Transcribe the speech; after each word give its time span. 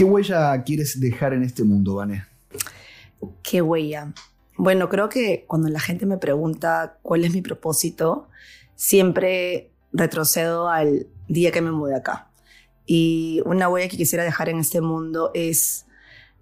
¿Qué 0.00 0.04
huella 0.04 0.62
quieres 0.64 0.98
dejar 0.98 1.34
en 1.34 1.42
este 1.42 1.62
mundo, 1.62 1.96
Vané? 1.96 2.24
¿Qué 3.42 3.60
huella? 3.60 4.14
Bueno, 4.56 4.88
creo 4.88 5.10
que 5.10 5.44
cuando 5.46 5.68
la 5.68 5.78
gente 5.78 6.06
me 6.06 6.16
pregunta 6.16 6.98
cuál 7.02 7.22
es 7.22 7.34
mi 7.34 7.42
propósito, 7.42 8.26
siempre 8.76 9.74
retrocedo 9.92 10.70
al 10.70 11.06
día 11.28 11.52
que 11.52 11.60
me 11.60 11.70
mudé 11.70 11.96
acá. 11.96 12.30
Y 12.86 13.42
una 13.44 13.68
huella 13.68 13.90
que 13.90 13.98
quisiera 13.98 14.24
dejar 14.24 14.48
en 14.48 14.60
este 14.60 14.80
mundo 14.80 15.32
es 15.34 15.84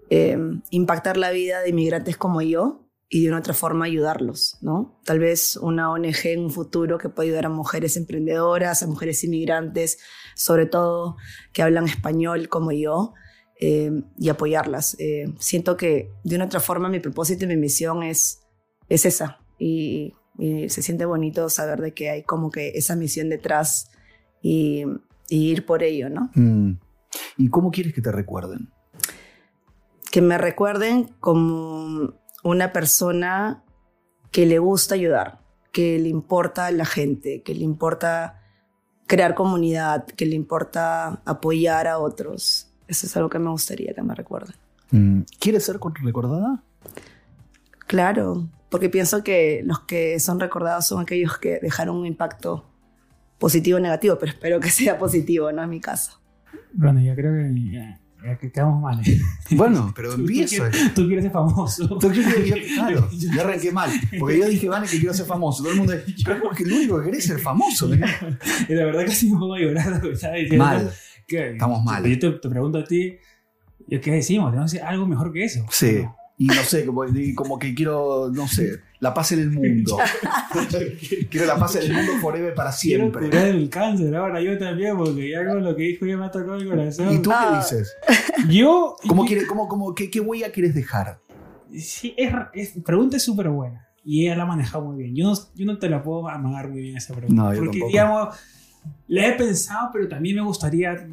eh, 0.09 0.39
impactar 0.71 1.17
la 1.17 1.33
vida 1.33 1.61
de 1.61 1.71
inmigrantes 1.71 2.17
como 2.17 2.41
yo 2.43 2.89
y 3.09 3.25
de 3.25 3.31
una 3.31 3.41
otra 3.41 3.55
forma 3.55 3.87
ayudarlos, 3.87 4.59
¿no? 4.61 5.01
Tal 5.05 5.19
vez 5.19 5.57
una 5.57 5.91
ONG 5.91 6.27
en 6.27 6.45
un 6.45 6.53
futuro 6.53 6.97
que 6.97 7.09
pueda 7.09 7.27
ayudar 7.27 7.47
a 7.47 7.49
mujeres 7.49 7.97
emprendedoras, 7.97 8.85
a 8.85 8.87
mujeres 8.87 9.25
inmigrantes, 9.25 9.99
sobre 10.37 10.67
todo 10.67 11.17
que 11.53 11.63
hablan 11.63 11.89
español 11.89 12.49
como 12.49 12.71
yo, 12.71 13.15
eh, 13.61 13.91
y 14.17 14.29
apoyarlas. 14.29 14.97
Eh, 14.99 15.33
siento 15.39 15.77
que 15.77 16.11
de 16.25 16.37
una 16.37 16.45
otra 16.45 16.61
forma 16.61 16.89
mi 16.89 17.01
propósito 17.01 17.45
y 17.45 17.49
mi 17.49 17.57
misión 17.57 18.03
es, 18.03 18.41
es 18.89 19.05
esa. 19.05 19.41
Y, 19.59 20.15
y, 20.39 20.69
se 20.69 20.83
siente 20.83 21.05
bonito 21.05 21.49
saber 21.51 21.81
de 21.81 21.93
que 21.93 22.11
hay 22.11 22.23
como 22.23 22.51
que 22.51 22.71
esa 22.71 22.95
misión 22.95 23.29
detrás 23.29 23.91
y, 24.43 24.85
y 25.29 25.51
ir 25.51 25.67
por 25.67 25.83
ello, 25.83 26.09
¿no? 26.09 26.31
Mm. 26.35 26.79
¿Y 27.37 27.49
cómo 27.51 27.71
quieres 27.71 27.95
que 27.95 28.03
te 28.03 28.13
recuerden? 28.13 28.71
Que 30.11 30.23
me 30.23 30.39
recuerden 30.39 31.11
como 31.21 32.15
una 32.45 32.73
persona 32.73 33.65
que 34.31 34.47
le 34.47 34.59
gusta 34.59 34.95
ayudar, 34.95 35.41
que 35.73 35.99
le 35.99 36.09
importa 36.09 36.67
a 36.67 36.71
la 36.71 36.85
gente, 36.85 37.43
que 37.43 37.55
le 37.55 37.65
importa 37.65 38.43
crear 39.07 39.35
comunidad, 39.35 40.07
que 40.07 40.27
le 40.27 40.37
importa 40.37 41.23
apoyar 41.25 41.89
a 41.89 41.99
otros. 41.99 42.68
Eso 42.89 43.07
es 43.07 43.17
algo 43.17 43.29
que 43.29 43.39
me 43.39 43.51
gustaría 43.51 43.95
que 43.95 44.03
me 44.03 44.15
recuerden. 44.15 44.55
Mm. 44.91 45.21
¿Quieres 45.39 45.65
ser 45.65 45.79
recordada? 46.03 46.63
Claro, 47.87 48.49
porque 48.71 48.89
pienso 48.89 49.23
que 49.23 49.63
los 49.65 49.81
que 49.81 50.19
son 50.21 50.41
recordados 50.41 50.87
son 50.87 51.01
aquellos 51.01 51.39
que 51.39 51.59
dejaron 51.61 51.97
un 51.97 52.07
impacto 52.07 52.65
positivo 53.39 53.79
o 53.79 53.81
negativo, 53.81 54.19
pero 54.19 54.33
espero 54.33 54.61
que 54.61 54.71
sea 54.71 54.99
positivo, 54.99 55.53
no 55.53 55.63
es 55.63 55.69
mi 55.69 55.81
caso. 55.81 56.21
Bueno, 56.73 57.01
yo 57.01 57.15
creo 57.15 57.33
que 57.33 57.71
ya, 57.71 58.01
ya 58.25 58.37
que 58.37 58.51
quedamos 58.53 58.83
mal. 58.83 59.01
¿eh? 59.07 59.21
Bueno, 59.53 59.93
pero 59.97 60.13
empiezo. 60.13 60.65
Tú, 60.65 60.71
quieres, 60.71 60.95
tú 60.95 61.07
quieres 61.07 61.25
ser 61.25 61.33
famoso. 61.33 61.99
Tú 61.99 62.11
quieres, 62.11 62.47
yo, 62.47 62.57
claro, 62.75 63.09
yo 63.13 63.41
arranqué 63.41 63.73
mal. 63.73 63.91
Porque 64.19 64.39
yo 64.39 64.49
dije, 64.49 64.69
Vane, 64.69 64.87
que 64.87 64.99
quiero 64.99 65.15
ser 65.15 65.27
famoso. 65.27 65.63
Todo 65.63 65.73
el 65.73 65.79
mundo 65.79 65.95
dice, 65.95 66.23
pero 66.25 66.37
es 66.37 66.43
porque 66.43 66.65
lo 66.65 66.77
único 66.77 66.99
que 66.99 67.07
querés 67.07 67.21
es 67.21 67.27
ser 67.27 67.39
famoso. 67.39 67.93
¿eh? 67.95 68.01
y 68.69 68.75
la 68.75 68.85
verdad 68.85 69.07
casi 69.07 69.31
me 69.31 69.39
pongo 69.39 69.55
a 69.55 69.61
llorar. 69.61 70.03
¿sabes? 70.17 70.53
Mal. 70.53 70.93
¿Qué? 71.29 71.51
Estamos 71.51 71.85
mal. 71.85 72.05
Yo 72.05 72.19
te, 72.19 72.31
te, 72.39 72.49
pregunto 72.49 72.79
a 72.79 72.85
ti, 72.85 73.19
¿qué 73.89 74.11
decimos? 74.11 74.51
Tenemos 74.51 74.73
que 74.73 74.79
hacer 74.79 74.89
algo 74.89 75.07
mejor 75.07 75.33
que 75.33 75.45
eso. 75.45 75.65
Sí. 75.71 76.05
Y 76.41 76.47
no 76.47 76.63
sé, 76.63 76.87
como, 76.87 77.03
como, 77.35 77.59
que 77.59 77.75
quiero, 77.75 78.31
no 78.33 78.47
sé, 78.47 78.81
la 79.01 79.13
paz 79.13 79.33
en 79.33 79.41
el 79.41 79.51
mundo. 79.51 79.99
quiero 81.31 81.47
la 81.47 81.59
paz 81.59 81.77
en 81.77 81.83
el 81.83 81.93
mundo 81.93 82.13
forever 82.21 82.55
para 82.55 82.71
siempre. 82.71 83.29
Quiero 83.29 83.31
curar 83.31 83.47
el 83.49 83.69
cáncer 83.69 84.15
ahora 84.15 84.41
yo 84.41 84.57
también, 84.57 84.97
porque 84.97 85.31
ya 85.31 85.45
con 85.45 85.65
lo 85.65 85.75
que 85.75 85.83
dijo 85.83 86.07
ya 86.07 86.17
me 86.17 86.27
ha 86.27 86.31
tocado 86.31 86.57
el 86.57 86.69
corazón. 86.69 87.13
¿Y 87.13 87.19
tú 87.19 87.31
qué 87.31 87.57
dices? 87.57 87.93
Yo. 88.49 88.97
¿Cómo 89.09 89.27
quiere, 89.27 89.47
cómo, 89.47 89.67
cómo, 89.67 89.95
qué, 89.97 90.11
¿Qué 90.11 90.21
huella 90.21 90.53
quieres 90.53 90.77
dejar? 90.77 91.19
Sí, 91.77 92.15
es, 92.17 92.33
es 92.55 92.73
pregunta 92.85 93.17
es 93.17 93.25
súper 93.25 93.49
buena. 93.49 93.89
Y 94.05 94.27
ella 94.27 94.37
la 94.37 94.45
ha 94.45 94.47
manejado 94.47 94.85
muy 94.85 95.03
bien. 95.03 95.17
Yo 95.17 95.25
no, 95.25 95.35
yo 95.57 95.67
no 95.67 95.79
te 95.79 95.91
la 95.91 96.03
puedo 96.05 96.29
amagar 96.29 96.69
muy 96.69 96.83
bien 96.83 96.97
esa 96.97 97.15
pregunta. 97.15 97.43
No, 97.43 97.53
yo 97.53 97.59
porque, 97.59 97.81
tampoco. 97.81 97.89
digamos, 97.89 98.37
la 99.09 99.27
he 99.27 99.33
pensado, 99.33 99.91
pero 99.93 100.09
también 100.09 100.37
me 100.37 100.43
gustaría 100.43 101.07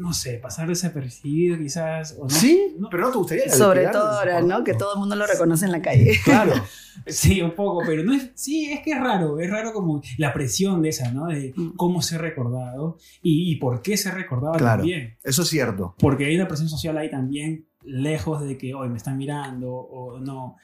no 0.00 0.14
sé, 0.14 0.38
pasar 0.38 0.66
desapercibido 0.66 1.58
quizás. 1.58 2.16
¿o 2.18 2.22
no? 2.22 2.30
Sí, 2.30 2.74
no. 2.78 2.88
pero 2.88 3.04
no 3.04 3.10
te 3.10 3.18
gustaría. 3.18 3.50
Sobre 3.50 3.86
todo 3.88 4.08
ahora, 4.08 4.40
¿no? 4.40 4.64
Que 4.64 4.72
todo 4.72 4.94
el 4.94 5.00
mundo 5.00 5.14
lo 5.14 5.26
reconoce 5.26 5.66
en 5.66 5.72
la 5.72 5.82
calle. 5.82 6.18
Claro. 6.24 6.54
sí, 7.06 7.42
un 7.42 7.54
poco, 7.54 7.82
pero 7.84 8.02
no 8.02 8.14
es. 8.14 8.30
Sí, 8.34 8.72
es 8.72 8.80
que 8.80 8.92
es 8.92 9.00
raro. 9.00 9.38
Es 9.38 9.50
raro 9.50 9.74
como 9.74 10.00
la 10.16 10.32
presión 10.32 10.80
de 10.80 10.88
esa, 10.88 11.12
¿no? 11.12 11.26
De 11.26 11.52
cómo 11.76 12.00
ser 12.00 12.22
recordado 12.22 12.96
y, 13.22 13.52
y 13.52 13.56
por 13.56 13.82
qué 13.82 13.96
ser 13.96 14.14
recordado 14.14 14.54
claro, 14.54 14.78
también. 14.78 15.18
Eso 15.22 15.42
es 15.42 15.48
cierto. 15.48 15.94
Porque 15.98 16.24
hay 16.24 16.36
una 16.36 16.48
presión 16.48 16.70
social 16.70 16.96
ahí 16.96 17.10
también, 17.10 17.66
lejos 17.84 18.42
de 18.42 18.56
que 18.56 18.74
hoy 18.74 18.88
me 18.88 18.96
están 18.96 19.18
mirando 19.18 19.70
o 19.70 20.18
no. 20.18 20.56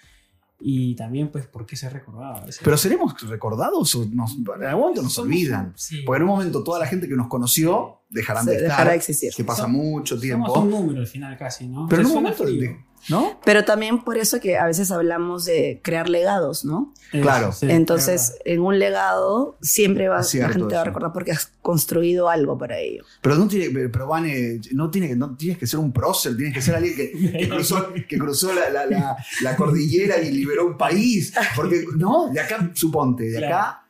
Y 0.58 0.94
también, 0.96 1.28
pues, 1.30 1.46
¿por 1.46 1.66
qué 1.66 1.76
ser 1.76 1.92
recordado? 1.92 2.46
Pero 2.64 2.76
seremos 2.78 3.14
recordados 3.28 3.94
o 3.94 4.06
nos, 4.06 4.36
en 4.38 4.64
algún 4.64 4.80
momento 4.80 5.02
nos 5.02 5.12
Somos- 5.12 5.26
olvidan. 5.28 5.72
sí. 5.76 6.02
Porque 6.06 6.16
en 6.16 6.22
un 6.22 6.28
momento 6.34 6.64
toda 6.64 6.78
la 6.78 6.86
gente 6.86 7.06
que 7.08 7.14
nos 7.14 7.28
conoció 7.28 8.00
dejarán 8.08 8.44
Se 8.44 8.50
de 8.52 8.56
estar. 8.56 8.70
dejará 8.70 8.90
de 8.92 8.96
existir. 8.96 9.32
Que 9.36 9.44
pasa 9.44 9.66
Som- 9.66 9.72
mucho 9.72 10.18
tiempo. 10.18 10.46
Somos 10.46 10.64
un 10.64 10.70
número 10.70 11.00
al 11.00 11.06
final 11.06 11.36
casi, 11.36 11.66
¿no? 11.68 11.86
Pero 11.90 12.00
en 12.02 12.06
O 12.06 12.08
sea, 12.08 12.16
un 12.18 12.22
momento, 12.24 12.44
frío. 12.44 12.70
¿No? 13.08 13.40
Pero 13.44 13.64
también 13.64 14.02
por 14.04 14.16
eso 14.18 14.40
que 14.40 14.56
a 14.58 14.66
veces 14.66 14.90
hablamos 14.90 15.44
de 15.44 15.80
crear 15.82 16.08
legados, 16.08 16.64
¿no? 16.64 16.92
Claro. 17.10 17.52
sí, 17.52 17.66
Entonces, 17.70 18.36
en 18.44 18.60
un 18.60 18.78
legado 18.78 19.56
siempre 19.62 20.08
va, 20.08 20.22
cierto 20.22 20.48
la 20.48 20.52
gente 20.54 20.68
te 20.68 20.74
va 20.74 20.80
a 20.80 20.84
recordar 20.84 21.12
porque 21.12 21.32
has 21.32 21.52
construido 21.62 22.28
algo 22.28 22.58
para 22.58 22.78
ello. 22.78 23.04
Pero 23.22 23.36
no 23.36 23.48
tiene, 23.48 23.88
pero, 23.88 24.06
Vane, 24.06 24.60
no 24.72 24.90
tiene 24.90 25.08
que, 25.08 25.16
no 25.16 25.36
tienes 25.36 25.58
que 25.58 25.66
ser 25.66 25.80
un 25.80 25.92
prócer, 25.92 26.36
tienes 26.36 26.54
que 26.54 26.62
ser 26.62 26.74
alguien 26.74 26.94
que, 26.96 27.12
que 27.38 27.48
cruzó, 27.50 27.92
que 28.08 28.18
cruzó 28.18 28.52
la, 28.54 28.70
la, 28.70 28.86
la, 28.86 29.16
la 29.42 29.56
cordillera 29.56 30.20
y 30.20 30.32
liberó 30.32 30.66
un 30.66 30.76
país. 30.76 31.32
Porque, 31.54 31.84
no, 31.96 32.28
de 32.32 32.40
acá, 32.40 32.70
suponte, 32.74 33.24
de 33.30 33.46
acá 33.46 33.82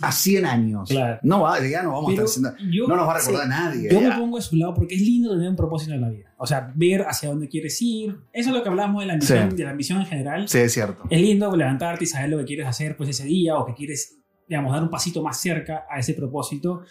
a 0.00 0.10
100 0.10 0.46
años. 0.46 0.88
Claro. 0.88 1.20
No 1.22 1.42
va, 1.42 1.60
de 1.60 1.68
acá 1.74 1.84
no 1.84 1.92
vamos 1.92 2.10
Pero 2.12 2.22
a 2.22 2.24
estar 2.26 2.52
haciendo. 2.52 2.72
yo, 2.72 2.88
No 2.88 2.96
nos 2.96 3.06
va 3.06 3.14
a 3.14 3.18
recordar 3.18 3.42
sí. 3.44 3.48
nadie. 3.50 3.88
yo 3.92 4.00
me 4.00 4.08
ya. 4.08 4.18
pongo 4.18 4.38
a 4.38 4.40
su 4.40 4.56
lado 4.56 4.74
porque 4.74 4.94
es 4.94 5.00
lindo 5.00 5.32
tener 5.32 5.48
un 5.50 5.56
propósito 5.56 5.92
en 5.94 6.00
la 6.00 6.08
vida. 6.10 6.31
O 6.42 6.46
sea, 6.46 6.72
ver 6.74 7.02
hacia 7.02 7.28
dónde 7.28 7.48
quieres 7.48 7.80
ir. 7.80 8.16
Eso 8.32 8.50
es 8.50 8.56
lo 8.56 8.62
que 8.62 8.68
hablamos 8.68 9.00
de 9.02 9.06
la 9.06 9.12
ambición, 9.12 9.50
Sí. 9.50 9.56
de 9.56 9.64
la 9.64 9.70
ambición 9.70 10.00
en 10.00 10.06
general. 10.06 10.48
Sí, 10.48 10.58
es 10.58 10.72
cierto. 10.72 11.04
Es 11.08 11.20
lindo 11.20 11.54
levantarte 11.56 12.02
y 12.02 12.06
saber 12.08 12.30
lo 12.30 12.38
que 12.38 12.44
quieres 12.44 12.66
hacer 12.66 12.96
pues 12.96 13.08
ese 13.10 13.24
día 13.24 13.56
o 13.58 13.64
que 13.64 13.74
quieres, 13.74 14.18
digamos, 14.48 14.72
dar 14.72 14.82
un 14.82 14.90
pasito 14.90 15.22
más 15.22 15.40
cerca 15.40 15.84
a 15.88 16.00
ese 16.00 16.14
propósito. 16.14 16.82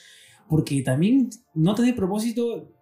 Porque 0.48 0.82
también 0.84 1.30
no 1.54 1.76
tener 1.76 1.96
propósito 1.96 2.74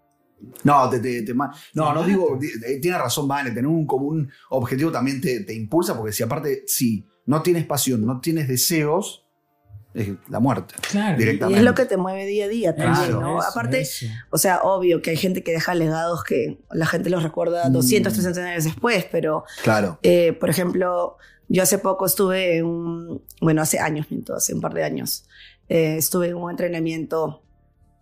No, 0.64 0.90
te, 0.90 1.00
te- 1.00 1.24
te 1.24 1.34
no, 1.34 1.50
no 1.76 1.86
mata. 1.86 2.06
digo, 2.06 2.38
di- 2.40 2.48
eh, 2.66 2.80
tiene 2.82 2.98
razón, 2.98 3.28
Vane, 3.28 3.50
tener 3.50 3.68
un 3.68 3.86
común 3.86 4.30
objetivo 4.52 4.92
también 4.92 5.20
te, 5.20 5.42
te 5.44 5.54
impulsa, 5.54 5.96
porque 5.98 6.12
si 6.14 6.24
aparte, 6.24 6.64
si 6.66 7.06
no 7.26 7.42
tienes 7.42 7.66
pasión, 7.66 8.06
no 8.06 8.20
tienes 8.22 8.48
deseos, 8.48 9.26
es 9.94 10.10
la 10.30 10.40
muerte. 10.40 10.76
Claro. 10.92 11.16
Y 11.16 11.20
Directamente. 11.20 11.60
es 11.60 11.66
lo 11.66 11.74
que 11.76 11.86
te 11.86 11.98
mueve 11.98 12.26
día 12.26 12.46
a 12.46 12.48
día 12.48 12.76
también, 12.76 13.10
Claro, 13.10 13.22
¿no? 13.22 13.40
Eso, 13.40 13.50
Aparte, 13.50 13.82
eso. 13.82 14.06
o 14.30 14.38
sea, 14.38 14.62
obvio 14.62 15.02
que 15.02 15.10
hay 15.12 15.18
gente 15.18 15.44
que 15.44 15.52
deja 15.52 15.74
legados 15.76 16.24
que 16.24 16.60
la 16.72 16.86
gente 16.86 17.10
los 17.10 17.24
recuerda 17.24 17.68
Mm. 17.70 17.74
200, 17.74 18.14
300 18.14 18.44
años 18.44 18.64
después, 18.66 19.06
pero, 19.12 19.44
Claro. 19.64 20.00
eh, 20.04 20.34
por 20.34 20.50
ejemplo, 20.50 21.18
yo 21.48 21.64
hace 21.64 21.80
poco 21.80 22.06
estuve 22.06 22.58
en 22.58 22.66
un, 22.66 23.24
bueno, 23.42 23.62
hace 23.64 23.80
años, 23.80 24.06
miento, 24.12 24.36
hace 24.36 24.54
un 24.54 24.62
par 24.62 24.74
de 24.76 24.84
años, 24.84 25.26
eh, 25.68 25.96
estuve 25.98 26.28
en 26.28 26.36
un 26.36 26.52
entrenamiento 26.52 27.42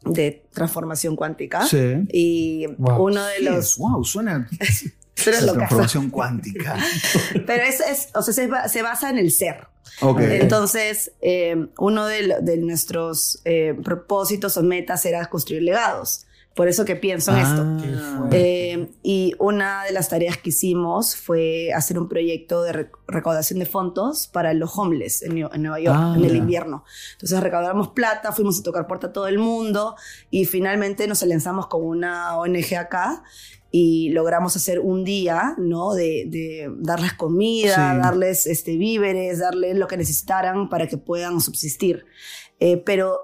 de 0.03 0.45
transformación 0.53 1.15
cuántica 1.15 1.65
Sí. 1.65 2.05
y 2.11 2.65
Wow. 2.77 3.03
uno 3.05 3.25
de 3.25 3.41
los... 3.41 3.77
Wow, 3.77 4.03
suena 4.03 4.47
Suena 5.15 5.51
transformación 5.53 6.09
cuántica. 6.11 6.77
Pero 7.47 7.63
es, 7.63 7.79
es- 7.79 8.09
o 8.13 8.21
sea, 8.21 8.33
se, 8.33 8.49
se 8.69 8.81
basa 8.83 9.09
en 9.09 9.17
el 9.17 9.31
ser. 9.31 9.67
Ok. 10.01 10.19
Entonces, 10.21 11.11
eh, 11.21 11.67
uno 11.77 12.05
de, 12.05 12.37
de 12.41 12.57
nuestros 12.57 13.41
eh, 13.45 13.75
propósitos 13.83 14.57
o 14.57 14.63
metas 14.63 15.05
era 15.05 15.25
construir 15.27 15.63
legados. 15.63 16.23
Por 16.55 16.67
eso 16.67 16.85
que 16.85 16.95
pienso 16.95 17.31
en 17.33 17.37
esto. 17.37 17.61
Ah. 17.63 18.29
Eh, 18.31 18.89
y 19.03 19.33
una 19.37 19.83
de 19.83 19.91
las 19.91 20.09
tareas 20.09 20.37
que 20.37 20.49
hicimos 20.49 21.15
fue 21.15 21.71
hacer 21.71 21.99
un 21.99 22.09
proyecto 22.09 22.63
de 22.63 22.73
rec- 22.73 22.97
recaudación 23.07 23.59
de 23.59 23.67
fondos 23.67 24.27
para 24.27 24.55
los 24.55 24.75
homeless 24.75 25.21
en, 25.21 25.37
en 25.37 25.61
Nueva 25.61 25.79
York 25.79 25.95
Ah, 25.99 26.15
en 26.17 26.25
el 26.25 26.35
invierno. 26.35 26.83
Entonces 27.13 27.39
recaudamos 27.41 27.89
plata, 27.89 28.31
fuimos 28.31 28.59
a 28.59 28.63
tocar 28.63 28.87
puerta 28.87 29.05
a 29.07 29.13
todo 29.13 29.27
el 29.27 29.37
mundo 29.37 29.95
y 30.31 30.45
finalmente 30.45 31.07
nos 31.07 31.21
lanzamos 31.21 31.67
con 31.67 31.83
una 31.83 32.35
ONG 32.39 32.73
acá 32.75 33.21
y 33.71 34.09
logramos 34.09 34.55
hacer 34.55 34.79
un 34.79 35.03
día, 35.03 35.55
¿no? 35.57 35.93
De, 35.93 36.25
de 36.27 36.69
darles 36.79 37.13
comida, 37.13 37.73
Sí. 37.93 37.99
darles 38.01 38.45
este, 38.47 38.77
víveres, 38.77 39.39
darles 39.39 39.75
lo 39.77 39.87
que 39.87 39.97
necesitaran 39.97 40.69
para 40.69 40.87
que 40.87 40.97
puedan 40.97 41.41
subsistir. 41.41 42.05
Eh, 42.59 42.77
pero 42.77 43.19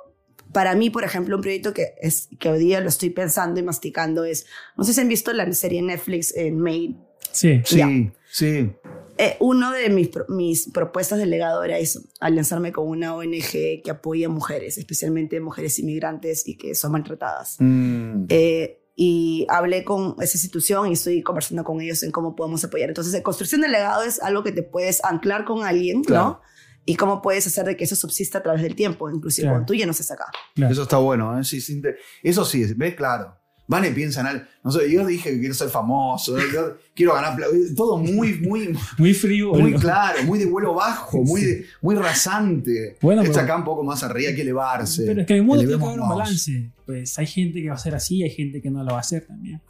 para 0.51 0.75
mí, 0.75 0.89
por 0.89 1.03
ejemplo, 1.03 1.35
un 1.35 1.41
proyecto 1.41 1.73
que, 1.73 1.95
es, 2.01 2.29
que 2.39 2.49
hoy 2.49 2.59
día 2.59 2.79
lo 2.81 2.89
estoy 2.89 3.09
pensando 3.09 3.59
y 3.59 3.63
masticando 3.63 4.23
es, 4.25 4.45
no 4.77 4.83
sé 4.83 4.93
si 4.93 5.01
han 5.01 5.07
visto 5.07 5.33
la 5.33 5.51
serie 5.53 5.81
Netflix 5.81 6.35
en 6.35 6.59
Made. 6.59 6.95
Sí. 7.31 7.61
Sí, 7.65 7.77
Ya. 7.77 7.87
sí. 8.29 8.71
Eh, 9.17 9.37
uno 9.39 9.71
de 9.71 9.89
mis, 9.89 10.09
mis 10.27 10.69
propuestas 10.71 11.19
de 11.19 11.27
legado 11.27 11.63
era 11.63 11.77
eso, 11.77 12.01
alianzarme 12.19 12.71
con 12.71 12.87
una 12.87 13.15
ONG 13.15 13.81
que 13.83 13.91
apoya 13.91 14.25
a 14.25 14.29
mujeres, 14.29 14.77
especialmente 14.79 15.39
mujeres 15.39 15.77
inmigrantes 15.79 16.47
y 16.47 16.57
que 16.57 16.73
son 16.75 16.91
maltratadas. 16.93 17.57
Mm. 17.59 18.25
Eh, 18.29 18.79
y 18.95 19.45
hablé 19.49 19.83
con 19.83 20.15
esa 20.19 20.37
institución 20.37 20.87
y 20.89 20.93
estoy 20.93 21.21
conversando 21.23 21.63
con 21.63 21.81
ellos 21.81 22.03
en 22.03 22.11
cómo 22.11 22.35
podemos 22.35 22.63
apoyar. 22.63 22.89
Entonces, 22.89 23.13
la 23.13 23.23
construcción 23.23 23.61
del 23.61 23.71
legado 23.71 24.03
es 24.03 24.21
algo 24.21 24.43
que 24.43 24.51
te 24.51 24.61
puedes 24.63 25.03
anclar 25.03 25.45
con 25.45 25.63
alguien, 25.63 26.03
Claro. 26.03 26.23
¿no? 26.25 26.41
Y 26.85 26.95
cómo 26.95 27.21
puedes 27.21 27.47
hacer 27.47 27.65
de 27.65 27.77
que 27.77 27.85
eso 27.85 27.95
subsista 27.95 28.39
a 28.39 28.43
través 28.43 28.61
del 28.61 28.75
tiempo, 28.75 29.09
inclusive 29.09 29.45
Claro. 29.45 29.55
cuando 29.55 29.65
tú 29.67 29.73
ya 29.73 29.85
no 29.85 29.91
estés 29.91 30.11
acá. 30.11 30.25
Claro. 30.53 30.73
Eso 30.73 30.83
está 30.83 30.97
bueno, 30.97 31.39
¿eh? 31.39 31.43
Sí, 31.43 31.61
sí, 31.61 31.81
eso 32.21 32.43
sí, 32.45 32.65
ves, 32.75 32.95
claro. 32.95 33.37
Vane 33.73 33.91
piensa 33.91 34.21
en 34.21 34.27
algo. 34.27 34.45
No 34.63 34.71
sé, 34.71 34.89
yo 34.91 35.05
dije 35.05 35.31
que 35.31 35.39
quiero 35.39 35.53
ser 35.53 35.69
famoso, 35.69 36.37
yo 36.37 36.77
quiero 36.95 37.13
ganar. 37.13 37.37
Todo 37.75 37.97
muy, 37.97 38.35
muy, 38.39 38.77
Muy 38.97 39.13
frío. 39.13 39.53
muy 39.53 39.73
claro, 39.73 40.23
muy 40.23 40.39
de 40.39 40.45
vuelo 40.45 40.73
bajo, 40.73 41.21
muy, 41.23 41.41
de- 41.41 41.65
muy 41.81 41.95
rasante. 41.95 42.97
Bueno, 43.01 43.21
Está 43.23 43.33
pero- 43.33 43.43
acá 43.45 43.55
un 43.57 43.63
poco 43.65 43.83
más 43.83 44.03
arriba, 44.03 44.29
hay 44.29 44.35
que 44.35 44.41
elevarse. 44.43 45.03
Pero 45.05 45.21
es 45.21 45.27
que 45.27 45.33
en 45.33 45.39
el 45.39 45.45
mundo 45.45 45.63
tiene 45.63 45.77
que 45.77 45.85
haber 45.85 45.99
un 45.99 46.09
balance. 46.09 46.71
Pues 46.85 47.17
hay 47.19 47.27
gente 47.27 47.61
que 47.61 47.69
va 47.69 47.75
a 47.75 47.79
ser 47.79 47.95
así, 47.95 48.23
hay 48.23 48.29
gente 48.29 48.61
que 48.61 48.69
no 48.69 48.83
lo 48.83 48.91
va 48.91 48.97
a 48.97 49.01
hacer 49.01 49.25
también. 49.25 49.61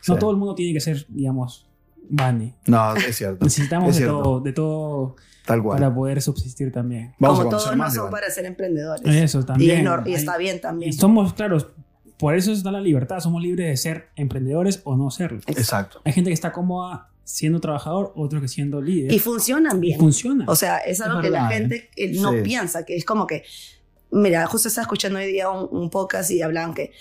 Sí. 0.00 0.10
No 0.12 0.18
todo 0.18 0.30
el 0.32 0.36
mundo 0.36 0.54
tiene 0.54 0.72
que 0.74 0.80
ser, 0.80 1.06
digamos, 1.08 1.66
Vane. 2.10 2.54
No, 2.66 2.94
es 2.96 3.16
cierto. 3.16 3.44
Necesitamos 3.44 3.90
Es 3.90 3.94
de 3.96 4.00
cierto. 4.02 4.22
todo, 4.22 4.40
de 4.40 4.52
todo 4.52 5.16
Tal 5.46 5.62
cual. 5.62 5.78
para 5.78 5.94
poder 5.94 6.20
subsistir 6.20 6.70
también. 6.72 7.14
Vamos 7.18 7.38
Como 7.38 7.50
todos 7.50 7.76
no 7.76 7.90
son 7.90 8.10
para 8.10 8.28
ser 8.30 8.44
emprendedores. 8.46 9.02
Eso 9.06 9.40
y, 9.40 9.44
también. 9.44 9.84
y 9.84 9.88
Hay- 9.88 10.14
está 10.14 10.36
bien 10.36 10.60
también. 10.60 10.90
Y 10.90 10.92
somos, 10.92 11.32
claro, 11.34 11.58
por 12.22 12.36
eso 12.36 12.52
está 12.52 12.70
la 12.70 12.80
libertad. 12.80 13.18
Somos 13.20 13.42
libres 13.42 13.66
de 13.68 13.76
ser 13.76 14.08
emprendedores 14.16 14.80
o 14.84 14.96
no 14.96 15.10
serlo. 15.10 15.40
Exacto. 15.48 16.00
Hay 16.04 16.12
gente 16.12 16.30
que 16.30 16.34
está 16.34 16.52
cómoda 16.52 17.08
siendo 17.24 17.60
trabajador, 17.60 18.12
otros 18.16 18.40
que 18.40 18.48
siendo 18.48 18.80
líder. 18.80 19.12
Y 19.12 19.18
funcionan 19.18 19.78
Y 19.78 19.80
bien. 19.80 19.98
funciona. 19.98 20.44
O 20.48 20.54
sea, 20.56 20.78
es 20.78 21.00
algo 21.00 21.18
Es 21.18 21.24
que 21.24 21.30
la 21.30 21.48
verdad, 21.48 21.58
gente 21.58 21.90
eh, 21.96 22.12
no 22.20 22.30
Sí. 22.32 22.38
piensa, 22.42 22.84
que 22.84 22.96
es 22.96 23.04
como 23.04 23.26
que, 23.26 23.42
mira, 24.10 24.46
justo 24.46 24.68
estaba 24.68 24.82
escuchando 24.84 25.18
hoy 25.18 25.26
día 25.26 25.50
un, 25.50 25.68
un 25.76 25.90
podcast 25.90 26.30
y 26.30 26.42
hablaban 26.42 26.74
que, 26.74 26.92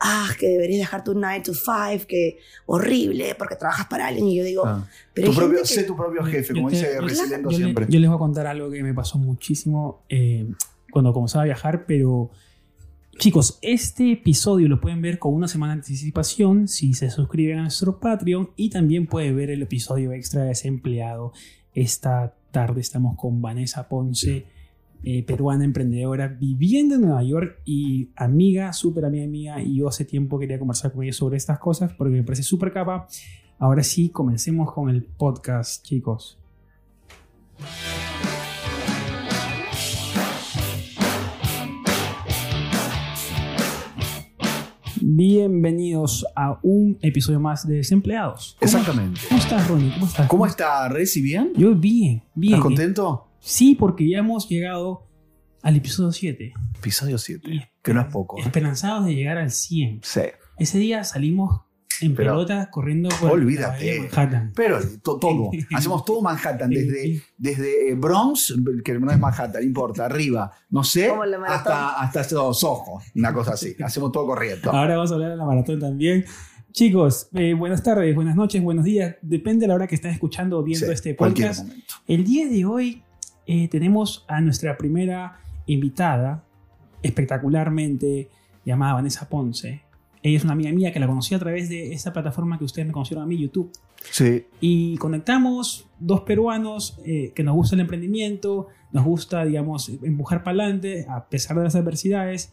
ah, 0.00 0.28
que 0.38 0.46
deberías 0.48 0.80
dejar 0.80 1.02
tu 1.04 1.14
9 1.14 1.40
to 1.44 1.54
5, 1.54 2.06
que 2.06 2.38
horrible, 2.66 3.34
porque 3.36 3.56
trabajas 3.56 3.86
para 3.88 4.06
alguien. 4.08 4.26
Y 4.28 4.36
yo 4.36 4.44
digo, 4.44 4.62
Ah. 4.66 4.86
pero 5.14 5.30
Tu 5.30 5.36
propio- 5.36 5.58
que- 5.62 5.66
sé 5.66 5.82
tu 5.84 5.96
propio 5.96 6.22
jefe, 6.24 6.54
como 6.54 6.68
te- 6.70 6.76
dice 6.76 7.00
Resiliendo 7.00 7.50
yo, 7.50 7.58
le- 7.58 7.64
siempre. 7.64 7.86
yo 7.88 7.98
les 8.00 8.08
voy 8.08 8.16
a 8.16 8.18
contar 8.20 8.46
algo 8.46 8.70
que 8.70 8.82
me 8.82 8.94
pasó 8.94 9.18
muchísimo 9.18 10.04
eh, 10.08 10.46
cuando 10.92 11.12
comenzaba 11.12 11.42
a 11.42 11.46
viajar, 11.46 11.84
pero 11.86 12.30
chicos, 13.18 13.58
este 13.62 14.12
episodio 14.12 14.68
lo 14.68 14.80
pueden 14.80 15.02
ver 15.02 15.18
con 15.18 15.34
una 15.34 15.48
semana 15.48 15.72
de 15.72 15.80
anticipación 15.80 16.68
si 16.68 16.94
se 16.94 17.10
suscriben 17.10 17.58
a 17.58 17.62
nuestro 17.62 17.98
Patreon 17.98 18.50
y 18.54 18.70
también 18.70 19.08
pueden 19.08 19.36
ver 19.36 19.50
el 19.50 19.60
episodio 19.60 20.12
extra 20.12 20.42
de 20.42 20.48
desempleado. 20.48 21.32
Esta 21.74 22.36
tarde 22.52 22.80
estamos 22.80 23.16
con 23.16 23.42
Vanessa 23.42 23.88
Ponce, 23.88 24.46
eh, 25.02 25.24
peruana 25.24 25.64
emprendedora, 25.64 26.28
viviendo 26.28 26.94
en 26.94 27.00
Nueva 27.02 27.24
York 27.24 27.60
y 27.64 28.10
amiga, 28.14 28.72
súper 28.72 29.04
amiga 29.04 29.26
mía, 29.26 29.62
y 29.62 29.78
yo 29.78 29.88
hace 29.88 30.04
tiempo 30.04 30.38
quería 30.38 30.60
conversar 30.60 30.92
con 30.92 31.02
ella 31.02 31.12
sobre 31.12 31.38
estas 31.38 31.58
cosas 31.58 31.92
porque 31.94 32.12
me 32.12 32.22
parece 32.22 32.44
súper 32.44 32.72
capa. 32.72 33.08
Ahora 33.58 33.82
sí, 33.82 34.10
comencemos 34.10 34.72
con 34.72 34.90
el 34.90 35.02
podcast, 35.02 35.84
chicos. 35.84 36.38
Bienvenidos 45.00 46.26
a 46.34 46.58
un 46.62 46.98
episodio 47.02 47.38
más 47.38 47.66
de 47.66 47.76
Desempleados. 47.76 48.56
¿Cómo, 48.58 48.66
Exactamente. 48.70 49.20
¿Cómo 49.28 49.40
estás, 49.40 49.68
Ronnie? 49.68 49.90
¿Cómo 49.92 50.06
estás? 50.06 50.26
¿Cómo 50.28 50.46
está 50.46 50.88
Resi? 50.88 51.22
¿Bien? 51.22 51.52
Yo 51.56 51.74
bien, 51.74 52.24
bien. 52.34 52.54
¿Estás 52.54 52.64
contento? 52.64 53.28
Sí, 53.38 53.76
porque 53.76 54.08
ya 54.08 54.18
hemos 54.18 54.48
llegado 54.48 55.06
al 55.62 55.76
episodio 55.76 56.10
7. 56.10 56.52
Episodio 56.78 57.18
7. 57.18 57.48
Y 57.48 57.60
Que 57.82 57.94
no 57.94 58.00
es 58.00 58.06
poco. 58.08 58.38
¿eh? 58.38 58.42
Esperanzados 58.44 59.06
de 59.06 59.14
llegar 59.14 59.38
al 59.38 59.50
100. 59.52 60.00
Sí. 60.02 60.20
Ese 60.58 60.78
día 60.78 61.04
salimos 61.04 61.60
en 62.00 62.14
Pero- 62.14 62.32
pelota 62.32 62.70
corriendo 62.70 63.08
por 63.20 63.32
Olvídate. 63.32 63.62
la 63.62 63.68
bahía 63.78 63.92
de 63.94 64.00
Manhattan. 64.00 64.52
Pero 64.54 64.78
to- 65.02 65.18
todo. 65.18 65.50
Hacemos 65.74 66.04
todo 66.04 66.22
Manhattan, 66.22 66.70
desde, 66.70 67.22
desde 67.36 67.90
eh, 67.90 67.94
Bronx, 67.94 68.54
que 68.84 68.98
no 68.98 69.10
es 69.10 69.18
Manhattan, 69.18 69.60
no 69.62 69.66
importa, 69.66 70.04
arriba, 70.06 70.50
no 70.70 70.84
sé, 70.84 71.08
Como 71.08 71.24
la 71.24 71.38
maratón. 71.38 71.58
hasta, 71.72 72.00
hasta 72.00 72.20
estos 72.20 72.64
ojos, 72.64 73.04
una 73.14 73.32
cosa 73.32 73.52
así. 73.54 73.74
Hacemos 73.84 74.12
todo 74.12 74.26
corriendo. 74.26 74.70
Ahora 74.70 74.94
vamos 74.96 75.10
a 75.10 75.14
hablar 75.14 75.30
de 75.30 75.36
la 75.36 75.44
maratón 75.44 75.80
también. 75.80 76.24
Chicos, 76.70 77.28
eh, 77.32 77.54
buenas 77.54 77.82
tardes, 77.82 78.14
buenas 78.14 78.36
noches, 78.36 78.62
buenos 78.62 78.84
días. 78.84 79.16
Depende 79.22 79.62
de 79.62 79.68
la 79.68 79.74
hora 79.74 79.86
que 79.86 79.94
estén 79.96 80.10
escuchando 80.12 80.58
o 80.58 80.62
viendo 80.62 80.86
Sí, 80.86 80.92
este 80.92 81.16
cualquier 81.16 81.48
podcast. 81.48 81.66
momento. 81.68 81.94
El 82.06 82.24
día 82.24 82.46
de 82.48 82.64
hoy 82.66 83.02
eh, 83.46 83.68
tenemos 83.68 84.24
a 84.28 84.40
nuestra 84.40 84.76
primera 84.76 85.40
invitada, 85.66 86.44
espectacularmente 87.02 88.28
llamada 88.64 88.94
Vanessa 88.94 89.28
Ponce. 89.28 89.82
Ella 90.22 90.36
es 90.36 90.44
una 90.44 90.52
amiga 90.54 90.72
mía 90.72 90.92
que 90.92 91.00
la 91.00 91.06
conocí 91.06 91.34
a 91.34 91.38
través 91.38 91.68
de 91.68 91.92
esa 91.92 92.12
plataforma 92.12 92.58
que 92.58 92.64
ustedes 92.64 92.86
me 92.86 92.92
conocieron 92.92 93.24
a 93.24 93.26
mí, 93.26 93.38
YouTube. 93.38 93.70
Sí, 94.10 94.44
Y 94.60 94.96
conectamos 94.98 95.88
dos 95.98 96.20
peruanos 96.22 96.98
eh, 97.04 97.32
que 97.34 97.42
nos 97.42 97.54
gusta 97.54 97.74
el 97.76 97.80
emprendimiento, 97.80 98.68
nos 98.92 99.04
gusta, 99.04 99.44
digamos, 99.44 99.88
empujar 100.02 100.42
para 100.42 100.62
adelante 100.64 101.06
a 101.08 101.28
pesar 101.28 101.56
de 101.58 101.64
las 101.64 101.74
adversidades. 101.76 102.52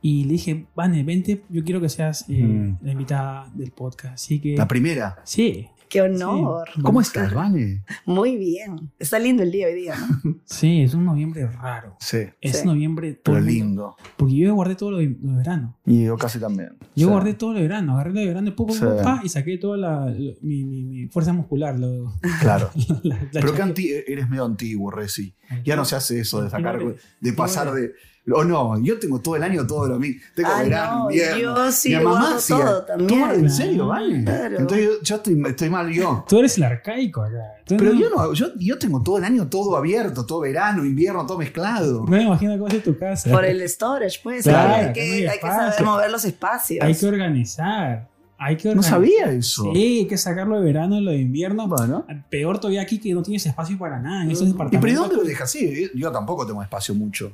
Y 0.00 0.24
le 0.24 0.32
dije, 0.34 0.66
Vane, 0.76 1.02
vente, 1.02 1.42
yo 1.48 1.64
quiero 1.64 1.80
que 1.80 1.88
seas 1.88 2.24
eh, 2.28 2.42
Mm. 2.42 2.76
la 2.82 2.92
invitada 2.92 3.50
del 3.54 3.72
podcast. 3.72 4.14
Así 4.14 4.40
que... 4.40 4.56
la 4.56 4.68
primera. 4.68 5.16
Sí, 5.24 5.68
Qué 5.88 6.02
honor. 6.02 6.68
Sí. 6.74 6.82
¿Cómo 6.82 7.00
estás, 7.00 7.32
Vane? 7.32 7.82
Muy 8.04 8.36
bien. 8.36 8.90
Está 8.98 9.18
lindo 9.18 9.42
el 9.42 9.50
día 9.50 9.66
hoy 9.68 9.74
día, 9.74 9.94
¿no? 10.22 10.36
sí, 10.44 10.82
es 10.82 10.94
un 10.94 11.04
noviembre 11.04 11.46
raro. 11.46 11.96
Sí, 12.00 12.18
Es 12.40 12.58
Sí. 12.60 12.66
noviembre 12.66 13.14
todo 13.14 13.36
pero 13.36 13.46
lindo. 13.46 13.96
Porque 14.16 14.34
yo 14.36 14.54
guardé 14.54 14.74
todo 14.74 14.90
lo 14.92 14.98
de, 14.98 15.16
lo 15.22 15.30
de 15.32 15.36
verano. 15.38 15.78
Y 15.86 16.04
yo 16.04 16.16
casi 16.16 16.38
también. 16.38 16.70
Yo 16.94 17.06
Sí. 17.06 17.12
guardé 17.12 17.34
todo 17.34 17.52
lo 17.52 17.56
de 17.56 17.62
verano, 17.62 17.94
agarré 17.94 18.12
lo 18.12 18.20
de 18.20 18.26
verano, 18.26 18.54
pum, 18.54 18.66
pum, 18.66 18.76
Sí. 18.76 18.84
pum, 18.84 19.02
pa, 19.02 19.20
y 19.24 19.28
saqué 19.28 19.56
toda 19.58 19.76
la, 19.78 20.06
lo- 20.10 20.34
mi, 20.42 20.64
mi- 20.64 20.84
mi 20.84 21.06
fuerza 21.08 21.32
muscular. 21.32 21.78
Lo, 21.78 22.12
Claro. 22.40 22.70
la- 23.02 23.16
la 23.32 23.40
Pero 23.40 23.54
que 23.54 24.04
eres 24.06 24.28
medio 24.28 24.44
antiguo, 24.44 24.90
Resi. 24.90 25.34
Ya 25.64 25.76
no 25.76 25.84
se 25.84 25.96
hace 25.96 26.20
eso 26.20 26.42
de 26.42 26.50
sacar, 26.50 26.78
de 27.20 27.32
pasar 27.32 27.72
de. 27.72 27.92
O 28.34 28.44
no, 28.44 28.78
yo 28.80 28.98
tengo 28.98 29.20
todo 29.20 29.36
el 29.36 29.42
año 29.42 29.66
todo 29.66 29.86
lo 29.88 29.98
mismo. 29.98 30.20
Tengo 30.34 30.50
verano, 30.58 30.98
no, 31.04 31.10
invierno. 31.10 31.38
yo 31.38 31.72
sí 31.72 31.96
Mi 31.96 32.04
mamá 32.04 32.36
todo 32.46 32.82
también. 32.84 33.08
Toma, 33.08 33.34
¿En 33.34 33.50
serio, 33.50 33.86
Vane? 33.88 34.24
Claro. 34.24 34.58
Entonces 34.58 34.86
yo, 34.86 35.02
yo 35.02 35.16
estoy, 35.16 35.42
estoy 35.46 35.70
mal 35.70 35.90
yo. 35.90 36.24
Tú 36.28 36.38
eres 36.38 36.56
el 36.56 36.64
arcaico 36.64 37.22
acá. 37.22 37.38
Tú 37.64 37.76
Pero 37.76 37.92
no- 37.94 38.00
yo 38.00 38.10
no, 38.10 38.32
yo, 38.34 38.46
yo 38.58 38.78
tengo 38.78 39.02
todo 39.02 39.18
el 39.18 39.24
año 39.24 39.48
todo 39.48 39.76
abierto, 39.76 40.26
todo 40.26 40.40
verano, 40.40 40.84
invierno, 40.84 41.26
todo 41.26 41.38
mezclado. 41.38 42.00
No 42.04 42.06
me 42.06 42.22
imagino 42.22 42.52
cómo 42.58 42.68
es 42.68 42.82
tu 42.82 42.96
casa. 42.98 43.30
Por 43.30 43.44
el 43.44 43.66
storage, 43.68 44.20
pues. 44.22 44.44
Claro, 44.44 44.86
hay, 44.86 44.92
que 44.92 45.00
hay 45.00 45.26
hay 45.26 45.38
que 45.38 45.46
saber 45.46 45.84
mover 45.84 46.10
los 46.10 46.24
espacios. 46.24 46.84
Hay 46.84 46.94
que 46.94 47.06
organizar. 47.06 48.08
Hay 48.40 48.56
que 48.56 48.72
No 48.72 48.84
sabía 48.84 49.32
eso. 49.32 49.72
Sí, 49.74 49.98
hay 49.98 50.06
que 50.06 50.16
sacarlo 50.16 50.60
de 50.60 50.64
verano, 50.64 51.00
lo 51.00 51.10
de 51.10 51.18
invierno. 51.18 51.66
Bueno. 51.66 52.06
Peor 52.30 52.60
todavía 52.60 52.82
aquí 52.82 52.98
que 53.00 53.12
no 53.12 53.22
tienes 53.22 53.44
espacio 53.44 53.76
para 53.76 53.98
nada 53.98 54.22
en 54.22 54.30
esos 54.30 54.48
¿Y 54.48 54.52
pero 54.52 54.88
¿y 54.88 54.92
dónde 54.92 55.16
lo 55.16 55.24
dejas? 55.24 55.50
Sí, 55.50 55.90
yo 55.94 56.12
tampoco 56.12 56.46
tengo 56.46 56.62
espacio 56.62 56.94
mucho. 56.94 57.32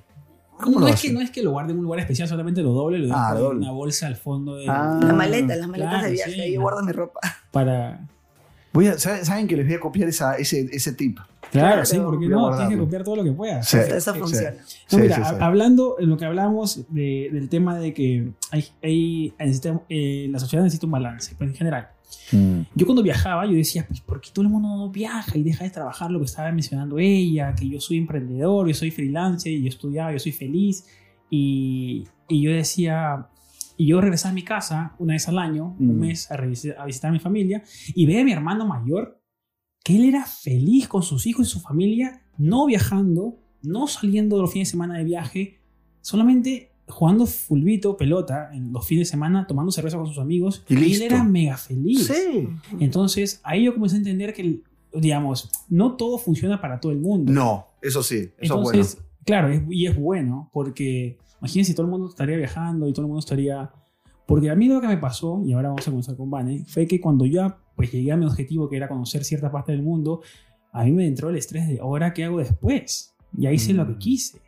¿Cómo 0.60 0.80
no, 0.80 0.86
lo 0.86 0.92
es 0.92 1.02
que, 1.02 1.12
no 1.12 1.20
es 1.20 1.30
que 1.30 1.42
lo 1.42 1.50
guarde 1.52 1.72
en 1.72 1.78
un 1.78 1.84
lugar 1.84 2.00
especial, 2.00 2.28
solamente 2.28 2.62
lo 2.62 2.72
doble, 2.72 2.98
lo 2.98 3.06
dejo 3.06 3.16
Ah, 3.18 3.32
en 3.34 3.38
doble. 3.42 3.58
una 3.60 3.70
bolsa 3.72 4.06
al 4.06 4.16
fondo 4.16 4.56
de, 4.56 4.66
Ah. 4.68 5.00
Las 5.02 5.14
maletas, 5.14 5.58
las 5.58 5.68
maletas 5.68 5.90
Claro, 5.92 6.06
de 6.06 6.12
viaje. 6.12 6.32
sí, 6.32 6.40
ahí 6.40 6.54
no. 6.54 6.60
guardo 6.62 6.82
mi 6.84 6.92
ropa. 6.92 7.20
para... 7.50 8.06
Voy 8.72 8.88
a, 8.88 8.98
¿saben, 8.98 9.24
saben 9.24 9.46
que 9.46 9.56
les 9.56 9.66
voy 9.66 9.74
a 9.76 9.80
copiar 9.80 10.08
esa, 10.08 10.34
ese, 10.36 10.68
ese 10.72 10.92
tip? 10.94 11.18
Claro, 11.52 11.68
Claro, 11.68 11.84
sí, 11.86 11.96
porque 12.04 12.26
no, 12.28 12.40
guardarlo. 12.40 12.56
tienes 12.66 12.76
que 12.76 12.84
copiar 12.84 13.04
todo 13.04 13.16
lo 13.16 13.22
que 13.24 13.30
puedas. 13.32 13.68
Sí, 13.68 13.76
Eso 13.78 14.12
sí. 14.12 14.18
funciona. 14.18 14.50
No, 14.90 14.98
mira, 14.98 15.14
sí, 15.16 15.22
a- 15.22 15.28
sí. 15.28 15.34
hablando 15.38 15.96
de 16.00 16.06
lo 16.06 16.16
que 16.16 16.24
hablamos 16.24 16.84
de- 16.92 17.30
del 17.32 17.48
tema 17.48 17.78
de 17.78 17.94
que 17.94 18.30
hay, 18.50 18.64
hay- 18.82 19.32
necesita- 19.38 19.80
eh, 19.88 20.26
la 20.30 20.40
sociedad 20.40 20.64
necesita 20.64 20.86
un 20.86 20.92
balance, 20.92 21.34
pues 21.38 21.50
en 21.50 21.54
general. 21.56 21.88
Mm. 22.32 22.60
Yo 22.74 22.86
cuando 22.86 23.02
viajaba, 23.02 23.46
yo 23.46 23.52
decía, 23.52 23.84
pues, 23.86 24.00
¿por 24.00 24.20
qué 24.20 24.30
todo 24.32 24.44
el 24.44 24.50
mundo 24.50 24.68
no 24.68 24.90
viaja 24.90 25.36
y 25.38 25.42
deja 25.42 25.64
de 25.64 25.70
trabajar 25.70 26.10
lo 26.10 26.18
que 26.18 26.26
estaba 26.26 26.50
mencionando 26.52 26.98
ella? 26.98 27.54
Que 27.54 27.68
yo 27.68 27.80
soy 27.80 27.98
emprendedor, 27.98 28.68
yo 28.68 28.74
soy 28.74 28.90
freelancer, 28.90 29.52
yo 29.60 29.68
estudiaba, 29.68 30.12
yo 30.12 30.18
soy 30.18 30.32
feliz. 30.32 30.86
Y, 31.30 32.04
y 32.28 32.42
yo 32.42 32.50
decía, 32.52 33.28
y 33.76 33.86
yo 33.86 34.00
regresaba 34.00 34.30
a 34.32 34.34
mi 34.34 34.42
casa 34.42 34.94
una 34.98 35.14
vez 35.14 35.28
al 35.28 35.38
año, 35.38 35.76
un 35.78 35.96
Mm. 35.96 36.00
mes 36.00 36.30
a, 36.30 36.34
a 36.34 36.86
visitar 36.86 37.08
a 37.08 37.12
mi 37.12 37.18
familia, 37.18 37.62
y 37.94 38.06
veía 38.06 38.20
a 38.20 38.24
mi 38.24 38.32
hermano 38.32 38.66
mayor 38.66 39.20
que 39.82 39.96
él 39.96 40.04
era 40.04 40.24
feliz 40.24 40.88
con 40.88 41.02
sus 41.02 41.26
hijos 41.26 41.46
y 41.48 41.50
su 41.50 41.60
familia, 41.60 42.22
no 42.38 42.66
viajando, 42.66 43.38
no 43.62 43.86
saliendo 43.86 44.40
los 44.40 44.52
fines 44.52 44.68
de 44.68 44.70
semana 44.72 44.96
de 44.98 45.04
viaje, 45.04 45.60
solamente 46.00 46.70
jugando 46.88 47.26
fulbito, 47.26 47.96
pelota, 47.96 48.50
en 48.52 48.72
los 48.72 48.86
fines 48.86 49.08
de 49.08 49.10
semana, 49.10 49.46
tomando 49.46 49.72
cerveza 49.72 49.96
con 49.96 50.06
sus 50.06 50.18
amigos. 50.18 50.64
Y 50.68 50.74
él 50.74 50.80
listo. 50.80 51.04
era 51.04 51.22
mega 51.24 51.56
feliz. 51.56 52.06
Sí. 52.06 52.48
Entonces, 52.80 53.40
ahí 53.42 53.64
yo 53.64 53.74
comencé 53.74 53.96
a 53.96 53.98
entender 53.98 54.34
que, 54.34 54.60
digamos, 54.92 55.50
no 55.68 55.96
todo 55.96 56.18
funciona 56.18 56.60
para 56.60 56.80
todo 56.80 56.92
el 56.92 56.98
mundo. 56.98 57.32
No, 57.32 57.66
eso 57.82 58.02
sí, 58.02 58.30
eso 58.38 58.56
Entonces, 58.58 58.86
es 58.88 58.94
bueno. 58.96 59.08
claro, 59.24 59.48
es- 59.48 59.62
y 59.70 59.86
es 59.86 59.96
bueno, 59.98 60.50
porque 60.52 61.18
imagínense 61.40 61.72
si 61.72 61.74
todo 61.76 61.86
el 61.86 61.90
mundo 61.90 62.08
estaría 62.08 62.36
viajando 62.36 62.88
y 62.88 62.92
todo 62.92 63.02
el 63.02 63.08
mundo 63.08 63.20
estaría... 63.20 63.70
Porque 64.26 64.48
a 64.50 64.54
mí 64.54 64.68
lo 64.68 64.80
que 64.80 64.86
me 64.86 64.96
pasó, 64.96 65.42
y 65.44 65.52
ahora 65.52 65.68
vamos 65.68 65.86
a 65.86 65.90
comenzar 65.90 66.16
con 66.16 66.30
Vane, 66.30 66.64
fue 66.66 66.86
que 66.86 66.98
cuando 67.00 67.26
yo 67.26 67.56
pues, 67.76 67.92
llegué 67.92 68.10
a 68.12 68.16
mi 68.16 68.24
objetivo, 68.24 68.68
que 68.70 68.76
era 68.76 68.88
conocer 68.88 69.22
cierta 69.24 69.50
parte 69.52 69.72
del 69.72 69.82
mundo, 69.82 70.22
a 70.72 70.84
mí 70.84 70.92
me 70.92 71.06
entró 71.06 71.28
el 71.28 71.36
estrés 71.36 71.68
de, 71.68 71.78
¿ahora 71.80 72.14
qué 72.14 72.24
hago 72.24 72.38
después? 72.38 73.14
Ya 73.32 73.52
hice 73.52 73.72
lo 73.74 73.86
que 73.86 73.94
Mm. 73.94 73.98
quise. 73.98 74.38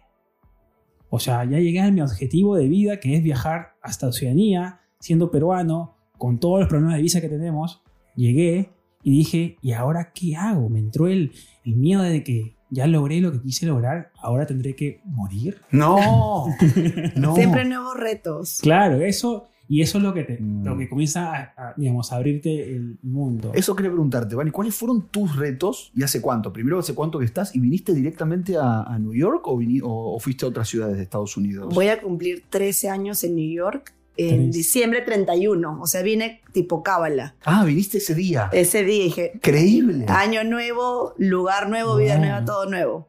O 1.17 1.19
sea, 1.19 1.45
ya 1.45 1.59
llegué 1.59 1.81
a 1.81 1.91
mi 1.91 2.03
objetivo 2.03 2.57
de 2.57 2.69
vida, 2.69 3.01
que 3.01 3.17
es 3.17 3.23
viajar 3.23 3.73
hasta 3.81 4.07
Oceanía, 4.07 4.81
siendo 5.01 5.31
peruano, 5.31 5.97
con 6.19 6.39
todos 6.39 6.61
los 6.61 6.69
problemas 6.69 6.97
de 6.97 7.01
visa 7.01 7.23
que 7.23 7.31
tenemos. 7.31 7.83
Llegué 8.17 8.69
y 9.03 9.13
dije, 9.13 9.57
¿y 9.63 9.73
ahora 9.73 10.13
qué 10.15 10.37
hago? 10.37 10.69
Me 10.69 10.79
entró 10.79 11.07
el, 11.07 11.33
el 11.65 11.77
miedo 11.77 12.03
de 12.03 12.23
que 12.23 12.55
ya 12.69 12.87
logré 12.87 13.23
lo 13.23 13.33
que 13.33 13.41
quise 13.41 13.65
lograr, 13.65 14.13
ahora 14.21 14.45
tendré 14.45 14.77
que 14.77 15.01
morir. 15.07 15.59
No, 15.71 16.49
no. 17.17 17.35
Siempre 17.35 17.65
nuevos 17.65 17.97
retos. 17.97 18.59
Claro, 18.61 19.01
eso. 19.01 19.49
Y 19.69 19.83
eso 19.83 19.99
es 19.99 20.05
lo 20.05 20.15
que, 20.15 20.23
te, 20.23 20.39
Mm. 20.41 20.65
lo 20.65 20.77
que 20.79 20.89
comienza 20.89 21.33
a, 21.35 21.41
a, 21.57 21.75
digamos, 21.77 22.13
a 22.13 22.17
abrirte 22.17 22.75
el 22.75 22.99
mundo. 23.03 23.51
Eso 23.55 23.75
quería 23.75 23.91
preguntarte, 23.91 24.35
Vani, 24.35 24.51
¿cuáles 24.51 24.75
fueron 24.75 25.09
tus 25.09 25.35
retos 25.37 25.91
y 25.95 26.03
hace 26.03 26.21
cuánto? 26.21 26.53
Primero, 26.53 26.79
¿hace 26.79 26.95
cuánto 26.95 27.19
que 27.19 27.25
estás? 27.25 27.55
¿Y 27.55 27.61
viniste 27.61 27.93
directamente 27.95 28.57
a, 28.57 28.83
a 28.83 28.99
New 28.99 29.15
York 29.15 29.47
o, 29.49 29.53
o- 29.83 30.15
o 30.17 30.21
fuiste 30.21 30.45
a 30.45 30.49
otras 30.49 30.69
ciudades 30.69 30.97
de 30.97 31.03
Estados 31.03 31.37
Unidos? 31.37 31.75
Voy 31.75 31.89
a 31.89 32.01
cumplir 32.01 32.45
13 32.49 32.89
años 32.91 33.25
en 33.25 33.35
New 33.37 33.51
York 33.51 33.93
en 34.19 34.45
Tres. 34.45 34.55
diciembre 34.55 35.03
31. 35.03 35.79
O 35.83 35.87
sea, 35.87 36.01
vine 36.03 36.41
tipo 36.53 36.83
cábala. 36.83 37.35
Ah, 37.45 37.65
viniste 37.65 37.99
ese 37.99 38.15
día. 38.15 38.49
Ese 38.53 38.83
día 38.85 39.05
dije, 39.05 39.33
Increíble. 39.35 40.07
año 40.09 40.43
nuevo, 40.45 41.13
lugar 41.19 41.69
nuevo, 41.69 41.97
vida 41.97 42.17
nueva, 42.19 42.45
todo 42.45 42.65
nuevo. 42.71 43.09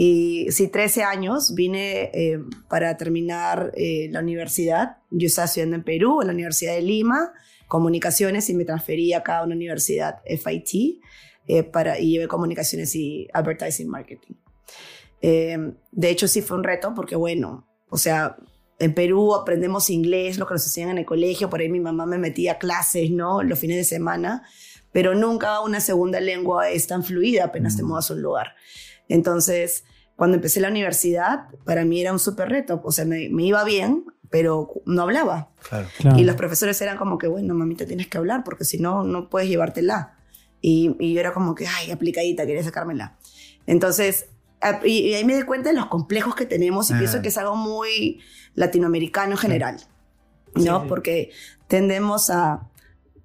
Y 0.00 0.46
sí, 0.52 0.68
13 0.68 1.02
años, 1.02 1.56
vine 1.56 2.12
eh, 2.14 2.38
para 2.68 2.96
terminar 2.96 3.72
eh, 3.74 4.06
la 4.12 4.20
universidad. 4.20 4.98
Yo 5.10 5.26
estaba 5.26 5.46
estudiando 5.46 5.74
en 5.74 5.82
Perú, 5.82 6.20
en 6.20 6.28
la 6.28 6.34
Universidad 6.34 6.74
de 6.76 6.82
Lima, 6.82 7.32
comunicaciones, 7.66 8.48
y 8.48 8.54
me 8.54 8.64
transferí 8.64 9.12
acá 9.12 9.38
a 9.38 9.42
una 9.42 9.56
universidad 9.56 10.20
FIT, 10.24 11.00
eh, 11.48 11.64
para, 11.64 11.98
y 11.98 12.12
llevé 12.12 12.28
comunicaciones 12.28 12.94
y 12.94 13.26
advertising 13.32 13.88
marketing. 13.88 14.34
Eh, 15.20 15.58
de 15.90 16.10
hecho, 16.10 16.28
sí 16.28 16.42
fue 16.42 16.58
un 16.58 16.62
reto 16.62 16.92
porque, 16.94 17.16
bueno, 17.16 17.66
o 17.90 17.98
sea, 17.98 18.36
en 18.78 18.94
Perú 18.94 19.34
aprendemos 19.34 19.90
inglés, 19.90 20.38
lo 20.38 20.46
que 20.46 20.54
nos 20.54 20.64
enseñan 20.64 20.90
en 20.90 20.98
el 20.98 21.06
colegio, 21.06 21.50
por 21.50 21.58
ahí 21.58 21.68
mi 21.68 21.80
mamá 21.80 22.06
me 22.06 22.18
metía 22.18 22.52
a 22.52 22.58
clases, 22.58 23.10
¿no? 23.10 23.42
Los 23.42 23.58
fines 23.58 23.76
de 23.76 23.82
semana, 23.82 24.44
pero 24.92 25.16
nunca 25.16 25.58
una 25.58 25.80
segunda 25.80 26.20
lengua 26.20 26.70
es 26.70 26.86
tan 26.86 27.02
fluida 27.02 27.46
apenas 27.46 27.76
te 27.76 27.82
Mm. 27.82 27.88
mudas 27.88 28.12
a 28.12 28.14
un 28.14 28.22
lugar. 28.22 28.54
Entonces, 29.08 29.84
cuando 30.16 30.36
empecé 30.36 30.60
la 30.60 30.68
universidad, 30.68 31.46
para 31.64 31.84
mí 31.84 32.00
era 32.00 32.12
un 32.12 32.18
súper 32.18 32.48
reto, 32.48 32.80
o 32.84 32.92
sea, 32.92 33.04
me, 33.04 33.28
me 33.30 33.44
iba 33.44 33.62
bien, 33.64 34.04
pero 34.30 34.70
no 34.84 35.02
hablaba. 35.02 35.50
Claro. 35.68 35.88
Claro. 35.98 36.18
Y 36.18 36.24
los 36.24 36.36
profesores 36.36 36.80
eran 36.82 36.96
como 36.98 37.18
que, 37.18 37.28
bueno, 37.28 37.54
mamita, 37.54 37.86
tienes 37.86 38.08
que 38.08 38.18
hablar 38.18 38.44
porque 38.44 38.64
si 38.64 38.78
no, 38.78 39.04
no 39.04 39.28
puedes 39.30 39.48
llevártela. 39.48 40.18
Y, 40.60 40.96
y 40.98 41.14
yo 41.14 41.20
era 41.20 41.32
como 41.32 41.54
que, 41.54 41.66
ay, 41.66 41.90
aplicadita, 41.92 42.44
quería 42.44 42.62
sacármela. 42.64 43.16
Entonces, 43.66 44.26
a- 44.60 44.80
y, 44.84 44.98
y 45.10 45.14
ahí 45.14 45.24
me 45.24 45.36
di 45.36 45.42
cuenta 45.42 45.70
de 45.70 45.76
los 45.76 45.86
complejos 45.86 46.34
que 46.34 46.46
tenemos 46.46 46.90
y 46.90 46.94
Ah. 46.94 46.98
pienso 46.98 47.22
que 47.22 47.28
es 47.28 47.38
algo 47.38 47.54
muy 47.56 48.20
latinoamericano 48.54 49.32
en 49.32 49.38
general, 49.38 49.76
¿no? 50.56 50.80
Sí. 50.82 50.86
Porque 50.88 51.30
tendemos 51.68 52.28
a... 52.30 52.68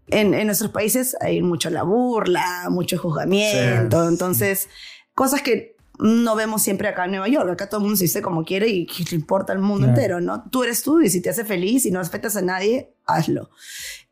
En, 0.08 0.34
en 0.34 0.46
nuestros 0.48 0.70
países 0.72 1.16
hay 1.22 1.42
mucho 1.42 1.70
la 1.70 1.84
burla, 1.84 2.68
mucho 2.70 2.98
juzgamiento, 3.00 4.04
Sí. 4.04 4.08
entonces 4.10 4.70
cosas 5.16 5.42
que 5.42 5.73
no 6.00 6.36
vemos 6.36 6.62
siempre 6.64 6.88
acá 6.88 7.06
en 7.06 7.12
Nueva 7.12 7.28
York. 7.28 7.50
Acá 7.52 7.70
todo 7.70 7.80
el 7.80 7.84
mundo 7.84 7.98
se 7.98 8.06
dice 8.06 8.22
como 8.22 8.44
quiere 8.44 8.68
y 8.68 8.86
que 8.86 9.04
le 9.12 9.16
importa 9.16 9.54
al 9.54 9.60
mundo 9.60 9.86
Claro. 9.88 9.92
entero, 9.94 10.22
¿no? 10.22 10.44
Tú 10.50 10.64
eres 10.64 10.82
tú 10.84 11.00
y 11.02 11.10
si 11.10 11.22
te 11.22 11.30
hace 11.30 11.46
feliz 11.46 11.86
y 11.86 11.92
no 11.92 12.00
afectas 12.00 12.36
a 12.36 12.42
nadie, 12.42 12.94
hazlo. 13.06 13.50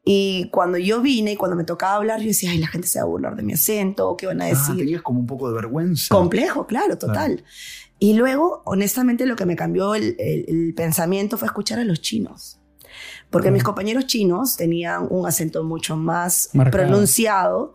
Y 0.04 0.50
cuando 0.52 0.78
yo 0.78 1.02
vine 1.02 1.34
y 1.34 1.36
cuando 1.36 1.56
me 1.56 1.64
tocaba 1.64 1.96
hablar, 1.96 2.20
yo 2.22 2.28
decía, 2.28 2.52
ay, 2.52 2.58
la 2.60 2.68
gente 2.68 2.88
se 2.88 3.00
va 3.00 3.04
a 3.04 3.08
burlar 3.08 3.36
de 3.36 3.44
mi 3.44 3.54
acento, 3.54 4.16
¿qué 4.18 4.26
van 4.28 4.42
a 4.42 4.46
Ah, 4.46 4.50
decir? 4.50 4.76
tenías 4.78 5.02
como 5.02 5.20
un 5.20 5.28
poco 5.28 5.48
de 5.50 5.56
vergüenza. 5.56 6.14
Complejo, 6.16 6.66
claro, 6.66 6.98
total. 6.98 7.44
Y 8.00 8.14
luego, 8.14 8.64
honestamente, 8.66 9.28
lo 9.28 9.36
que 9.36 9.46
me 9.46 9.56
cambió 9.56 9.94
el, 9.94 10.16
el- 10.18 10.46
el 10.48 10.74
pensamiento 10.76 11.38
fue 11.38 11.46
escuchar 11.48 11.78
a 11.80 11.84
los 11.84 12.02
chinos. 12.02 12.58
Porque 13.30 13.52
Mm. 13.52 13.54
mis 13.54 13.64
compañeros 13.64 14.08
chinos 14.08 14.58
tenían 14.58 15.06
un 15.10 15.26
acento 15.28 15.64
mucho 15.64 15.96
más 15.96 16.50
Marcado. 16.54 16.84
pronunciado 16.88 17.74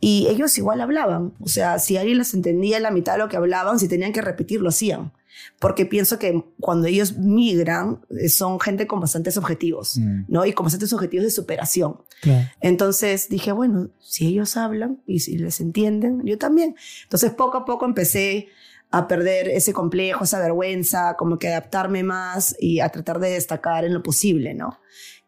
y 0.00 0.26
ellos 0.28 0.56
igual 0.58 0.80
hablaban. 0.80 1.34
O 1.40 1.48
sea, 1.48 1.78
si 1.78 1.96
alguien 1.96 2.18
les 2.18 2.32
entendía 2.34 2.80
la 2.80 2.90
mitad 2.90 3.12
de 3.12 3.18
lo 3.18 3.28
que 3.28 3.36
hablaban, 3.36 3.78
si 3.78 3.86
tenían 3.86 4.12
que 4.12 4.22
repetir, 4.22 4.60
lo 4.60 4.70
hacían. 4.70 5.12
Porque 5.58 5.86
pienso 5.86 6.18
que 6.18 6.42
cuando 6.58 6.86
ellos 6.86 7.16
migran, 7.16 8.00
eh, 8.18 8.28
son 8.28 8.58
gente 8.60 8.86
con 8.86 9.00
bastantes 9.00 9.36
objetivos, 9.36 9.98
Mm. 9.98 10.24
¿no? 10.28 10.44
Y 10.46 10.52
con 10.52 10.64
bastantes 10.64 10.92
objetivos 10.92 11.24
de 11.24 11.30
superación. 11.30 11.98
Claro. 12.22 12.48
Entonces 12.60 13.28
dije, 13.28 13.52
bueno, 13.52 13.90
si 14.00 14.26
ellos 14.26 14.56
hablan 14.56 15.02
y 15.06 15.20
si 15.20 15.38
les 15.38 15.60
entienden, 15.60 16.22
yo 16.24 16.38
también. 16.38 16.76
Entonces 17.04 17.32
poco 17.32 17.58
a 17.58 17.64
poco 17.64 17.84
empecé 17.84 18.48
a 18.90 19.06
perder 19.06 19.48
ese 19.48 19.72
complejo, 19.72 20.24
esa 20.24 20.40
vergüenza, 20.40 21.14
como 21.16 21.38
que 21.38 21.48
adaptarme 21.48 22.02
más 22.02 22.56
y 22.58 22.80
a 22.80 22.88
tratar 22.88 23.20
de 23.20 23.30
destacar 23.30 23.84
en 23.84 23.94
lo 23.94 24.02
posible, 24.02 24.54
¿no? 24.54 24.78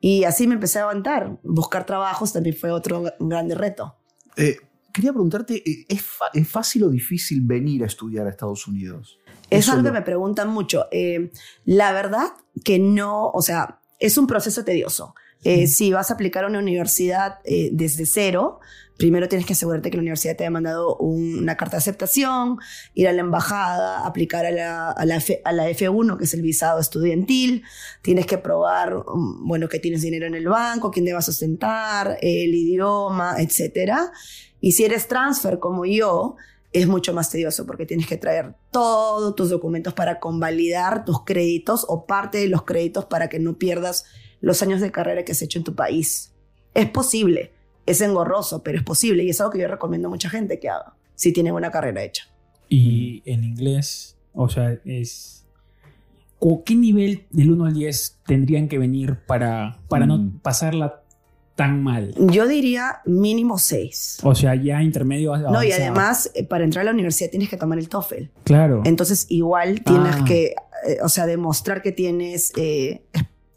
Y 0.00 0.24
así 0.24 0.46
me 0.48 0.54
empecé 0.54 0.80
a 0.80 0.82
aguantar. 0.82 1.38
Buscar 1.44 1.86
trabajos 1.86 2.32
también 2.32 2.56
fue 2.56 2.72
otro 2.72 3.04
grande 3.20 3.54
reto. 3.54 3.96
Eh, 4.36 4.56
quería 4.92 5.12
preguntarte, 5.12 5.62
eh, 5.68 5.86
¿es, 5.88 6.02
fa- 6.02 6.30
¿es 6.32 6.48
fácil 6.48 6.84
o 6.84 6.88
difícil 6.90 7.40
venir 7.42 7.82
a 7.82 7.86
estudiar 7.86 8.26
a 8.26 8.30
Estados 8.30 8.66
Unidos? 8.66 9.18
Es 9.50 9.68
algo 9.68 9.84
que 9.84 9.90
me 9.92 10.02
preguntan 10.02 10.48
mucho. 10.48 10.86
Eh, 10.90 11.30
la 11.64 11.92
verdad 11.92 12.28
que 12.64 12.78
no, 12.78 13.28
o 13.28 13.42
sea, 13.42 13.80
es 13.98 14.16
un 14.18 14.26
proceso 14.26 14.64
tedioso. 14.64 15.14
Eh, 15.44 15.66
Si 15.66 15.92
vas 15.92 16.10
a 16.10 16.14
aplicar 16.14 16.44
a 16.44 16.46
una 16.48 16.58
universidad 16.58 17.38
eh, 17.44 17.70
desde 17.72 18.06
cero, 18.06 18.60
primero 18.96 19.28
tienes 19.28 19.46
que 19.46 19.54
asegurarte 19.54 19.90
que 19.90 19.96
la 19.96 20.02
universidad 20.02 20.36
te 20.36 20.44
haya 20.44 20.50
mandado 20.50 20.96
un- 20.98 21.38
una 21.40 21.56
carta 21.56 21.76
de 21.76 21.78
aceptación, 21.78 22.58
ir 22.94 23.08
a 23.08 23.12
la 23.12 23.20
embajada, 23.22 24.06
aplicar 24.06 24.46
a 24.46 24.50
la, 24.52 24.90
a 24.92 25.04
la, 25.04 25.16
F, 25.16 25.40
a 25.44 25.52
la 25.52 25.68
F1, 25.68 26.16
que 26.18 26.24
es 26.24 26.34
el 26.34 26.42
visado 26.42 26.78
estudiantil. 26.78 27.64
Tienes 28.02 28.26
que 28.26 28.38
probar, 28.38 28.94
um, 28.94 29.46
bueno, 29.48 29.68
que 29.68 29.80
tienes 29.80 30.02
dinero 30.02 30.26
en 30.26 30.34
el 30.36 30.46
banco, 30.46 30.90
quién 30.92 31.04
te 31.06 31.12
va 31.12 31.18
a 31.18 31.22
sustentar, 31.22 32.18
el 32.22 32.54
idioma, 32.54 33.36
etcétera. 33.38 34.12
Y 34.60 34.72
si 34.72 34.84
eres 34.84 35.08
transfer 35.08 35.58
como 35.58 35.84
yo, 35.86 36.36
es 36.72 36.86
mucho 36.86 37.12
más 37.12 37.28
tedioso 37.30 37.66
porque 37.66 37.84
tienes 37.84 38.06
que 38.06 38.16
traer 38.16 38.54
todos 38.70 39.34
tus 39.34 39.50
documentos 39.50 39.92
para 39.94 40.20
convalidar 40.20 41.04
tus 41.04 41.24
créditos 41.24 41.84
o 41.88 42.06
parte 42.06 42.38
de 42.38 42.48
los 42.48 42.62
créditos 42.62 43.04
para 43.06 43.28
que 43.28 43.38
no 43.40 43.58
pierdas 43.58 44.04
los 44.42 44.62
años 44.62 44.82
de 44.82 44.90
carrera 44.92 45.24
que 45.24 45.32
has 45.32 45.40
hecho 45.40 45.58
en 45.58 45.64
tu 45.64 45.74
país. 45.74 46.34
Es 46.74 46.86
posible, 46.90 47.52
es 47.86 48.00
engorroso, 48.02 48.62
pero 48.62 48.76
es 48.76 48.84
posible 48.84 49.24
y 49.24 49.30
es 49.30 49.40
algo 49.40 49.52
que 49.52 49.60
yo 49.60 49.68
recomiendo 49.68 50.08
a 50.08 50.10
mucha 50.10 50.28
gente 50.28 50.60
que 50.60 50.68
haga 50.68 50.94
si 51.14 51.32
tienen 51.32 51.54
una 51.54 51.70
carrera 51.70 52.02
hecha. 52.04 52.24
Y 52.68 53.22
en 53.24 53.44
inglés, 53.44 54.16
o 54.34 54.48
sea, 54.50 54.78
es. 54.84 55.38
¿Con 56.38 56.62
¿Qué 56.64 56.74
nivel 56.74 57.26
del 57.30 57.52
1 57.52 57.66
al 57.66 57.74
10 57.74 58.18
tendrían 58.26 58.68
que 58.68 58.78
venir 58.78 59.16
para, 59.26 59.78
para 59.88 60.06
Mm. 60.06 60.08
no 60.08 60.40
pasarla 60.42 61.02
tan 61.54 61.82
mal? 61.84 62.14
Yo 62.18 62.48
diría 62.48 63.00
mínimo 63.04 63.58
seis. 63.58 64.18
O 64.24 64.34
sea, 64.34 64.54
ya 64.56 64.82
intermedio. 64.82 65.36
No, 65.36 65.62
y 65.62 65.70
avanzado. 65.70 65.82
además, 65.82 66.30
eh, 66.34 66.44
para 66.44 66.64
entrar 66.64 66.82
a 66.82 66.86
la 66.86 66.90
universidad 66.92 67.30
tienes 67.30 67.48
que 67.48 67.56
tomar 67.56 67.78
el 67.78 67.88
TOEFL. 67.88 68.24
Claro. 68.42 68.82
Entonces, 68.86 69.26
igual 69.28 69.82
tienes 69.84 70.16
Ah. 70.16 70.24
que, 70.26 70.46
eh, 70.88 70.96
o 71.04 71.08
sea, 71.08 71.26
demostrar 71.26 71.80
que 71.82 71.92
tienes, 71.92 72.52
eh, 72.56 73.04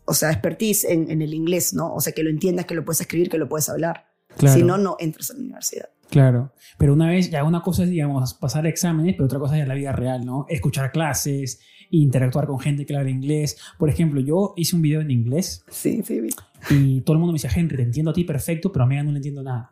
o 0.06 0.14
sea, 0.14 0.32
expertise 0.32 0.84
en, 0.86 1.10
en 1.10 1.22
el 1.22 1.34
inglés, 1.34 1.74
¿no? 1.74 1.94
O 1.94 2.00
sea, 2.02 2.14
que 2.14 2.24
lo 2.24 2.30
entiendas, 2.30 2.66
que 2.66 2.76
lo 2.76 2.86
puedes 2.86 3.02
escribir, 3.02 3.30
que 3.30 3.38
lo 3.38 3.48
puedes 3.50 3.68
hablar. 3.70 4.06
claro. 4.38 4.56
Si 4.56 4.64
no, 4.64 4.78
no 4.78 4.96
entras 5.00 5.32
a 5.32 5.34
la 5.34 5.40
universidad. 5.40 5.90
Claro, 6.10 6.54
pero 6.78 6.94
una 6.94 7.08
vez, 7.10 7.32
ya 7.32 7.44
una 7.44 7.62
cosa 7.62 7.84
es, 7.84 7.90
digamos, 7.90 8.36
pasar 8.36 8.68
exámenes, 8.68 9.14
pero 9.16 9.26
otra 9.26 9.40
cosa 9.40 9.58
es 9.60 9.68
la 9.68 9.74
vida 9.74 9.92
real, 9.92 10.24
¿no? 10.24 10.46
Escuchar 10.50 10.92
clases, 10.92 11.60
interactuar 11.90 12.46
con 12.46 12.60
gente 12.60 12.86
que 12.86 12.96
habla 12.96 13.10
inglés. 13.10 13.58
Por 13.80 13.90
ejemplo, 13.90 14.22
yo 14.22 14.54
hice 14.56 14.76
un 14.76 14.82
video 14.84 15.02
en 15.02 15.10
inglés 15.10 15.64
Sí, 15.70 16.04
sí, 16.04 16.22
vi. 16.22 16.30
y 16.70 17.02
todo 17.02 17.14
el 17.16 17.20
mundo 17.20 17.34
me 17.34 17.40
decía, 17.40 17.50
Henry, 17.56 17.76
te 17.78 17.84
entiendo 17.84 18.12
a 18.12 18.14
ti 18.14 18.24
perfecto, 18.24 18.72
pero 18.72 18.86
a 18.86 18.88
mí 18.88 18.96
no 18.98 19.12
le 19.12 19.18
entiendo 19.18 19.42
nada. 19.42 19.72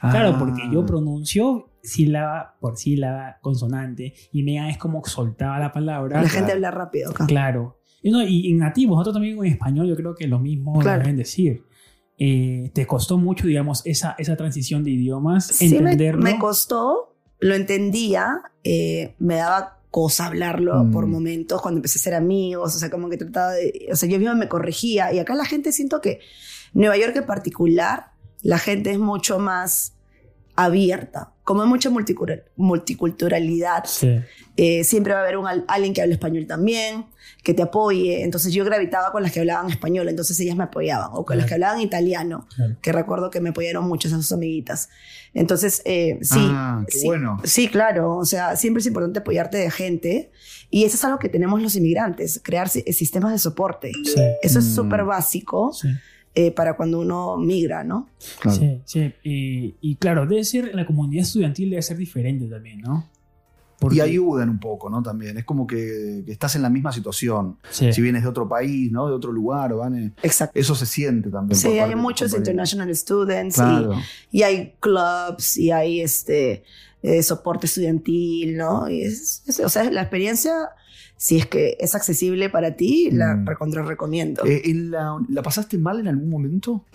Claro, 0.00 0.30
Ah. 0.34 0.38
porque 0.38 0.62
yo 0.72 0.84
pronuncio 0.84 1.70
sílaba 1.82 2.56
por 2.60 2.76
sílaba, 2.78 3.38
consonante, 3.42 4.14
y 4.32 4.42
Megan 4.42 4.68
es 4.68 4.78
como 4.78 5.02
soltaba 5.04 5.58
la 5.58 5.70
palabra. 5.72 6.22
La 6.22 6.28
gente 6.28 6.52
habla 6.52 6.70
rápido 6.70 7.10
acá. 7.10 7.26
Claro. 7.26 7.78
Y, 8.04 8.10
no, 8.10 8.22
y 8.22 8.50
en 8.52 8.58
nativos, 8.58 8.96
nosotros 8.96 9.14
también 9.14 9.38
en 9.38 9.46
español, 9.46 9.88
yo 9.88 9.96
creo 9.96 10.14
que 10.14 10.26
lo 10.28 10.38
mismo 10.38 10.78
Claro. 10.78 11.00
deben 11.00 11.16
decir. 11.16 11.64
Eh, 12.18 12.70
¿Te 12.74 12.86
costó 12.86 13.16
mucho, 13.18 13.46
digamos, 13.46 13.80
esa, 13.86 14.14
esa 14.18 14.36
transición 14.36 14.84
de 14.84 14.90
idiomas? 14.90 15.46
Sí, 15.46 15.80
me, 15.80 16.38
costó, 16.38 17.16
lo 17.40 17.54
entendía, 17.54 18.42
eh, 18.62 19.14
me 19.18 19.36
daba 19.36 19.80
cosa 19.90 20.26
hablarlo 20.26 20.84
Mm. 20.84 20.90
por 20.92 21.06
momentos 21.06 21.62
cuando 21.62 21.78
empecé 21.78 21.98
a 21.98 22.02
ser 22.02 22.14
amigos, 22.14 22.76
o 22.76 22.78
sea, 22.78 22.90
como 22.90 23.08
que 23.08 23.16
trataba 23.16 23.52
de, 23.52 23.88
o 23.90 23.96
sea, 23.96 24.08
yo 24.08 24.18
misma 24.18 24.34
me 24.34 24.48
corregía 24.48 25.12
y 25.12 25.18
acá 25.18 25.34
la 25.34 25.44
gente 25.46 25.72
siento 25.72 26.00
que 26.00 26.20
Nueva 26.74 26.96
York 26.98 27.16
en 27.16 27.26
particular, 27.26 28.10
la 28.42 28.58
gente 28.58 28.90
es 28.90 28.98
mucho 28.98 29.38
más 29.38 29.93
abierta, 30.56 31.32
como 31.42 31.62
hay 31.62 31.68
mucha 31.68 31.90
multicultural- 31.90 32.44
multiculturalidad, 32.56 33.84
Sí. 33.86 34.20
eh, 34.56 34.84
siempre 34.84 35.12
va 35.12 35.20
a 35.20 35.22
haber 35.22 35.36
un, 35.36 35.46
al- 35.46 35.64
alguien 35.68 35.92
que 35.92 36.00
hable 36.02 36.14
español 36.14 36.46
también, 36.46 37.06
que 37.42 37.52
te 37.54 37.62
apoye. 37.62 38.22
Entonces 38.22 38.52
yo 38.54 38.64
gravitaba 38.64 39.12
con 39.12 39.22
las 39.22 39.32
que 39.32 39.40
hablaban 39.40 39.68
español, 39.70 40.08
entonces 40.08 40.38
ellas 40.40 40.56
me 40.56 40.64
apoyaban, 40.64 41.10
o 41.12 41.24
con 41.24 41.36
las 41.36 41.46
que 41.46 41.54
hablaban 41.54 41.80
italiano, 41.80 42.46
Claro. 42.54 42.76
que 42.80 42.92
recuerdo 42.92 43.30
que 43.30 43.40
me 43.40 43.50
apoyaron 43.50 43.86
mucho 43.86 44.08
esas 44.08 44.30
amiguitas. 44.32 44.88
Entonces, 45.34 45.82
eh, 45.84 46.18
sí. 46.22 46.38
Ah, 46.40 46.84
qué 46.88 46.98
sí, 46.98 47.06
bueno. 47.06 47.40
Sí, 47.44 47.68
claro. 47.68 48.16
O 48.16 48.24
sea, 48.24 48.56
siempre 48.56 48.80
es 48.80 48.86
importante 48.86 49.18
apoyarte 49.18 49.58
de 49.58 49.70
gente. 49.70 50.30
Y 50.70 50.84
eso 50.84 50.96
es 50.96 51.04
algo 51.04 51.18
que 51.18 51.28
tenemos 51.28 51.60
los 51.60 51.74
inmigrantes, 51.76 52.40
crear 52.42 52.68
si- 52.68 52.82
sistemas 52.92 53.32
de 53.32 53.38
soporte. 53.38 53.90
Sí. 54.04 54.14
Eso 54.42 54.58
es 54.60 54.64
Mm. 54.66 54.74
súper 54.74 55.04
básico 55.04 55.72
Sí. 55.72 55.88
Eh, 56.34 56.50
para 56.50 56.76
cuando 56.76 57.00
uno 57.00 57.36
migra, 57.36 57.84
¿no? 57.84 58.08
Claro. 58.40 58.58
Sí, 58.58 58.80
sí. 58.84 59.12
Y, 59.22 59.74
y 59.80 59.96
claro, 59.96 60.26
debe 60.26 60.42
ser, 60.44 60.74
la 60.74 60.84
comunidad 60.86 61.22
estudiantil 61.22 61.70
debe 61.70 61.82
ser 61.82 61.96
diferente 61.96 62.46
también, 62.46 62.80
¿no? 62.80 63.08
Porque- 63.78 63.96
Y 63.96 64.00
ayudan 64.00 64.48
un 64.48 64.58
poco, 64.60 64.88
¿no? 64.88 65.02
También. 65.02 65.36
Es 65.36 65.44
como 65.44 65.66
que, 65.66 66.22
que 66.24 66.32
estás 66.32 66.54
en 66.56 66.62
la 66.62 66.70
misma 66.70 66.90
situación. 66.92 67.58
Sí. 67.70 67.92
Si 67.92 68.00
vienes 68.00 68.22
de 68.22 68.28
otro 68.28 68.48
país, 68.48 68.90
¿no? 68.90 69.08
De 69.08 69.12
otro 69.14 69.30
lugar, 69.32 69.74
¿vale? 69.74 70.12
Exacto. 70.22 70.58
Eso 70.58 70.74
se 70.74 70.86
siente 70.86 71.28
también. 71.28 71.58
Sí, 71.58 71.78
hay 71.78 71.94
muchos 71.94 72.32
international 72.34 72.94
students 72.96 73.56
Claro. 73.56 73.92
y, 74.30 74.38
y 74.38 74.42
hay 74.42 74.74
clubs 74.80 75.56
y 75.58 75.70
hay 75.70 76.00
este 76.00 76.64
eh, 77.06 77.22
soporte 77.22 77.66
estudiantil, 77.66 78.56
¿no? 78.56 78.88
Y 78.88 79.02
es, 79.02 79.42
es- 79.46 79.60
o 79.60 79.68
sea, 79.68 79.90
la 79.90 80.00
experiencia, 80.00 80.70
si 81.18 81.36
es 81.36 81.46
que 81.46 81.76
es 81.78 81.94
accesible 81.94 82.48
para 82.48 82.76
ti, 82.76 83.10
la 83.12 83.36
Mm. 83.36 83.46
recontra 83.46 83.82
recomiendo. 83.82 84.44
Eh, 84.46 84.62
¿en 84.64 84.90
la, 84.90 85.16
¿La 85.28 85.42
pasaste 85.42 85.76
mal 85.78 86.00
en 86.00 86.08
algún 86.08 86.30
momento? 86.30 86.86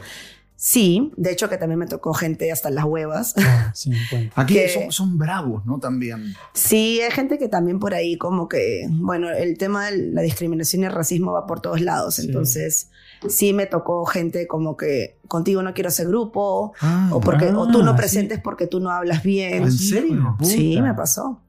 Sí, 0.61 1.13
de 1.15 1.31
hecho 1.31 1.47
que 1.47 1.55
también 1.57 1.79
me 1.79 1.87
tocó 1.87 2.13
gente 2.13 2.51
hasta 2.51 2.69
las 2.69 2.83
huevas. 2.83 3.33
Ah, 3.37 3.71
sí, 3.73 3.93
bueno. 4.11 4.29
Aquí 4.35 4.55
Que- 4.55 4.67
son, 4.67 4.91
son 4.91 5.17
bravos, 5.17 5.65
¿no? 5.65 5.79
También. 5.79 6.33
Sí, 6.53 6.99
hay 6.99 7.11
gente 7.11 7.37
que 7.37 7.47
también 7.47 7.79
por 7.79 7.93
ahí 7.93 8.17
como 8.17 8.49
que, 8.49 8.85
bueno, 8.89 9.29
el 9.29 9.57
tema 9.57 9.85
de 9.89 10.11
la 10.11 10.21
discriminación 10.21 10.83
y 10.83 10.87
el 10.87 10.91
racismo 10.91 11.31
va 11.31 11.47
por 11.47 11.61
todos 11.61 11.79
lados. 11.79 12.15
Sí. 12.15 12.25
Entonces, 12.27 12.89
sí 13.29 13.53
me 13.53 13.67
tocó 13.67 14.03
gente 14.05 14.47
como 14.47 14.75
que 14.75 15.17
contigo 15.29 15.63
no 15.63 15.73
quiero 15.73 15.87
hacer 15.87 16.07
grupo 16.07 16.73
Ah, 16.81 17.07
o 17.13 17.21
porque 17.21 17.45
o 17.51 17.67
tú 17.71 17.79
Ah, 17.79 17.85
no 17.85 17.91
sí. 17.91 17.97
presentes 17.97 18.39
porque 18.43 18.67
tú 18.67 18.81
no 18.81 18.91
hablas 18.91 19.23
bien. 19.23 19.63
¿En 19.63 19.71
serio? 19.71 20.35
puta. 20.37 20.51
Sí, 20.51 20.81
me 20.81 20.93
pasó. 20.93 21.41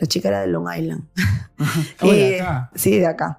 La 0.00 0.08
chica 0.08 0.30
era 0.30 0.40
de 0.40 0.48
Long 0.48 0.66
Island. 0.76 1.04
Y- 2.02 2.34
acá. 2.40 2.70
Sí, 2.74 2.98
de 2.98 3.06
acá. 3.06 3.38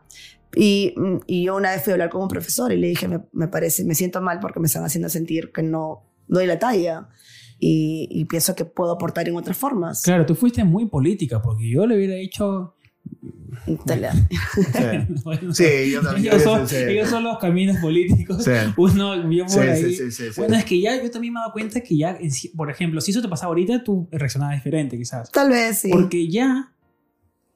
Y, 0.55 0.95
y 1.27 1.43
yo 1.43 1.55
una 1.55 1.71
vez 1.71 1.83
fui 1.83 1.91
a 1.91 1.93
hablar 1.95 2.09
con 2.09 2.21
un 2.23 2.27
profesor 2.27 2.71
y 2.71 2.77
le 2.77 2.87
dije, 2.87 3.07
me, 3.07 3.19
me 3.33 3.47
parece, 3.47 3.83
me 3.85 3.93
siento 3.95 4.19
mal 4.21 4.39
porque 4.39 4.59
me 4.59 4.67
están 4.67 4.83
haciendo 4.83 5.07
sentir 5.09 5.51
que 5.53 5.61
no 5.61 6.03
doy 6.27 6.45
la 6.47 6.57
talla 6.59 7.09
y, 7.59 8.07
y 8.09 8.25
pienso 8.25 8.55
que 8.55 8.65
puedo 8.65 8.91
aportar 8.91 9.27
en 9.27 9.35
otras 9.35 9.57
formas. 9.57 10.01
Claro, 10.01 10.25
tú 10.25 10.33
fuiste 10.35 10.63
muy 10.63 10.87
política, 10.87 11.41
porque 11.41 11.69
yo 11.69 11.85
le 11.85 11.95
hubiera 11.95 12.15
Sí. 13.65 15.13
Bueno, 15.23 15.53
Sí, 15.53 15.91
yo 15.91 16.01
también. 16.01 16.33
ellos, 16.33 16.43
son, 16.43 16.67
sí. 16.67 16.75
ellos 16.77 17.09
son 17.09 17.23
los 17.23 17.37
caminos 17.39 17.77
políticos. 17.77 18.43
Sí. 18.43 18.51
Uno 18.77 19.27
vio 19.27 19.45
por 19.45 19.53
Sí, 19.53 19.59
ahí. 19.59 19.81
sí, 19.83 19.93
sí, 19.95 20.11
sí, 20.11 20.23
sí. 20.33 20.39
Bueno, 20.39 20.55
es 20.55 20.65
que 20.65 20.79
ya 20.79 21.01
yo 21.01 21.09
también 21.11 21.33
me 21.33 21.39
he 21.39 21.41
dado 21.41 21.53
cuenta 21.53 21.81
que 21.81 21.97
ya, 21.97 22.17
por 22.55 22.69
ejemplo, 22.71 23.01
si 23.01 23.11
eso 23.11 23.21
te 23.21 23.27
pasaba 23.27 23.49
ahorita, 23.49 23.83
tú 23.83 24.07
reaccionabas 24.11 24.55
diferente, 24.55 24.97
quizás. 24.97 25.31
Tal 25.31 25.49
vez 25.49 25.79
sí. 25.79 25.89
Porque 25.91 26.29
ya, 26.29 26.73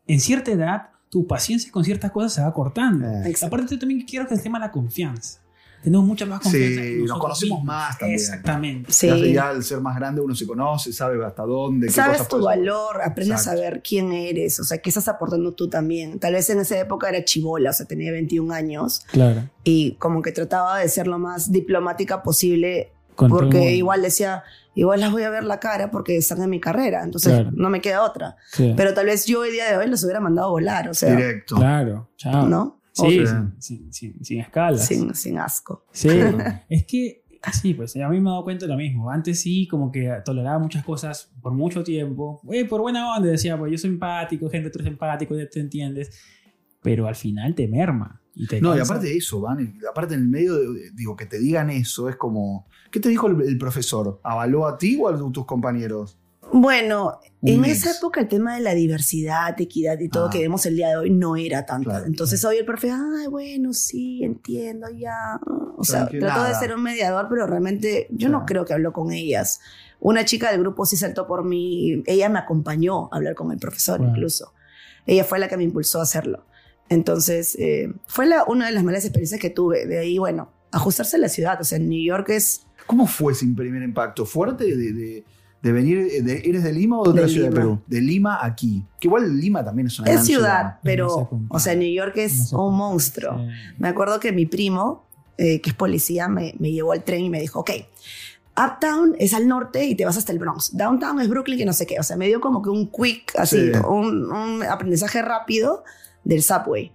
en 0.08 0.20
cierta 0.20 0.52
edad, 0.52 0.90
tu 1.14 1.28
paciencia 1.28 1.72
con 1.72 1.84
ciertas 1.84 2.10
cosas 2.12 2.34
se 2.34 2.42
va 2.42 2.52
cortando. 2.52 3.06
Eh, 3.08 3.30
Exacto. 3.30 3.56
Aparte, 3.56 3.76
yo 3.76 3.80
también 3.80 4.02
quiero 4.02 4.28
que 4.28 4.34
el 4.34 4.42
tema 4.42 4.58
de 4.60 4.66
la 4.66 4.72
confianza. 4.72 5.40
Tenemos 5.84 6.06
mucha 6.08 6.26
más 6.26 6.40
confianza. 6.40 6.82
en 6.82 7.00
Sí, 7.02 7.04
nos 7.06 7.20
conocemos 7.20 7.60
mismos. 7.60 7.64
más 7.66 7.98
también. 8.00 8.20
Exactamente. 8.20 8.92
Sí. 8.92 9.08
Ya, 9.08 9.18
ya 9.18 9.50
al 9.50 9.64
ser 9.64 9.80
más 9.82 9.96
grande 9.96 10.22
uno 10.22 10.34
se 10.34 10.48
conoce, 10.48 10.92
sabe 10.92 11.24
hasta 11.24 11.44
dónde. 11.44 11.88
qué 11.88 11.94
Sabes 11.94 12.14
cosas 12.20 12.28
tu 12.30 12.40
puedes- 12.40 12.46
valor, 12.58 13.02
aprendes 13.04 13.38
Exacto. 13.42 13.60
a 13.60 13.64
saber 13.64 13.82
quién 13.88 14.12
eres, 14.12 14.60
o 14.60 14.64
sea, 14.64 14.80
qué 14.80 14.90
estás 14.90 15.08
aportando 15.08 15.54
tú 15.54 15.70
también. 15.70 16.20
Tal 16.20 16.34
vez 16.34 16.50
en 16.50 16.60
esa 16.62 16.80
época 16.80 17.10
era 17.10 17.24
chivola, 17.24 17.70
o 17.70 17.74
sea, 17.74 17.86
tenía 17.86 18.12
21 18.12 18.52
años 18.52 19.02
Claro. 19.12 19.50
y 19.64 19.92
como 20.00 20.22
que 20.24 20.32
trataba 20.32 20.80
de 20.80 20.90
ser 20.90 21.06
lo 21.08 21.20
más 21.20 21.52
diplomática 21.52 22.24
posible 22.24 22.92
Con 23.16 23.30
porque 23.30 23.76
igual 23.76 24.02
decía, 24.02 24.44
igual 24.76 25.00
las 25.00 25.12
voy 25.12 25.24
a 25.24 25.30
ver 25.30 25.44
la 25.44 25.60
cara 25.60 25.92
porque 25.92 26.18
están 26.18 26.42
en 26.42 26.50
mi 26.50 26.60
carrera, 26.60 27.04
entonces 27.04 27.34
Claro. 27.34 27.52
no 27.54 27.70
me 27.70 27.82
queda 27.82 28.04
otra. 28.04 28.36
Sí. 28.52 28.74
Pero 28.76 28.94
tal 28.94 29.06
vez 29.08 29.26
yo 29.26 29.44
el 29.46 29.52
día 29.52 29.70
de 29.72 29.78
hoy 29.78 29.88
los 29.88 30.04
hubiera 30.04 30.20
mandado 30.20 30.48
a 30.48 30.52
volar, 30.52 30.90
o 30.90 30.94
sea, 30.94 31.16
Directo. 31.16 31.56
Claro. 31.56 32.12
Chao. 32.18 32.48
¿no? 32.48 32.82
Sí, 32.92 33.26
sin, 33.26 33.54
sin, 33.60 33.94
sin, 33.94 34.24
sin 34.24 34.40
escalas. 34.42 34.86
Sin, 34.86 35.16
sin 35.16 35.40
asco. 35.40 35.86
Sí, 35.92 36.10
es 36.70 36.86
que 36.86 37.24
sí, 37.52 37.74
pues 37.74 37.96
a 37.96 38.08
mí 38.08 38.20
me 38.22 38.30
he 38.30 38.32
dado 38.32 38.44
cuenta 38.44 38.66
de 38.66 38.72
lo 38.72 38.78
mismo. 38.78 39.10
Antes 39.10 39.42
sí, 39.42 39.68
como 39.68 39.92
que 39.92 40.12
toleraba 40.24 40.60
muchas 40.60 40.84
cosas 40.86 41.32
por 41.42 41.54
mucho 41.54 41.84
tiempo. 41.84 42.40
Eh, 42.52 42.66
por 42.66 42.82
buena 42.82 43.16
onda 43.16 43.30
decía, 43.30 43.58
pues 43.58 43.72
yo 43.72 43.78
soy 43.78 43.90
empático, 43.90 44.50
gente, 44.50 44.70
tú 44.70 44.80
eres 44.80 44.92
empático, 44.92 45.36
ya 45.36 45.50
te 45.50 45.60
entiendes. 45.60 46.20
Pero 46.82 47.08
al 47.08 47.16
final 47.16 47.56
te 47.56 47.68
merma. 47.68 48.22
Y 48.36 48.48
te 48.48 48.60
No, 48.62 48.76
y 48.76 48.80
aparte 48.80 49.06
de 49.08 49.18
eso, 49.18 49.42
Van, 49.42 49.80
aparte 49.90 50.16
en 50.16 50.22
el 50.22 50.28
medio, 50.28 50.56
de- 50.56 50.92
digo, 50.94 51.16
que 51.16 51.26
te 51.26 51.40
digan 51.40 51.70
eso, 51.70 52.10
es 52.10 52.16
como. 52.16 52.68
¿Qué 52.92 53.00
te 53.00 53.10
dijo 53.10 53.28
el, 53.28 53.42
el 53.42 53.58
profesor? 53.58 54.20
¿Avaló 54.24 54.68
a 54.68 54.78
ti 54.78 54.98
o 55.02 55.08
a 55.08 55.16
tus 55.32 55.46
compañeros? 55.46 56.18
Bueno, 56.52 57.20
Un 57.42 57.50
en 57.50 57.66
esa 57.66 57.92
época 57.92 58.22
el 58.22 58.28
tema 58.28 58.56
de 58.56 58.62
la 58.62 58.76
diversidad, 58.76 59.60
equidad 59.60 60.00
y 60.00 60.10
todo 60.10 60.28
Ah. 60.28 60.30
que 60.30 60.40
vemos 60.40 60.66
el 60.68 60.76
día 60.76 60.90
de 60.90 60.98
hoy 60.98 61.10
no 61.10 61.36
era 61.36 61.66
tanto. 61.66 61.90
Claro, 61.90 62.06
Entonces 62.06 62.44
hoy 62.46 62.58
el 62.58 62.66
profe, 62.66 62.92
ay, 62.92 63.28
bueno, 63.28 63.74
sí, 63.74 64.24
entiendo 64.24 64.88
ya. 64.96 65.40
O 65.78 65.84
sea, 65.84 66.08
trató 66.08 66.44
de 66.44 66.54
ser 66.56 66.76
un 66.76 66.84
mediador, 66.84 67.28
pero 67.30 67.48
realmente 67.48 68.08
yo 68.12 68.28
no 68.30 68.40
Claro. 68.40 68.46
creo 68.46 68.66
que 68.66 68.74
habló 68.74 68.94
con 68.94 69.12
ellas. 69.12 69.62
Una 70.00 70.26
chica 70.26 70.52
del 70.52 70.60
grupo 70.60 70.86
sí 70.86 70.96
saltó 70.98 71.26
por 71.26 71.44
mí, 71.44 72.04
ella 72.06 72.30
me 72.30 72.38
acompañó 72.40 73.10
a 73.12 73.16
hablar 73.18 73.34
con 73.36 73.52
el 73.52 73.58
profesor 73.58 74.02
incluso. 74.02 74.54
Ella 75.08 75.24
fue 75.24 75.40
la 75.40 75.48
que 75.48 75.58
me 75.58 75.64
impulsó 75.64 76.00
a 76.00 76.04
hacerlo. 76.04 76.46
Entonces, 76.90 77.56
eh, 77.60 77.92
fue 78.08 78.26
la, 78.26 78.44
una 78.46 78.68
de 78.68 78.72
las 78.72 78.84
malas 78.84 79.04
experiencias 79.06 79.40
que 79.42 79.50
tuve. 79.50 79.86
De 79.88 80.00
ahí, 80.00 80.18
bueno, 80.18 80.52
ajustarse 80.72 81.16
a 81.16 81.20
la 81.20 81.30
ciudad. 81.30 81.60
O 81.62 81.64
sea, 81.64 81.78
en 81.78 81.90
New 81.90 82.04
York 82.04 82.30
es 82.30 82.66
¿Cómo 82.86 83.08
fue 83.08 83.32
ese 83.34 83.46
primer 83.48 83.82
impacto? 83.82 84.26
¿Fuerte 84.26 84.66
de, 84.66 84.92
de- 84.94 85.24
de 85.62 85.72
venir? 85.72 86.22
de- 86.24 86.42
¿Eres 86.44 86.64
de 86.64 86.74
Lima 86.74 87.00
o 87.00 87.04
de 87.06 87.10
otra 87.12 87.22
De 87.24 87.30
ciudad 87.30 87.48
Lima. 87.50 87.60
de 87.62 87.66
Perú? 87.68 87.82
De 87.88 88.02
Lima 88.02 88.46
aquí. 88.46 88.86
Que 89.00 89.08
igual 89.08 89.40
Lima 89.40 89.64
también 89.64 89.88
es 89.88 89.98
una 90.00 90.10
Es 90.10 90.16
gran 90.16 90.26
ciudad, 90.26 90.64
No 90.64 90.72
se 90.72 90.80
pero, 90.84 91.30
o 91.50 91.60
sea, 91.60 91.76
New 91.76 91.92
York 91.94 92.18
es 92.18 92.52
un 92.52 92.76
monstruo. 92.76 93.38
Sí. 93.38 93.46
Me 93.78 93.88
acuerdo 93.88 94.20
que 94.20 94.34
mi 94.34 94.46
primo, 94.46 95.06
eh, 95.38 95.62
que 95.62 95.70
es 95.70 95.76
policía, 95.76 96.28
me, 96.28 96.54
me 96.60 96.72
llevó 96.74 96.92
al 96.92 97.04
tren 97.06 97.22
y 97.24 97.30
me 97.30 97.40
dijo, 97.40 97.62
ok, 97.62 97.72
Uptown 98.56 99.16
es 99.18 99.34
al 99.34 99.48
norte 99.48 99.86
y 99.86 99.96
te 99.96 100.06
vas 100.06 100.18
hasta 100.18 100.32
el 100.32 100.38
Bronx. 100.40 100.76
Downtown 100.78 101.20
es 101.22 101.28
Brooklyn, 101.30 101.58
que 101.58 101.66
no 101.66 101.74
sé 101.74 101.88
qué. 101.88 102.00
O 102.00 102.04
sea, 102.04 102.18
me 102.18 102.28
dio 102.28 102.40
como 102.40 102.62
que 102.62 102.70
un 102.70 102.92
quick, 102.92 103.32
así, 103.40 103.72
Sí. 103.74 103.80
un, 103.88 104.32
un 104.32 104.64
aprendizaje 104.64 105.22
rápido 105.24 105.84
del 106.24 106.42
subway. 106.42 106.92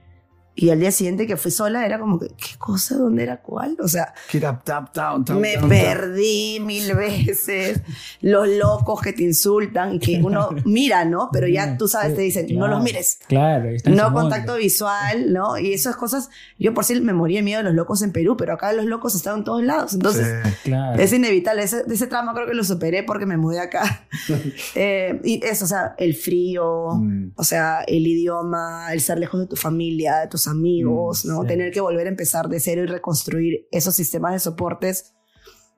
Y 0.61 0.71
al 0.71 0.81
día 0.81 0.91
siguiente 0.91 1.25
que 1.29 1.37
fui 1.37 1.53
sola 1.53 1.87
era 1.87 2.01
como 2.01 2.19
que, 2.19 2.27
¿qué 2.31 2.59
cosa? 2.59 2.97
¿Dónde 2.97 3.23
era 3.23 3.41
cuál? 3.43 3.77
O 3.81 3.87
sea, 3.87 4.13
era 4.33 4.59
tap, 4.59 4.93
down, 4.93 5.25
tap, 5.25 5.37
me 5.39 5.55
down, 5.57 5.69
perdí 5.69 6.59
mil 6.61 6.93
veces. 6.97 7.81
Los 8.23 8.49
locos 8.49 9.01
que 9.01 9.13
te 9.13 9.23
insultan 9.23 9.95
y 9.95 9.99
que 10.01 10.21
uno 10.25 10.49
mira, 10.65 11.05
¿no? 11.05 11.29
Pero 11.33 11.47
ya 11.47 11.77
tú 11.79 11.87
sabes, 11.87 12.17
te 12.17 12.23
dicen, 12.23 12.47
no 12.51 12.59
Claro. 12.65 12.75
los 12.75 12.83
mires. 12.83 13.21
Claro, 13.29 13.71
No 13.87 14.13
contacto 14.13 14.53
mundo. 14.53 14.57
visual, 14.57 15.33
¿no? 15.33 15.59
Y 15.59 15.73
esas 15.75 15.95
cosas, 15.95 16.29
yo 16.59 16.75
por 16.75 16.85
sí 16.85 17.01
me 17.01 17.13
moría 17.13 17.39
de 17.39 17.43
miedo 17.45 17.59
de 17.59 17.65
los 17.65 17.75
locos 17.75 18.03
en 18.03 18.11
Perú, 18.11 18.37
pero 18.37 18.55
acá 18.55 18.73
los 18.73 18.87
locos 18.87 19.15
están 19.15 19.39
en 19.39 19.45
todos 19.45 19.63
lados. 19.63 19.95
Entonces, 19.95 20.27
Sí. 20.45 20.51
Claro. 20.65 21.01
es 21.01 21.13
inevitable. 21.13 21.63
Ese, 21.63 21.85
ese 21.89 22.09
tramo 22.09 22.33
creo 22.35 22.49
que 22.49 22.55
lo 22.55 22.65
superé 22.65 23.05
porque 23.05 23.27
me 23.27 23.37
mudé 23.37 23.61
acá. 23.61 24.07
Eh, 24.75 25.21
y 25.25 25.45
eso, 25.45 25.65
o 25.67 25.69
sea, 25.69 25.95
el 25.99 26.15
frío, 26.15 26.95
Mm. 26.97 27.33
o 27.37 27.45
sea, 27.45 27.83
el 27.87 28.07
idioma, 28.07 28.93
el 28.93 29.01
ser 29.01 29.19
lejos 29.19 29.41
de 29.41 29.47
tu 29.47 29.55
familia, 29.57 30.19
de 30.19 30.27
tus 30.29 30.48
amigos, 30.49 31.25
¿no? 31.25 31.43
sí. 31.43 31.49
Tener 31.49 31.73
que 31.73 31.81
volver 31.81 32.07
a 32.07 32.11
empezar 32.11 32.49
de 32.49 32.61
cero 32.61 32.83
y 32.83 32.87
reconstruir 32.87 33.67
esos 33.71 33.95
sistemas 33.95 34.33
de 34.33 34.39
soportes 34.41 35.15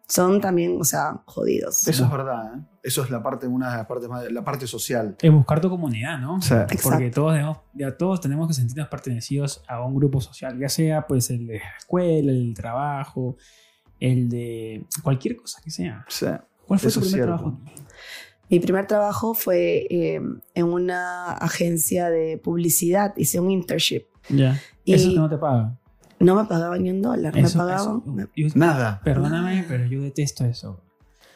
son 0.09 0.41
también, 0.41 0.77
o 0.81 0.85
sea, 0.85 1.23
jodidos. 1.27 1.87
Eso 1.87 2.05
es 2.05 2.11
verdad, 2.11 2.55
¿eh? 2.57 2.61
Eso 2.83 3.05
es 3.05 3.11
la 3.11 3.23
parte, 3.23 3.47
una 3.47 3.71
de 3.71 3.77
las 3.77 3.87
partes 3.87 4.09
más, 4.09 4.33
la 4.33 4.43
parte 4.43 4.67
social. 4.67 5.17
Es 5.21 5.31
buscar 5.33 5.61
tu 5.61 5.69
comunidad, 5.71 6.19
¿no? 6.19 6.41
Sí. 6.43 6.55
Porque 6.83 7.11
todos, 7.11 7.35
debemos- 7.35 7.59
ya 7.75 7.97
todos 7.97 8.21
tenemos 8.21 8.49
que 8.49 8.55
sentirnos 8.55 8.89
pertenecidos 8.89 9.63
a 9.69 9.85
un 9.85 9.95
grupo 9.95 10.21
social, 10.21 10.59
ya 10.59 10.69
sea 10.69 11.07
pues 11.07 11.31
el 11.31 11.47
de 11.47 11.59
la 11.59 11.77
escuela, 11.79 12.33
el 12.33 12.47
del 12.47 12.55
trabajo, 12.55 13.37
el 14.01 14.29
de 14.29 14.85
cualquier 15.03 15.37
cosa 15.37 15.61
que 15.63 15.71
sea. 15.71 16.05
Sí. 16.09 16.27
¿Cuál 16.67 16.81
fue 16.81 16.89
Eso 16.89 17.01
tu 17.01 17.07
primer 17.07 17.27
trabajo? 17.27 17.61
Mi 18.49 18.59
primer 18.59 18.87
trabajo 18.89 19.35
fue 19.35 19.87
eh, 19.91 20.21
en 20.55 20.65
una 20.67 21.35
agencia 21.35 22.11
de 22.11 22.37
publicidad, 22.39 23.13
hice 23.17 23.39
un 23.39 23.53
internship. 23.53 24.07
Ya. 24.31 24.61
Y- 24.85 24.95
Eso 24.95 25.11
que 25.11 25.17
no 25.17 25.29
te 25.29 25.37
pagan. 25.39 25.79
No 26.19 26.35
me 26.35 26.45
pagaban 26.45 26.83
ni 26.83 26.91
un 26.91 27.01
dólar, 27.01 27.35
me 27.35 27.41
Eso- 27.41 27.59
pagaban. 27.59 28.03
me- 28.07 28.27
Nada. 28.55 29.01
perdóname, 29.03 29.65
pero 29.69 29.87
yo 29.87 30.03
detesto 30.03 30.45
eso. 30.45 30.81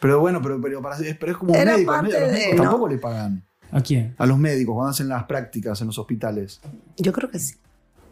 Pero 0.01 0.21
bueno, 0.21 0.43
pero, 0.43 0.61
pero, 0.61 0.83
para- 0.83 0.97
pero 0.99 1.33
es 1.33 1.39
como 1.39 1.53
un 1.55 1.65
médico. 1.65 1.93
parte 1.93 2.17
A 2.17 2.21
los 2.21 2.29
de, 2.31 2.35
médicos 2.37 2.57
¿no? 2.57 2.63
tampoco 2.63 2.89
le 2.89 2.99
pagan. 2.99 3.45
¿A 3.73 3.81
quién? 3.81 4.15
A 4.19 4.27
los 4.27 4.39
médicos 4.39 4.75
cuando 4.75 4.91
hacen 4.91 5.09
las 5.09 5.25
prácticas 5.25 5.81
en 5.81 5.87
los 5.87 5.99
hospitales. 5.99 6.61
Yo 6.99 7.13
creo 7.13 7.31
que 7.31 7.39
sí. 7.39 7.55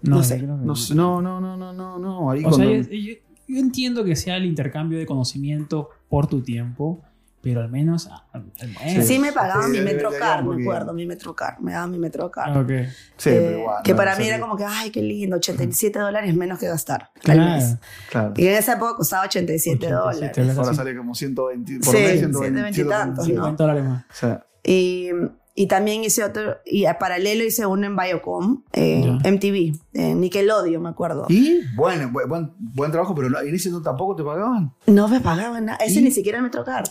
No, 0.01 0.17
No 0.17 0.23
sé. 0.23 0.39
creo 0.39 0.59
que 0.59 0.65
No, 0.65 0.75
sé, 0.75 0.95
no, 0.95 1.21
no, 1.23 1.41
no, 1.41 1.57
no, 1.57 1.73
no, 1.73 1.99
no. 1.99 2.31
Ahí 2.31 2.43
O 2.45 2.53
sea, 2.53 2.65
cuando- 2.67 2.89
yo, 2.89 2.97
yo- 2.97 3.15
yo 3.47 3.59
entiendo 3.59 4.03
que 4.05 4.17
sea 4.17 4.37
el 4.39 4.47
intercambio 4.47 4.99
de 4.99 5.05
conocimiento 5.07 5.91
por 6.09 6.27
tu 6.27 6.41
tiempo, 6.43 7.01
pero 7.43 7.61
al 7.61 7.69
menos. 7.71 8.07
a- 8.07 8.25
al 8.33 8.45
menos. 8.85 9.07
Sí, 9.07 9.19
me 9.19 9.33
pagaban 9.33 9.73
Sí, 9.73 9.79
mi 9.79 9.85
metrocar, 9.85 10.45
me 10.45 10.63
acuerdo, 10.63 10.93
mi 10.93 11.07
metrocar, 11.07 11.61
me 11.61 11.73
daban 11.73 11.91
mi 11.91 11.99
metrocar. 11.99 12.49
Ah, 12.51 12.61
ok. 12.61 12.69
Sí, 13.17 13.31
Eh, 13.31 13.39
pero 13.41 13.59
igual. 13.59 13.83
que 13.83 13.91
no, 13.93 13.97
para 13.97 14.17
mí 14.17 14.27
era 14.29 14.41
como 14.41 14.57
que, 14.57 14.65
ay, 14.65 14.91
qué 14.91 15.03
lindo, 15.03 15.37
87 15.37 15.99
dólares 15.99 16.35
menos 16.37 16.59
que 16.59 16.69
gastar 16.69 17.11
al 17.15 17.21
Claro. 17.21 17.41
mes. 17.43 17.77
Claro. 18.11 18.33
Y 18.37 18.47
en 18.47 18.55
esa 18.55 18.75
época 18.75 18.95
costaba 18.97 19.25
87, 19.27 19.87
87 19.87 20.41
dólares. 20.41 20.59
Ahora 20.59 20.75
sale 20.75 20.97
como 20.97 21.15
120 21.15 21.79
por 21.85 21.95
Sí, 21.97 22.01
mes, 22.03 22.19
120 22.21 22.81
y 22.81 22.85
tantos, 22.85 23.29
¿no? 23.29 23.35
50 23.35 23.65
dólares 23.65 23.85
más. 23.85 24.05
O 24.11 24.15
sea, 24.15 24.47
Y 24.65 25.11
y 25.55 25.67
también 25.67 26.03
hice 26.03 26.25
otro, 26.25 26.57
y 26.65 26.87
a 26.87 26.99
paralelo 26.99 27.45
hice 27.45 27.67
uno 27.67 27.87
en 27.87 27.97
Biocom, 27.97 28.63
en. 28.73 29.17
MTV, 29.19 29.75
en 29.93 30.21
Nickelodeon, 30.21 30.83
me 30.83 30.89
acuerdo. 30.89 31.27
Y 31.29 31.61
bueno, 31.77 32.09
bu- 32.11 32.27
buen, 32.27 32.53
buen 32.59 32.91
trabajo, 32.91 33.15
pero 33.15 33.29
en 33.41 33.55
ese 33.55 33.71
no 33.71 33.83
tampoco 33.83 34.17
te 34.17 34.23
pagaban. 34.25 34.73
No 34.87 35.09
me 35.09 35.21
pagaban 35.21 35.67
nada, 35.67 35.79
ese 35.85 36.01
¿Y? 36.01 36.05
ni 36.05 36.11
siquiera 36.11 36.41
me 36.41 36.49
trocar. 36.51 36.85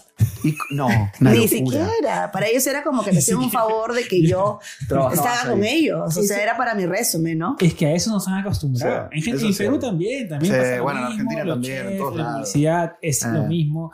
Y, 0.43 0.55
no, 0.71 0.87
Ni 1.19 1.47
locura. 1.47 1.47
siquiera. 1.47 2.31
Para 2.31 2.47
ellos 2.47 2.65
era 2.67 2.83
como 2.83 3.03
que 3.03 3.11
me 3.11 3.19
hacían 3.19 3.37
un 3.39 3.51
favor 3.51 3.93
de 3.93 4.07
que 4.07 4.21
yo 4.25 4.59
estaba 4.81 5.41
ahí. 5.43 5.49
con 5.49 5.63
ellos. 5.63 6.17
O 6.17 6.21
sea, 6.23 6.37
sí. 6.37 6.41
era 6.43 6.55
para 6.57 6.73
mi 6.75 6.85
resumen, 6.85 7.37
¿no? 7.39 7.55
Es 7.59 7.73
que 7.75 7.85
a 7.87 7.93
eso 7.93 8.11
nos 8.11 8.27
han 8.27 8.39
acostumbrado. 8.39 9.09
Sí, 9.13 9.29
en, 9.29 9.39
en 9.39 9.53
sí. 9.53 9.57
Perú 9.63 9.79
también, 9.79 10.27
también 10.29 10.53
Sí, 10.53 10.59
pasa 10.59 10.77
lo 10.77 10.83
bueno, 10.83 10.99
en 10.99 11.05
mismo, 11.07 11.21
Argentina 11.31 11.53
también, 11.53 11.77
en 11.77 11.83
chefs, 11.87 11.97
todos 11.97 12.15
la 12.15 12.23
lados. 12.23 12.37
publicidad 12.49 12.93
es 13.01 13.23
Eh. 13.23 13.27
lo 13.31 13.43
mismo. 13.43 13.91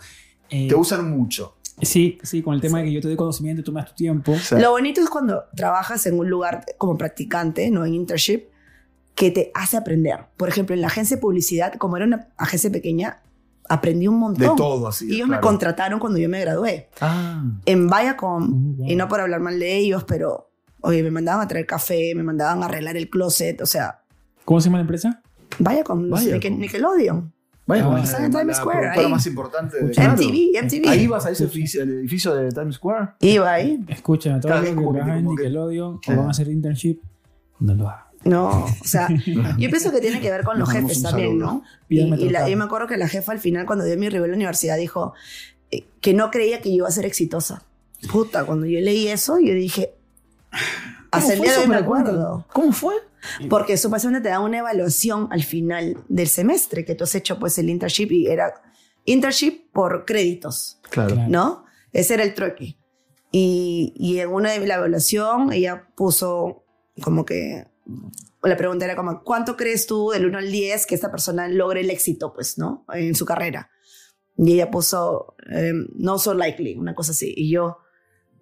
Eh, 0.50 0.68
Te 0.70 0.76
usan 0.76 1.10
mucho. 1.10 1.57
Sí, 1.82 2.18
sí, 2.24 2.42
con 2.42 2.54
el 2.56 2.62
tema 2.62 2.80
de 2.80 2.86
que 2.86 2.92
yo 2.94 3.02
te 3.02 3.08
doy 3.08 3.16
conocimiento, 3.18 3.63
tú 3.63 3.72
me 3.72 3.82
das 3.82 3.90
tu 3.90 3.96
tiempo. 3.96 4.32
O 4.34 4.38
sea, 4.40 4.60
Lo 4.60 4.72
bonito 4.72 5.02
es 5.02 5.10
cuando 5.10 5.44
trabajas 5.56 6.06
en 6.06 6.18
un 6.20 6.30
lugar 6.30 6.66
como 6.78 6.98
practicante, 6.98 7.70
no 7.72 7.86
en 7.86 7.94
internship, 7.94 8.46
que 9.16 9.32
te 9.32 9.52
hace 9.56 9.78
aprender. 9.78 10.20
Por 10.38 10.48
ejemplo, 10.50 10.76
en 10.76 10.82
la 10.82 10.88
agencia 10.88 11.18
de 11.18 11.22
publicidad, 11.22 11.74
como 11.74 11.98
era 11.98 12.06
una 12.06 12.28
agencia 12.38 12.72
pequeña, 12.72 13.22
aprendí 13.70 14.08
un 14.08 14.18
montón. 14.20 14.50
de 14.50 14.56
todo 14.56 14.88
así. 14.88 15.10
Y 15.10 15.16
ellos 15.16 15.28
me 15.28 15.40
contrataron 15.40 16.00
cuando 16.00 16.20
yo 16.20 16.30
me 16.30 16.40
gradué. 16.40 16.90
Ah, 17.02 17.44
En 17.66 17.88
Viacom, 17.88 18.44
Mm, 18.44 18.78
wow. 18.78 18.90
y 18.90 18.96
no 18.96 19.08
por 19.08 19.20
hablar 19.20 19.40
mal 19.42 19.60
de 19.60 19.76
ellos, 19.78 20.04
pero, 20.06 20.52
oye, 20.82 21.02
me 21.04 21.12
mandaban 21.12 21.44
a 21.44 21.48
traer 21.48 21.66
café, 21.66 22.13
me 22.16 22.24
mandaban 22.24 22.62
a 22.63 22.68
arreglar 22.68 22.96
el 22.96 23.10
closet, 23.10 23.60
o 23.62 23.66
sea, 23.66 24.02
¿Cómo 24.46 24.62
se 24.62 24.66
llama 24.70 24.78
la 24.78 24.84
empresa? 24.84 25.22
Viacom, 25.60 26.04
Viacom. 26.10 26.20
Nickel- 26.40 26.58
Nickelodeon. 26.58 27.34
Vaya, 27.68 27.84
Ah, 27.84 27.88
bueno, 27.88 28.04
están 28.04 28.24
en 28.26 28.32
Times 28.32 28.58
Square, 28.58 28.88
ahí. 28.90 29.08
más 29.08 29.28
importante 29.28 29.84
de 29.84 29.92
claro. 29.92 30.14
MTV, 30.14 30.64
MTV. 30.64 30.90
Ahí 30.90 31.06
vas 31.08 31.26
a 31.28 31.30
ese 31.32 31.44
edificio, 31.44 31.84
el 31.84 31.90
edificio 32.00 32.34
de 32.34 32.50
Times 32.52 32.76
Square. 32.76 33.10
Iba 33.20 33.52
ahí. 33.54 33.80
Escuchen, 33.88 34.34
a 34.34 34.40
todos 34.42 34.56
los 34.56 34.64
que 34.64 34.70
que- 34.76 34.82
trabajan 34.82 35.10
en 35.20 35.24
que- 35.24 35.30
Nickelodeon 35.30 36.00
Sí. 36.04 36.12
o 36.12 36.16
van 36.18 36.28
a 36.28 36.32
hacer 36.32 36.48
internship, 36.48 37.00
no 37.60 37.76
lo 37.76 37.90
hagan. 37.90 38.04
No, 38.24 38.66
o 38.66 38.68
sea, 38.84 39.08
yo 39.60 39.70
pienso 39.70 39.92
que 39.92 40.02
tiene 40.02 40.20
que 40.20 40.32
ver 40.32 40.44
con 40.44 40.58
los 40.60 40.70
jefes 40.70 41.02
también, 41.04 41.40
saludo. 41.40 41.46
¿no? 41.46 41.64
Y, 41.88 42.00
y 42.02 42.30
la- 42.30 42.50
yo 42.50 42.58
me 42.58 42.64
acuerdo 42.66 42.88
que 42.88 42.98
la 42.98 43.08
jefa 43.08 43.32
al 43.32 43.40
final, 43.40 43.66
cuando 43.66 43.86
dio 43.86 43.96
mi 43.98 44.10
revés 44.10 44.26
a 44.26 44.30
la 44.32 44.36
universidad, 44.36 44.76
dijo 44.78 45.14
eh, 45.70 45.86
que 46.02 46.14
no 46.14 46.32
creía 46.32 46.62
que 46.62 46.70
yo 46.70 46.76
iba 46.78 46.88
a 46.88 46.92
ser 46.92 47.06
exitosa. 47.06 47.62
Puta, 48.12 48.46
cuando 48.46 48.66
yo 48.66 48.80
leí 48.80 49.08
eso, 49.08 49.38
yo 49.40 49.54
dije, 49.54 49.92
hasta 51.12 51.34
el 51.34 51.42
día 51.42 51.54
de 51.54 51.58
hoy 51.60 51.68
me 51.68 51.76
acuerdo. 51.76 52.46
¿Cómo 52.54 52.72
fue? 52.72 52.96
Porque 53.50 53.78
supuestamente 53.78 54.24
te 54.24 54.30
da 54.30 54.40
una 54.40 54.60
evaluación 54.60 55.28
al 55.32 55.44
final 55.44 55.98
del 56.08 56.28
semestre 56.28 56.86
que 56.86 56.96
tú 56.96 57.04
has 57.04 57.16
hecho 57.16 57.38
pues 57.40 57.58
el 57.58 57.70
internship 57.70 58.12
y 58.12 58.28
era 58.28 58.54
internship 59.06 59.72
por 59.72 60.06
créditos, 60.06 60.80
Claro. 60.90 61.16
¿no? 61.28 61.66
Ese 61.94 62.16
era 62.16 62.24
el 62.24 62.34
trueque. 62.34 62.78
Y, 63.32 63.94
y 63.96 64.20
en 64.20 64.30
una 64.30 64.52
de 64.52 64.66
la 64.66 64.76
evaluación 64.76 65.52
ella 65.54 65.88
puso 65.96 66.63
como 67.02 67.26
que 67.26 67.68
la 68.44 68.56
pregunta 68.58 68.86
era 68.86 68.96
como 68.96 69.22
¿cuánto 69.24 69.58
crees 69.58 69.86
tú 69.88 70.12
del 70.12 70.26
1 70.26 70.38
al 70.38 70.52
10 70.52 70.86
que 70.88 70.96
esta 70.96 71.12
persona 71.12 71.48
logre 71.48 71.82
el 71.82 71.90
éxito 71.90 72.34
pues, 72.34 72.58
¿no? 72.58 72.86
En 72.94 73.16
su 73.16 73.26
carrera. 73.26 73.70
Y 74.38 74.54
ella 74.54 74.70
puso 74.72 75.36
eh, 75.52 75.74
no 75.96 76.20
so 76.20 76.34
likely, 76.34 76.76
una 76.76 76.94
cosa 76.96 77.12
así. 77.12 77.34
Y 77.36 77.50
yo, 77.52 77.78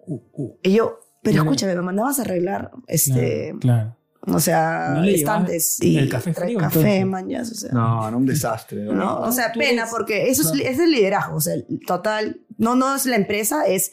Uh, 0.08 0.20
uh, 0.34 0.58
y 0.62 0.70
yo, 0.74 1.00
pero 1.20 1.34
Claro. 1.34 1.50
escúchame, 1.50 1.74
me 1.74 1.82
mandabas 1.82 2.20
a 2.20 2.22
arreglar 2.22 2.70
este 2.86 3.56
claro, 3.58 3.58
claro. 3.60 3.95
O 4.26 4.40
sea, 4.40 4.94
¿No 4.96 5.04
estantes 5.04 5.82
y 5.82 5.96
el 5.98 6.08
café 6.08 6.34
frío, 6.34 6.58
café, 6.58 6.78
entonces? 6.80 7.06
mañas, 7.06 7.50
o 7.52 7.54
sea. 7.54 7.70
No, 7.72 8.10
no, 8.10 8.18
un 8.18 8.26
desastre. 8.26 8.82
¿no? 8.84 8.92
¿no? 8.92 9.20
O 9.20 9.32
sea, 9.32 9.52
Tú 9.52 9.60
pena 9.60 9.82
eres- 9.82 9.90
porque 9.90 10.28
eso 10.30 10.42
es, 10.52 10.60
es 10.60 10.78
el 10.78 10.90
liderazgo, 10.90 11.36
o 11.36 11.40
sea, 11.40 11.54
total, 11.86 12.40
no, 12.58 12.74
no 12.74 12.94
es 12.96 13.06
la 13.06 13.16
empresa, 13.16 13.64
es 13.66 13.92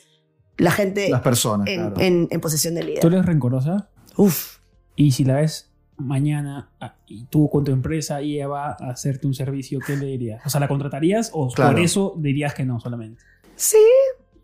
la 0.57 0.71
gente 0.71 1.09
Las 1.09 1.21
personas, 1.21 1.67
en, 1.67 1.79
claro. 1.91 1.95
en, 1.99 2.27
en 2.31 2.41
posesión 2.41 2.75
del 2.75 2.85
¿Tú 2.85 2.91
líder. 3.09 3.13
eres 3.13 3.25
rencorosa? 3.25 3.89
Uf, 4.17 4.57
Y 4.95 5.11
si 5.11 5.23
la 5.23 5.35
ves 5.35 5.71
mañana 5.97 6.71
ah, 6.79 6.95
y 7.07 7.25
tú 7.25 7.49
con 7.49 7.63
tu 7.63 7.71
empresa 7.71 8.21
y 8.21 8.35
ella 8.35 8.47
va 8.47 8.67
a 8.79 8.89
hacerte 8.91 9.27
un 9.27 9.33
servicio, 9.33 9.79
¿qué 9.85 9.95
le 9.95 10.07
dirías? 10.07 10.41
O 10.45 10.49
sea, 10.49 10.59
¿la 10.59 10.67
contratarías 10.67 11.29
o 11.33 11.49
Claro. 11.49 11.71
por 11.73 11.79
eso 11.81 12.15
dirías 12.17 12.53
que 12.53 12.65
no 12.65 12.79
solamente? 12.79 13.21
sí. 13.55 13.77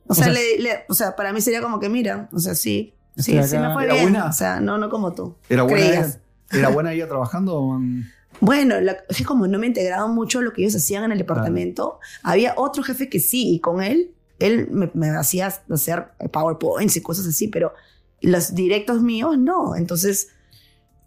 O, 0.07 0.13
O 0.13 0.15
sea, 0.15 0.23
sea, 0.25 0.33
le- 0.33 0.57
le- 0.59 0.85
o 0.89 0.93
sea, 0.95 1.15
para 1.15 1.31
mí 1.33 1.39
sería 1.39 1.61
como 1.61 1.79
que, 1.79 1.87
mira, 1.87 2.29
o 2.33 2.39
sea, 2.39 2.55
sí, 2.55 2.95
sí, 3.23 3.37
Estoy 3.37 3.49
sí 3.49 3.55
acá. 3.57 3.67
me 3.69 3.73
fue 3.73 3.83
¿Era 3.85 3.93
bien. 3.93 4.03
buena? 4.05 4.25
O 4.25 4.33
sea, 4.33 4.59
no, 4.59 4.77
no 4.77 4.89
como 4.89 5.13
tú. 5.13 5.35
¿Era 5.49 5.63
buena, 5.63 5.85
ella, 5.85 6.19
¿Era 6.51 6.69
buena 6.69 6.93
ella 6.93 7.07
trabajando? 7.07 7.75
en- 7.77 8.05
Bueno, 8.41 8.79
la- 8.81 8.97
es 9.09 9.25
como 9.25 9.47
no 9.47 9.59
me 9.59 9.67
integraba 9.67 10.07
mucho 10.07 10.41
lo 10.41 10.53
que 10.53 10.61
ellos 10.61 10.75
hacían 10.75 11.03
en 11.03 11.11
el 11.11 11.17
departamento, 11.17 11.99
había 12.23 12.53
otro 12.57 12.83
jefe 12.83 13.09
que 13.09 13.19
sí, 13.19 13.55
y 13.55 13.59
con 13.59 13.81
él, 13.83 14.11
él 14.39 14.69
me, 14.71 14.89
me 14.93 15.09
hacía 15.09 15.47
hacer 15.69 16.07
PowerPoints 16.31 16.95
y 16.97 17.01
cosas 17.01 17.27
así, 17.27 17.47
pero 17.49 17.73
los 18.21 18.53
directos 18.55 19.01
míos 19.01 19.37
no. 19.37 19.75
Entonces, 19.75 20.29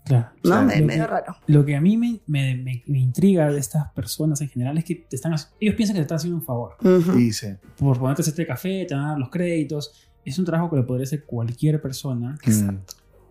Claro. 0.05 0.31
no, 0.43 0.51
sea, 0.51 0.63
me, 0.63 0.81
lo 0.81 0.87
medio 0.87 1.03
que- 1.05 1.11
raro. 1.11 1.37
Lo 1.47 1.65
que 1.65 1.77
a 1.77 1.81
mí 1.81 1.97
me, 1.97 2.21
me- 2.27 2.57
me- 2.57 2.83
me 2.87 2.99
intriga 2.99 3.51
de 3.53 3.59
estas 3.61 3.91
personas 3.93 4.41
en 4.41 4.49
general 4.49 4.77
es 4.77 4.85
que 4.85 4.97
te 4.97 5.15
están, 5.17 5.33
ellos 5.61 5.75
piensan 5.77 5.95
que 5.95 6.01
te 6.01 6.03
están 6.03 6.17
haciendo 6.17 6.39
un 6.39 6.45
favor. 6.45 6.77
Ujú. 6.83 7.13
Dice. 7.13 7.59
Por 7.79 7.99
ponerte 8.01 8.23
este 8.23 8.47
café, 8.47 8.85
te 8.87 8.95
van 8.95 9.05
a 9.05 9.09
dar 9.11 9.19
los 9.19 9.31
créditos. 9.31 9.93
Es 10.25 10.39
un 10.39 10.45
trabajo 10.45 10.71
que 10.71 10.77
lo 10.77 10.87
podría 10.87 11.05
hacer 11.05 11.25
cualquier 11.25 11.81
persona. 11.83 12.37
Mm. 12.47 12.77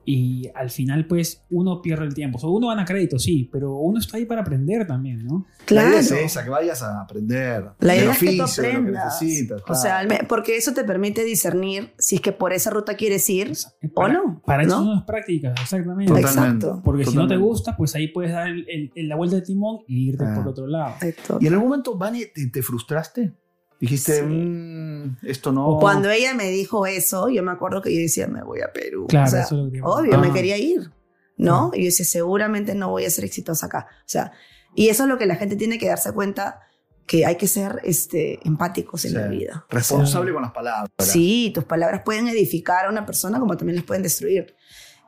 Y 0.04 0.50
al 0.56 0.72
final, 0.72 1.06
pues, 1.06 1.44
uno 1.52 1.80
pierde 1.80 2.06
el 2.06 2.16
tiempo. 2.16 2.40
O 2.40 2.42
sea, 2.42 2.50
uno 2.50 2.70
gana 2.70 2.86
crédito, 2.86 3.20
sí, 3.20 3.48
pero 3.52 3.76
uno 3.76 4.00
está 4.00 4.18
ahí 4.18 4.26
para 4.26 4.42
aprender 4.42 4.88
también, 4.88 5.24
¿no? 5.24 5.46
La 5.60 5.66
Claro. 5.68 5.90
idea 5.90 6.00
es 6.00 6.12
esa, 6.12 6.44
que 6.44 6.50
vayas 6.50 6.82
a 6.82 7.02
aprender. 7.02 7.66
La 7.80 7.96
idea 7.96 8.12
es 8.12 8.18
que 8.18 8.36
tú 8.36 8.42
oficio, 8.44 8.64
lo 8.64 8.70
que 8.70 8.76
aprendas. 8.78 9.22
necesitas. 9.22 9.62
O 9.70 9.76
sea, 9.76 10.08
porque 10.28 10.58
eso 10.58 10.74
te 10.74 10.84
permite 10.84 11.24
discernir 11.24 11.92
si 12.00 12.16
es 12.16 12.22
que 12.22 12.32
por 12.32 12.52
esa 12.52 12.72
ruta 12.72 12.96
quieres 12.96 13.30
ir 13.30 13.54
o 13.84 13.94
Para- 13.94 14.14
no. 14.16 14.42
Para 14.44 14.64
eso 14.64 14.72
¿no? 14.80 14.86
son 14.86 14.96
las 14.96 15.04
prácticas, 15.04 15.54
exactamente. 15.62 16.12
Totalmente. 16.12 16.66
Exacto. 16.66 16.82
Porque 16.84 17.04
si 17.06 17.10
no 17.16 17.22
te 17.22 17.36
Totalmente. 17.36 17.48
gusta, 17.48 17.78
pues 17.78 17.94
ahí 17.94 18.08
puedes 18.08 18.32
dar 18.32 18.48
el- 18.48 18.66
el- 18.68 18.92
el- 18.96 19.08
la 19.08 19.16
vuelta 19.16 19.36
de 19.36 19.44
timón 19.44 19.82
y 19.88 20.10
irte 20.10 20.24
Ah. 20.26 20.34
por 20.36 20.48
otro 20.48 20.66
lado. 20.66 20.96
Exacto. 21.00 21.38
¿Y 21.40 21.46
en 21.46 21.54
algún 21.54 21.70
momento, 21.70 21.96
Vani, 21.96 22.24
te, 22.34 22.48
te 22.48 22.64
frustraste? 22.64 23.34
Dijiste, 23.82 24.18
Sí. 24.20 24.24
"Mm, 24.24 25.18
esto 25.24 25.52
no. 25.52 25.78
Cuando 25.82 26.10
ella 26.10 26.34
me 26.36 26.50
dijo 26.50 26.86
eso, 26.86 27.28
yo 27.30 27.42
me 27.44 27.52
acuerdo 27.52 27.82
que 27.82 27.94
yo 27.94 28.00
decía, 28.00 28.28
me 28.28 28.44
voy 28.44 28.62
a 28.62 28.72
Perú. 28.72 29.08
Claro, 29.10 29.28
O 29.28 29.30
sea, 29.32 29.42
eso 29.42 29.56
es 29.56 29.60
lo 29.60 29.66
que 29.66 29.72
te 29.72 29.78
iba 29.80 29.88
a 29.88 29.92
obvio, 29.92 30.18
me 30.20 30.32
quería 30.32 30.58
ir, 30.58 30.92
¿no? 31.36 31.72
Y 31.74 31.80
yo 31.80 31.86
decía, 31.86 32.06
seguramente 32.06 32.76
no 32.76 32.90
voy 32.92 33.06
a 33.06 33.10
ser 33.10 33.26
exitosa 33.26 33.66
acá. 33.66 33.88
O 33.90 34.04
sea, 34.08 34.32
y 34.76 34.88
eso 34.90 35.04
es 35.04 35.10
lo 35.10 35.18
que 35.18 35.26
la 35.26 35.36
gente 35.36 35.56
tiene 35.56 35.80
que 35.80 35.88
darse 35.88 36.14
cuenta, 36.14 36.62
que 37.08 37.26
hay 37.26 37.36
que 37.38 37.48
ser 37.48 37.82
este, 37.84 38.40
empáticos 38.48 39.04
en 39.06 39.12
Sí. 39.12 39.18
la 39.18 39.28
vida. 39.28 39.66
Responsable 39.70 40.32
con 40.32 40.44
las 40.44 40.52
palabras. 40.52 40.90
Sí, 41.00 41.52
tus 41.54 41.64
palabras 41.66 42.04
pueden 42.06 42.28
edificar 42.28 42.86
a 42.86 42.90
una 42.90 43.06
persona 43.06 43.40
como 43.40 43.58
también 43.58 43.78
las 43.78 43.86
pueden 43.86 44.04
destruir. 44.04 44.56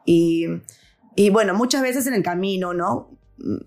Y, 0.04 0.48
y 1.16 1.30
bueno, 1.30 1.54
muchas 1.54 1.84
veces 1.84 2.08
en 2.08 2.16
el 2.16 2.24
camino, 2.24 2.74
¿no? 2.74 3.12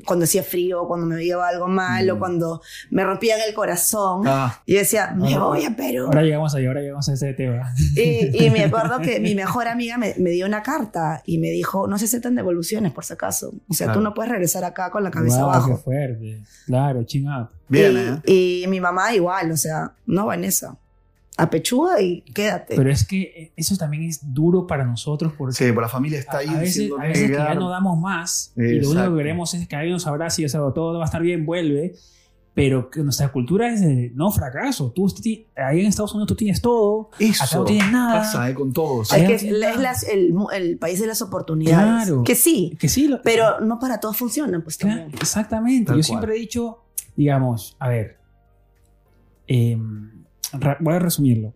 Cuando 0.06 0.24
hacía 0.24 0.42
frío, 0.42 0.86
cuando 0.86 1.06
me 1.06 1.16
veía 1.16 1.36
algo 1.44 1.66
malo, 1.68 2.16
Mm. 2.16 2.18
cuando 2.18 2.62
me 2.90 3.04
rompían 3.04 3.38
el 3.46 3.52
corazón, 3.54 4.22
Ah, 4.26 4.62
yo 4.66 4.78
decía, 4.78 5.12
me 5.16 5.34
Ahora- 5.34 5.44
voy 5.46 5.64
a 5.64 5.76
Perú. 5.76 6.06
Ahora 6.06 6.22
llegamos 6.22 6.54
ahí, 6.54 6.64
ahora 6.66 6.80
llegamos 6.80 7.08
a 7.08 7.12
ese 7.12 7.34
tema. 7.34 7.72
Y, 7.96 8.44
y 8.46 8.50
me 8.50 8.64
acuerdo 8.64 9.00
que 9.00 9.20
mi 9.20 9.34
mejor 9.34 9.68
amiga 9.68 9.98
me, 9.98 10.14
me 10.18 10.30
dio 10.30 10.46
una 10.46 10.62
carta 10.62 11.22
y 11.26 11.38
me 11.38 11.50
dijo, 11.50 11.86
no 11.88 11.98
se 11.98 12.06
aceptan 12.06 12.34
devoluciones 12.36 12.92
por 12.92 13.04
si 13.04 13.12
acaso. 13.14 13.52
O 13.68 13.74
sea, 13.74 13.86
Claro. 13.88 14.00
tú 14.00 14.04
no 14.04 14.14
puedes 14.14 14.30
regresar 14.32 14.64
acá 14.64 14.90
con 14.90 15.02
la 15.04 15.10
cabeza 15.10 15.40
Wow, 15.40 15.50
abajo. 15.50 15.76
qué 15.76 15.82
fuerte. 15.82 16.42
Claro, 16.66 17.02
ching 17.04 17.26
up. 17.28 17.48
bien, 17.68 18.22
y, 18.24 18.30
¿eh? 18.30 18.62
y 18.62 18.66
mi 18.68 18.80
mamá 18.80 19.12
igual, 19.14 19.50
o 19.50 19.56
sea, 19.56 19.92
no, 20.06 20.26
Vanessa, 20.26 20.76
a 21.38 21.50
pechuga 21.50 22.00
y 22.00 22.22
quédate. 22.22 22.76
Pero 22.76 22.90
es 22.90 23.06
que 23.06 23.22
eh, 23.22 23.52
eso 23.56 23.76
también 23.76 24.04
es 24.04 24.20
duro 24.32 24.66
para 24.66 24.84
nosotros 24.84 25.32
porque 25.36 25.54
Sí, 25.54 25.64
pues 25.72 25.82
la 25.82 25.88
familia 25.88 26.18
está 26.18 26.38
a, 26.38 26.40
ahí 26.40 26.48
a 26.48 26.52
veces, 26.58 26.74
diciendo 26.74 26.98
a 26.98 27.02
veces 27.04 27.30
que 27.30 27.36
ya 27.36 27.54
no 27.54 27.68
damos 27.68 27.98
más 28.00 28.52
y 28.56 28.60
lo 28.60 28.66
único 28.68 28.92
Exacto. 28.92 29.10
que 29.12 29.18
queremos 29.18 29.54
es 29.54 29.68
que 29.68 29.76
alguien 29.76 29.92
nos 29.92 30.06
abrace 30.06 30.42
y 30.42 30.44
o 30.46 30.48
sea, 30.48 30.60
todo 30.74 30.96
va 30.98 31.04
a 31.04 31.06
estar 31.06 31.20
bien, 31.22 31.44
vuelve. 31.46 31.94
Pero 32.54 32.88
que 32.88 33.00
nuestra 33.02 33.28
cultura 33.30 33.68
es 33.68 33.82
de 33.82 34.12
no 34.14 34.30
fracaso. 34.30 34.90
Tú 34.90 35.06
ahí 35.56 35.80
en 35.80 35.86
Estados 35.88 36.14
Unidos 36.14 36.28
tú 36.28 36.36
tienes 36.36 36.62
todo, 36.62 37.10
Eso 37.18 37.44
acá 37.44 37.56
no 37.58 37.64
tienes 37.64 37.92
nada. 37.92 38.20
pasa, 38.20 38.48
¿eh? 38.48 38.54
Con 38.54 38.72
todos. 38.72 39.12
Es 39.12 39.26
que 39.26 39.34
es, 39.34 39.42
no 39.44 39.56
es 39.68 39.76
las- 39.78 40.08
el, 40.08 40.34
el 40.54 40.78
país 40.78 40.98
de 40.98 41.06
las 41.06 41.20
oportunidades. 41.20 42.06
Claro. 42.06 42.24
Que 42.24 42.34
sí, 42.34 42.74
Que 42.80 42.88
sí, 42.88 43.08
lo- 43.08 43.20
pero 43.20 43.60
no 43.60 43.78
para 43.78 44.00
todos 44.00 44.16
funcionan, 44.16 44.62
pues 44.62 44.78
Claro, 44.78 45.04
exactamente. 45.20 45.88
Tal 45.88 45.96
Yo 45.96 45.98
cual. 45.98 46.04
siempre 46.04 46.34
he 46.34 46.38
dicho, 46.40 46.78
digamos, 47.14 47.76
a 47.78 47.88
ver, 47.90 48.16
ra- 49.46 50.15
voy 50.80 50.94
a 50.94 50.98
resumirlo. 50.98 51.54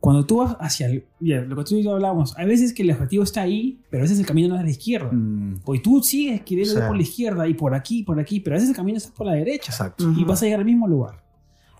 Cuando 0.00 0.26
tú 0.26 0.36
vas 0.38 0.56
hacia 0.60 0.86
el, 0.86 1.06
ya, 1.18 1.40
lo 1.40 1.56
que 1.56 1.64
tú 1.64 1.76
y 1.76 1.82
yo 1.82 1.94
hablábamos, 1.94 2.36
hay 2.36 2.46
veces 2.46 2.74
que 2.74 2.82
el 2.82 2.90
objetivo 2.90 3.24
está 3.24 3.40
ahí, 3.40 3.80
pero 3.88 4.02
a 4.02 4.04
veces 4.04 4.18
el 4.18 4.26
camino 4.26 4.48
no 4.48 4.56
es 4.56 4.60
a 4.60 4.64
la 4.64 4.70
izquierda. 4.70 5.10
Mm, 5.10 5.60
Porque 5.64 5.80
tú 5.80 6.02
sigues 6.02 6.42
queriendo 6.42 6.78
ir 6.78 6.86
por 6.86 6.96
la 6.96 7.02
izquierda 7.02 7.48
y 7.48 7.54
por 7.54 7.74
aquí, 7.74 8.02
por 8.02 8.20
aquí, 8.20 8.40
pero 8.40 8.54
a 8.54 8.56
veces 8.56 8.68
el 8.68 8.76
camino 8.76 8.98
está 8.98 9.14
por 9.14 9.26
la 9.26 9.32
derecha 9.32 9.72
exacto. 9.72 10.12
Y 10.14 10.24
vas 10.24 10.42
a 10.42 10.44
llegar 10.44 10.60
al 10.60 10.66
mismo 10.66 10.86
lugar. 10.86 11.24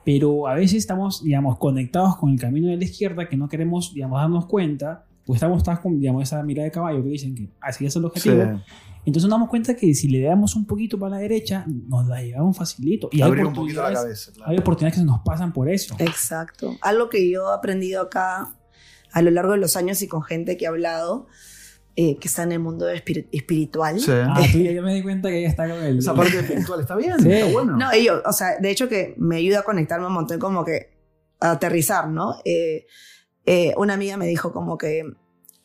Pero 0.06 0.48
a 0.48 0.54
veces 0.54 0.78
estamos, 0.78 1.22
digamos, 1.22 1.58
conectados 1.58 2.16
con 2.16 2.30
el 2.30 2.40
camino 2.40 2.68
de 2.68 2.78
la 2.78 2.84
izquierda 2.84 3.28
que 3.28 3.36
no 3.36 3.46
queremos, 3.46 3.92
digamos, 3.92 4.18
darnos 4.18 4.46
cuenta, 4.46 5.04
pues 5.26 5.36
estamos 5.36 5.62
tan 5.62 5.76
con, 5.76 6.00
digamos, 6.00 6.22
esa 6.22 6.42
mirada 6.42 6.64
de 6.64 6.70
caballo 6.70 7.02
que 7.02 7.10
dicen 7.10 7.34
que 7.34 7.50
así 7.60 7.84
es 7.84 7.94
el 7.96 8.10
Sí. 8.14 8.30
Entonces 9.06 9.22
nos 9.28 9.30
damos 9.36 9.48
cuenta 9.50 9.76
que 9.76 9.94
si 9.94 10.08
le 10.08 10.22
damos 10.22 10.56
un 10.56 10.66
poquito 10.66 10.98
para 10.98 11.16
la 11.16 11.18
derecha, 11.18 11.64
nos 11.66 12.06
la 12.06 12.22
llevamos 12.22 12.56
facilito. 12.56 13.08
Y 13.12 13.16
hay 13.22 13.28
Abrir 13.28 13.44
un 13.46 13.52
poquito 13.52 13.80
la 13.82 13.88
oportunidades, 13.88 14.24
cabeza. 14.24 14.32
claro. 14.36 14.50
hay 14.50 14.58
oportunidades 14.58 14.94
que 14.94 15.00
se 15.00 15.06
nos 15.06 15.20
pasan 15.24 15.52
por 15.52 15.68
eso. 15.68 15.94
Exacto. 15.98 16.76
Algo 16.80 17.08
que 17.10 17.30
yo 17.30 17.50
he 17.50 17.54
aprendido 17.54 18.00
acá, 18.02 18.56
a 19.12 19.22
lo 19.22 19.30
largo 19.30 19.52
de 19.52 19.58
los 19.58 19.76
años 19.76 20.00
y 20.02 20.08
con 20.08 20.22
gente 20.22 20.56
que 20.56 20.64
he 20.64 20.68
hablado 20.68 21.26
eh, 21.96 22.16
que 22.18 22.26
está 22.26 22.42
en 22.42 22.50
el 22.52 22.58
mundo 22.58 22.90
espiri- 22.90 23.28
espiritual. 23.30 24.00
Sí. 24.00 24.10
Ah, 24.12 24.40
tú 24.50 24.58
ya, 24.58 24.72
ya 24.72 24.82
me 24.82 24.94
di 24.94 25.02
cuenta 25.02 25.28
que 25.28 25.38
ella 25.38 25.48
está 25.48 25.68
con 25.68 25.78
el. 25.82 25.98
Esa 25.98 26.12
parte 26.16 26.38
espiritual 26.40 26.80
está 26.80 26.96
bien, 26.96 27.20
Sí. 27.20 27.30
está 27.30 27.52
bueno. 27.52 27.76
No, 27.76 27.92
ellos, 27.92 28.20
o 28.26 28.32
sea, 28.32 28.58
de 28.58 28.70
hecho 28.70 28.88
que 28.88 29.14
me 29.18 29.36
ayuda 29.36 29.60
a 29.60 29.62
conectarme 29.62 30.06
un 30.08 30.12
montón, 30.14 30.40
como 30.40 30.64
que 30.64 30.92
a 31.40 31.52
aterrizar, 31.52 32.08
¿no? 32.08 32.34
Eh, 32.44 32.86
eh, 33.46 33.74
una 33.76 33.94
amiga 33.94 34.16
me 34.16 34.26
dijo 34.26 34.52
como 34.52 34.76
que, 34.78 35.04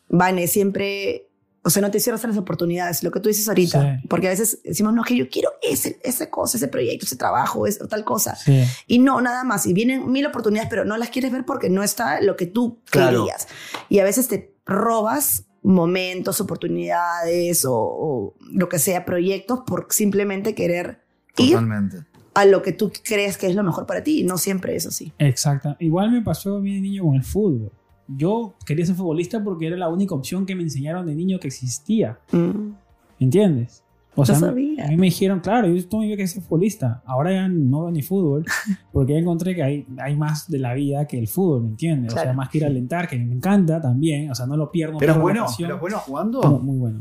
Vane, 0.09 0.47
siempre, 0.47 1.28
o 1.63 1.69
sea, 1.69 1.81
no 1.81 1.91
te 1.91 1.99
cierras 1.99 2.23
a 2.23 2.27
las 2.27 2.37
oportunidades, 2.37 3.03
lo 3.03 3.11
que 3.11 3.19
tú 3.19 3.27
dices 3.29 3.47
ahorita, 3.47 3.97
Sí. 4.01 4.07
porque 4.07 4.27
a 4.27 4.29
veces 4.29 4.59
decimos, 4.63 4.93
no, 4.93 5.03
que 5.03 5.15
yo 5.17 5.29
quiero 5.29 5.49
ese, 5.61 5.99
esa 6.03 6.29
cosa, 6.29 6.57
ese 6.57 6.67
proyecto, 6.69 7.05
ese 7.05 7.15
trabajo, 7.17 7.65
tal 7.89 8.03
cosa. 8.05 8.35
Sí. 8.35 8.63
Y 8.87 8.99
no, 8.99 9.19
nada 9.21 9.43
más. 9.43 9.65
Y 9.65 9.73
vienen 9.73 10.09
mil 10.11 10.25
oportunidades, 10.25 10.69
pero 10.69 10.85
no 10.85 10.95
las 10.97 11.09
quieres 11.09 11.31
ver 11.31 11.45
porque 11.45 11.69
no 11.69 11.83
está 11.83 12.21
lo 12.21 12.35
que 12.37 12.45
tú 12.45 12.79
Claro. 12.89 13.19
querías. 13.25 13.47
Y 13.89 13.99
a 13.99 14.03
veces 14.03 14.27
te 14.29 14.55
robas 14.65 15.45
momentos, 15.61 16.39
oportunidades 16.39 17.65
o, 17.65 17.73
o 17.75 18.35
lo 18.51 18.69
que 18.69 18.79
sea, 18.79 19.05
proyectos 19.05 19.59
por 19.67 19.87
simplemente 19.89 20.55
querer 20.55 21.01
ir 21.37 21.49
Totalmente. 21.51 21.97
a 22.33 22.45
lo 22.45 22.61
que 22.61 22.71
tú 22.71 22.91
crees 23.03 23.37
que 23.37 23.47
es 23.47 23.55
lo 23.55 23.63
mejor 23.63 23.85
para 23.85 24.03
ti. 24.03 24.21
Y 24.21 24.23
no 24.23 24.37
siempre 24.37 24.75
es 24.75 24.85
así. 24.85 25.11
Exacto. 25.19 25.75
Igual 25.79 26.11
me 26.11 26.21
pasó 26.21 26.55
a 26.57 26.59
mí 26.61 26.75
de 26.75 26.81
niño 26.81 27.03
con 27.03 27.15
el 27.15 27.23
fútbol. 27.23 27.71
Yo 28.17 28.55
quería 28.65 28.85
ser 28.85 28.95
futbolista 28.95 29.43
porque 29.43 29.67
era 29.67 29.77
la 29.77 29.87
única 29.89 30.15
opción 30.15 30.45
que 30.45 30.55
me 30.55 30.63
enseñaron 30.63 31.05
de 31.05 31.15
niño 31.15 31.39
que 31.39 31.47
existía. 31.47 32.19
Mm. 32.31 32.71
¿Entiendes? 33.19 33.83
O 34.15 34.21
No 34.21 34.25
sea, 34.25 34.35
sabía. 34.35 34.85
a 34.85 34.87
mí 34.89 34.97
me 34.97 35.05
dijeron, 35.05 35.39
claro, 35.39 35.67
yo 35.67 35.87
toda 35.87 36.01
mi 36.01 36.07
vida 36.07 36.17
quería 36.17 36.27
ser 36.27 36.41
futbolista. 36.41 37.01
Ahora 37.05 37.31
ya 37.31 37.47
no 37.47 37.81
veo 37.83 37.91
ni 37.91 38.01
fútbol 38.01 38.43
porque 38.91 39.13
ya 39.13 39.19
encontré 39.19 39.53
que 39.55 39.63
hay, 39.63 39.85
hay 40.01 40.15
más 40.15 40.49
de 40.49 40.57
la 40.59 40.73
vida 40.73 41.05
que 41.05 41.19
el 41.19 41.27
fútbol, 41.27 41.63
¿me 41.63 41.69
entiendes? 41.69 42.11
O 42.11 42.15
sea, 42.15 42.23
Claro. 42.23 42.37
más 42.37 42.49
que 42.49 42.57
ir 42.57 42.63
a 42.65 42.67
alentar, 42.67 43.07
que 43.07 43.17
me 43.19 43.35
encanta 43.35 43.79
también. 43.79 44.31
O 44.31 44.35
sea, 44.35 44.45
no 44.47 44.57
lo 44.57 44.71
pierdo. 44.71 44.93
no 44.93 44.99
¿Eras 44.99 45.15
pierdo 45.15 45.19
la 45.19 45.23
bueno? 45.23 45.45
¿Eras 45.59 45.79
bueno 45.79 45.97
jugando? 45.99 46.41
Muy, 46.41 46.61
muy 46.63 46.77
bueno. 46.79 46.99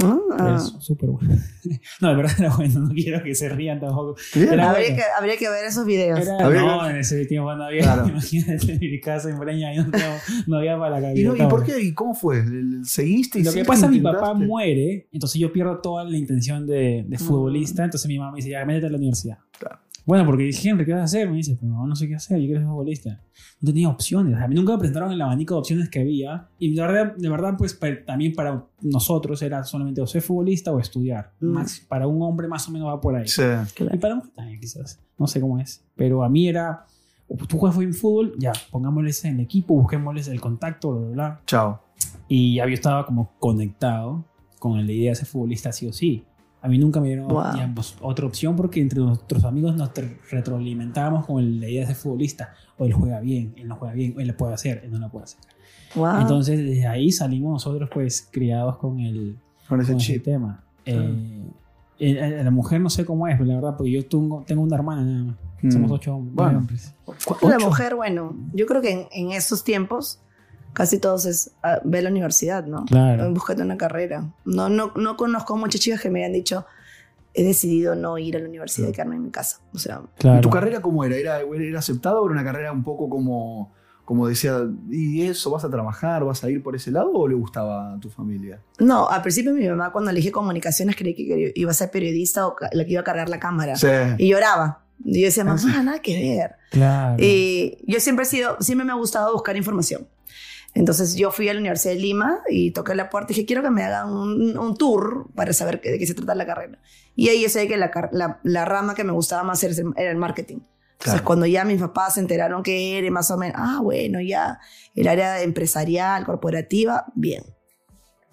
Ah. 0.00 0.58
Súper 0.78 1.10
bueno. 1.10 1.34
no, 2.00 2.08
de 2.10 2.14
verdad 2.14 2.32
era 2.38 2.54
bueno. 2.56 2.80
No 2.80 2.88
quiero 2.94 3.22
que 3.22 3.34
se 3.34 3.48
rían 3.48 3.80
tampoco. 3.80 4.16
Habría, 4.34 4.70
bueno. 4.70 4.74
que, 4.96 5.02
habría 5.18 5.36
que 5.36 5.48
ver 5.48 5.64
esos 5.64 5.84
videos. 5.84 6.20
Era- 6.20 6.38
no, 6.50 6.88
en 6.88 6.96
ese 6.96 7.24
tiempo 7.26 7.54
no 7.54 7.64
había. 7.64 7.82
Claro. 7.82 8.08
Imagínate 8.08 8.72
en 8.72 8.78
mi 8.80 9.00
casa 9.00 9.30
en 9.30 9.38
Breña, 9.38 9.72
no, 9.74 9.90
no 10.46 10.56
había 10.58 10.78
para 10.78 11.00
la 11.00 11.14
¿Y, 11.14 11.22
no- 11.22 11.30
cabeza. 11.30 11.44
¿Y 11.46 11.48
por 11.50 11.64
qué? 11.64 11.80
¿Y 11.80 11.94
cómo 11.94 12.14
fue? 12.14 12.44
¿Seguiste? 12.84 13.42
Lo 13.42 13.52
que 13.52 13.64
pasa, 13.64 13.88
mi 13.88 14.00
papá 14.00 14.34
muere, 14.34 15.08
entonces 15.12 15.40
yo 15.40 15.52
pierdo 15.52 15.78
toda 15.78 16.04
la 16.04 16.16
intención 16.16 16.66
de, 16.66 17.04
de 17.06 17.18
futbolista, 17.18 17.84
entonces 17.84 18.08
mi 18.08 18.18
mamá 18.18 18.32
me 18.32 18.36
dice, 18.36 18.50
ya, 18.50 18.64
métete 18.64 18.86
a 18.86 18.90
la 18.90 18.96
universidad. 18.98 19.38
Claro. 19.58 19.78
Bueno, 20.08 20.24
porque 20.24 20.44
dije, 20.44 20.70
Henry, 20.70 20.86
¿qué 20.86 20.92
vas 20.92 21.02
a 21.02 21.04
hacer? 21.04 21.28
Me 21.30 21.36
dice, 21.36 21.54
"Pues, 21.54 21.70
no, 21.70 21.86
no 21.86 21.94
sé 21.94 22.08
qué 22.08 22.14
hacer, 22.14 22.38
yo 22.40 22.46
quiero 22.46 22.60
ser 22.62 22.68
futbolista. 22.68 23.20
No 23.60 23.66
tenía 23.72 23.88
opciones, 23.90 24.40
a 24.40 24.48
mí 24.48 24.54
nunca 24.54 24.72
me 24.72 24.78
presentaron 24.78 25.12
el 25.12 25.20
abanico 25.20 25.52
de 25.54 25.60
opciones 25.60 25.90
que 25.90 26.00
había, 26.00 26.48
y 26.58 26.74
de 26.74 26.80
verdad, 26.80 27.14
de 27.14 27.28
verdad 27.28 27.54
pues 27.58 27.74
pa- 27.74 28.04
también 28.06 28.32
para 28.34 28.64
nosotros 28.80 29.42
era 29.42 29.62
solamente 29.64 30.00
o 30.00 30.06
ser 30.06 30.22
futbolista 30.22 30.72
o 30.72 30.80
estudiar. 30.80 31.32
Mm. 31.40 31.46
Max- 31.48 31.84
para 31.86 32.06
un 32.06 32.22
hombre 32.22 32.48
más 32.48 32.66
o 32.68 32.70
menos 32.72 32.88
va 32.88 32.98
por 33.00 33.16
ahí. 33.16 33.28
Sí. 33.28 33.42
Y 33.92 33.98
para 33.98 34.14
mujer 34.14 34.30
también 34.34 34.58
quizás, 34.58 34.98
no 35.18 35.26
sé 35.26 35.42
cómo 35.42 35.58
es, 35.58 35.84
pero 35.94 36.24
a 36.24 36.30
mí 36.30 36.48
era, 36.48 36.86
tú 37.46 37.58
juegas 37.58 37.78
bien 37.78 37.92
fútbol, 37.92 38.32
ya, 38.38 38.52
pongámosles 38.70 39.22
en 39.26 39.34
el 39.34 39.40
equipo, 39.40 39.74
busquémosles 39.74 40.28
el 40.28 40.40
contacto, 40.40 40.90
bla, 40.92 41.00
bla, 41.00 41.10
bla. 41.12 41.40
Chao. 41.44 41.82
Y 42.28 42.54
ya 42.54 42.66
yo 42.66 42.72
estaba 42.72 43.04
como 43.04 43.32
conectado 43.38 44.24
con 44.58 44.86
la 44.86 44.90
idea 44.90 45.10
de 45.10 45.16
ser 45.16 45.26
futbolista 45.26 45.70
sí 45.70 45.86
o 45.86 45.92
sí. 45.92 46.24
A 46.60 46.68
mí 46.68 46.76
nunca 46.78 47.00
me 47.00 47.08
dieron 47.08 47.28
Wow. 47.28 47.52
digamos, 47.54 47.96
otra 48.00 48.26
opción 48.26 48.56
porque 48.56 48.80
entre 48.80 48.98
nuestros 49.00 49.44
amigos 49.44 49.76
nos 49.76 49.90
retroalimentábamos 50.30 51.26
con 51.26 51.60
la 51.60 51.68
idea 51.68 51.82
de 51.82 51.86
ser 51.88 51.96
futbolista. 51.96 52.52
O 52.78 52.84
él 52.84 52.92
juega 52.92 53.20
bien, 53.20 53.54
él 53.56 53.68
no 53.68 53.76
juega 53.76 53.94
bien, 53.94 54.14
él 54.18 54.28
lo 54.28 54.36
puede 54.36 54.54
hacer, 54.54 54.80
él 54.84 54.90
no 54.90 54.98
lo 54.98 55.08
puede 55.10 55.24
hacer. 55.24 55.40
Wow. 55.94 56.20
Entonces 56.20 56.58
desde 56.58 56.86
ahí 56.86 57.12
salimos 57.12 57.52
nosotros 57.52 57.88
pues 57.92 58.28
criados 58.30 58.76
con 58.78 59.00
el, 59.00 59.36
Con 59.68 59.80
ese 59.80 59.92
con 59.92 60.00
ese 60.00 60.14
chip. 60.14 60.24
tema. 60.24 60.62
Eh, 60.84 61.44
eh, 62.00 62.40
a 62.40 62.44
la 62.44 62.50
mujer 62.50 62.80
no 62.80 62.90
sé 62.90 63.04
cómo 63.04 63.26
es, 63.28 63.34
pero 63.36 63.46
la 63.48 63.54
verdad, 63.56 63.76
porque 63.76 63.90
yo 63.92 64.06
tengo, 64.06 64.44
tengo 64.46 64.62
una 64.62 64.76
hermana 64.76 65.02
nada 65.04 65.24
más. 65.24 65.36
Mm. 65.62 65.70
Somos 65.72 65.90
ocho 65.90 66.14
hombres. 66.14 66.34
Bueno. 66.34 66.58
hombres. 66.58 66.94
la 67.06 67.14
Ocho. 67.56 67.66
mujer, 67.66 67.94
bueno, 67.96 68.36
yo 68.52 68.66
creo 68.66 68.80
que 68.80 68.92
en, 68.92 69.06
en 69.12 69.32
estos 69.32 69.64
tiempos 69.64 70.20
casi 70.78 71.00
todos 71.00 71.26
es 71.26 71.50
ah, 71.64 71.80
ve 71.82 71.98
a 71.98 72.02
la 72.02 72.10
universidad, 72.10 72.64
¿no? 72.64 72.84
Claro. 72.84 73.32
Búscate 73.32 73.62
una 73.62 73.76
carrera. 73.76 74.32
No, 74.44 74.68
no, 74.68 74.92
no 74.94 75.16
conozco 75.16 75.56
muchas 75.56 75.80
chicas 75.80 76.00
que 76.00 76.08
me 76.08 76.20
hayan 76.20 76.32
dicho, 76.32 76.66
he 77.34 77.42
decidido 77.42 77.96
no 77.96 78.16
ir 78.16 78.36
a 78.36 78.38
la 78.38 78.48
universidad 78.48 78.88
y 78.88 78.92
quedarme 78.92 79.16
en 79.16 79.24
mi 79.24 79.30
casa. 79.30 79.58
O 79.74 79.78
sea, 79.78 80.02
claro. 80.18 80.38
¿Y 80.38 80.40
tu 80.40 80.50
carrera 80.50 80.80
cómo 80.80 81.02
era? 81.02 81.16
¿Era, 81.16 81.40
era 81.40 81.80
aceptada 81.80 82.20
o 82.20 82.26
era 82.26 82.32
una 82.32 82.44
carrera 82.44 82.70
un 82.70 82.84
poco 82.84 83.10
como, 83.10 83.72
como 84.04 84.28
decía, 84.28 84.60
¿y 84.88 85.22
eso 85.22 85.50
vas 85.50 85.64
a 85.64 85.68
trabajar, 85.68 86.24
vas 86.24 86.44
a 86.44 86.48
ir 86.48 86.62
por 86.62 86.76
ese 86.76 86.92
lado 86.92 87.10
o 87.12 87.26
le 87.26 87.34
gustaba 87.34 87.94
a 87.94 87.98
tu 87.98 88.08
familia? 88.08 88.60
no, 88.78 89.08
al 89.08 89.22
principio 89.22 89.52
mi 89.52 89.68
mamá 89.68 89.90
cuando 89.90 90.12
elegí 90.12 90.30
comunicaciones 90.30 90.94
creí 90.94 91.16
que 91.16 91.52
iba 91.56 91.72
a 91.72 91.74
ser 91.74 91.90
periodista 91.90 92.46
o 92.46 92.54
la 92.70 92.84
que 92.84 92.92
iba 92.92 93.00
a 93.00 93.04
cargar 93.04 93.28
la 93.28 93.40
cámara. 93.40 93.74
Sí. 93.74 93.88
Y 94.18 94.28
lloraba. 94.28 94.84
Y 95.04 95.22
yo 95.22 95.26
decía, 95.26 95.42
mamá, 95.42 95.60
nada 95.82 96.00
que 96.00 96.36
ver. 96.36 96.52
Claro. 96.70 97.16
Y 97.18 97.78
yo 97.88 97.98
siempre 97.98 98.22
he 98.22 98.26
sido, 98.26 98.56
siempre 98.60 98.84
me 98.84 98.92
ha 98.92 98.96
gustado 98.96 99.32
buscar 99.32 99.56
información. 99.56 100.06
Entonces 100.74 101.16
yo 101.16 101.30
fui 101.30 101.48
a 101.48 101.54
la 101.54 101.60
Universidad 101.60 101.94
de 101.94 102.00
Lima 102.00 102.38
y 102.48 102.70
toqué 102.72 102.94
la 102.94 103.10
puerta 103.10 103.32
y 103.32 103.34
dije, 103.34 103.46
quiero 103.46 103.62
que 103.62 103.70
me 103.70 103.82
hagan 103.82 104.10
un, 104.10 104.56
un 104.58 104.76
tour 104.76 105.26
para 105.34 105.52
saber 105.52 105.80
qué- 105.80 105.90
de 105.92 105.98
qué 105.98 106.06
se 106.06 106.14
trata 106.14 106.34
la 106.34 106.46
carrera. 106.46 106.78
Y 107.16 107.28
ahí 107.30 107.42
yo 107.42 107.48
sé 107.48 107.66
que 107.66 107.76
la, 107.76 107.90
la, 108.12 108.38
la 108.44 108.64
rama 108.64 108.94
que 108.94 109.02
me 109.02 109.12
gustaba 109.12 109.42
más 109.42 109.62
era, 109.64 109.74
era 109.96 110.10
el 110.10 110.16
marketing. 110.18 110.56
Entonces 110.92 111.12
Claro. 111.14 111.24
cuando 111.24 111.46
ya 111.46 111.64
mis 111.64 111.80
papás 111.80 112.14
se 112.14 112.20
enteraron 112.20 112.62
que 112.62 112.98
era 112.98 113.10
más 113.10 113.30
o 113.30 113.36
menos, 113.38 113.56
ah, 113.58 113.80
bueno, 113.82 114.20
ya 114.20 114.58
el 114.94 115.08
área 115.08 115.42
empresarial, 115.42 116.24
corporativa, 116.24 117.06
bien. 117.14 117.44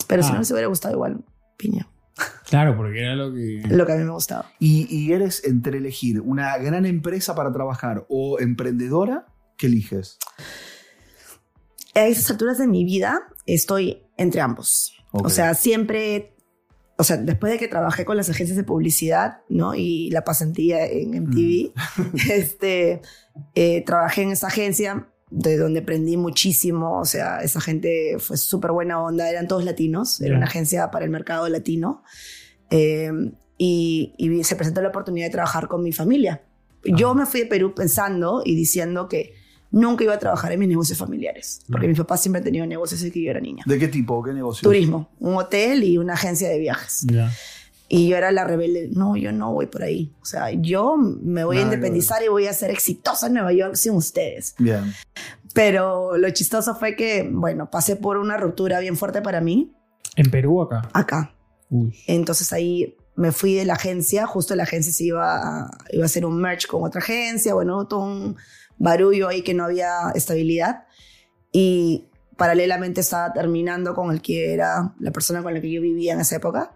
Pero 0.08 0.21
si 0.24 0.30
Ah. 0.30 0.34
no 0.34 0.39
me 0.41 0.45
hubiera 0.52 0.67
gustado 0.67 0.93
igual, 0.93 1.24
piña, 1.58 1.88
Claro, 2.50 2.78
porque 2.78 3.02
era 3.02 3.15
lo 3.15 3.34
que. 3.34 3.62
lo 3.69 3.86
que 3.86 3.91
a 3.91 3.95
mí 3.98 4.04
me 4.04 4.12
gustaba. 4.12 4.50
Y, 4.60 4.88
y 4.89 5.12
eres 5.13 5.43
entre 5.45 5.80
elegir 5.80 6.21
una 6.21 6.58
gran 6.60 6.86
empresa 6.86 7.36
para 7.36 7.52
trabajar 7.52 8.06
o 8.08 8.39
emprendedora, 8.39 9.26
¿qué 9.58 9.67
eliges? 9.67 10.17
A 11.95 12.08
esas 12.08 12.29
alturas 12.29 12.58
de 12.58 12.67
mi 12.67 12.84
vida 12.84 13.21
estoy 13.45 14.03
entre 14.17 14.41
ambos. 14.41 14.93
Ok. 15.12 15.27
O 15.27 15.29
sea, 15.29 15.53
siempre, 15.53 16.36
o 16.97 17.03
sea, 17.03 17.17
después 17.17 17.53
de 17.53 17.58
que 17.58 17.67
trabajé 17.67 18.05
con 18.05 18.17
las 18.17 18.29
agencias 18.29 18.58
de 18.58 18.63
publicidad, 18.63 19.39
¿no? 19.49 19.75
Y 19.75 20.10
la 20.12 20.23
pasantía 20.23 20.86
en 20.86 21.12
MTV, 21.12 21.73
este, 22.31 23.01
eh, 23.55 23.84
trabajé 23.86 24.23
en 24.23 24.31
esa 24.31 24.47
agencia 24.47 25.08
de 25.31 25.58
donde 25.58 25.79
aprendí 25.79 26.17
muchísimo, 26.17 26.99
o 26.99 27.05
sea, 27.05 27.39
esa 27.39 27.60
gente 27.60 28.17
fue 28.19 28.38
súper 28.38 28.71
buena 28.71 29.01
onda, 29.01 29.29
eran 29.29 29.47
todos 29.47 29.65
latinos, 29.65 30.21
era 30.21 30.38
una 30.38 30.45
agencia 30.45 30.91
para 30.91 31.03
el 31.03 31.12
mercado 31.12 31.49
latino, 31.49 32.03
eh, 32.69 33.12
y, 33.58 34.13
y 34.17 34.43
se 34.43 34.55
presentó 34.55 34.81
la 34.81 34.89
oportunidad 34.89 35.27
de 35.27 35.31
trabajar 35.31 35.67
con 35.67 35.81
mi 35.81 35.91
familia. 35.91 36.43
Yo 36.84 37.15
me 37.15 37.25
fui 37.25 37.41
de 37.41 37.45
Perú 37.47 37.73
pensando 37.73 38.43
y 38.45 38.55
diciendo 38.55 39.08
que 39.08 39.34
nunca 39.71 40.04
iba 40.04 40.13
a 40.13 40.19
trabajar 40.19 40.51
en 40.51 40.60
mis 40.60 40.69
negocios 40.69 40.97
familiares, 40.97 41.62
porque 41.69 41.88
Mm. 41.88 41.89
mis 41.89 41.97
papás 41.99 42.21
siempre 42.21 42.38
han 42.39 42.43
tenido 42.45 42.65
negocios 42.65 43.01
desde 43.01 43.13
que 43.13 43.21
yo 43.23 43.32
era 43.32 43.39
niña. 43.41 43.63
¿De 43.65 43.78
qué 43.80 43.88
tipo? 43.88 44.23
¿Qué 44.23 44.34
negocio? 44.34 44.63
Turismo, 44.63 45.10
un 45.19 45.36
hotel 45.36 45.84
y 45.84 45.97
una 45.97 46.13
agencia 46.13 46.47
de 46.49 46.60
viajes. 46.60 47.06
Ya. 47.12 47.32
Y 47.88 48.08
yo 48.08 48.17
era 48.17 48.32
la 48.32 48.43
rebelde. 48.45 48.89
No, 48.93 49.15
yo 49.15 49.32
no 49.32 49.54
voy 49.54 49.67
por 49.67 49.84
ahí. 49.84 50.12
O 50.21 50.25
sea, 50.25 50.49
yo 50.51 50.97
me 50.97 51.43
voy 51.43 51.58
Nada 51.58 51.69
a 51.69 51.73
independizar 51.73 52.23
y 52.23 52.30
voy 52.30 52.47
a 52.47 52.54
ser 52.54 52.71
exitosa 52.71 53.28
en 53.28 53.34
Nueva 53.34 53.54
York 53.54 53.75
sin 53.75 53.93
ustedes. 53.93 54.56
Bien. 54.58 54.91
Pero 55.54 56.17
lo 56.17 56.30
chistoso 56.32 56.75
fue 56.75 56.95
que, 56.95 57.30
bueno, 57.32 57.69
pasé 57.69 57.95
por 57.95 58.17
una 58.17 58.38
ruptura 58.38 58.80
bien 58.80 58.97
fuerte 58.97 59.21
para 59.21 59.39
mí 59.41 59.71
En 60.15 60.30
Perú 60.32 60.62
acá. 60.62 60.89
acá. 60.93 61.36
Uy. 61.69 61.95
Entonces 62.08 62.51
ahí 62.54 62.95
me 63.15 63.32
fui 63.32 63.54
de 63.54 63.65
la 63.65 63.73
agencia. 63.73 64.25
Justo 64.25 64.56
la 64.56 64.63
agencia 64.63 64.91
se 64.91 65.06
iba 65.06 65.36
a, 65.65 65.78
iba 65.91 66.04
a 66.04 66.06
hacer 66.08 66.25
un 66.25 66.38
merge 66.41 66.67
con 66.67 66.84
otra 66.84 66.99
agencia. 66.99 67.54
Bueno, 67.54 67.88
todo 67.88 68.01
un 68.01 68.36
barullo 68.77 69.27
ahí 69.27 69.41
que 69.41 69.53
no 69.53 69.65
había 69.65 70.11
estabilidad. 70.15 70.85
Y 71.51 72.05
paralelamente 72.38 73.01
estaba 73.01 73.31
terminando 73.33 73.93
con 73.95 74.11
el 74.11 74.21
que 74.21 74.53
era 74.53 74.93
la 74.99 75.11
persona 75.11 75.41
con 75.41 75.53
la 75.53 75.61
que 75.61 75.71
yo 75.71 75.81
vivía 75.81 76.13
en 76.13 76.19
esa 76.21 76.35
época. 76.38 76.71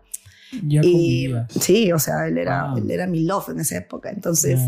Ya 0.65 0.81
Y 0.83 1.27
convivías. 1.27 1.53
sí, 1.63 1.91
o 1.91 1.99
sea, 1.99 2.27
él 2.27 2.38
era, 2.38 2.73
él 2.75 2.89
era 2.89 3.05
mi 3.07 3.23
love 3.23 3.49
en 3.49 3.59
esa 3.59 3.77
época. 3.77 4.09
Entonces, 4.09 4.59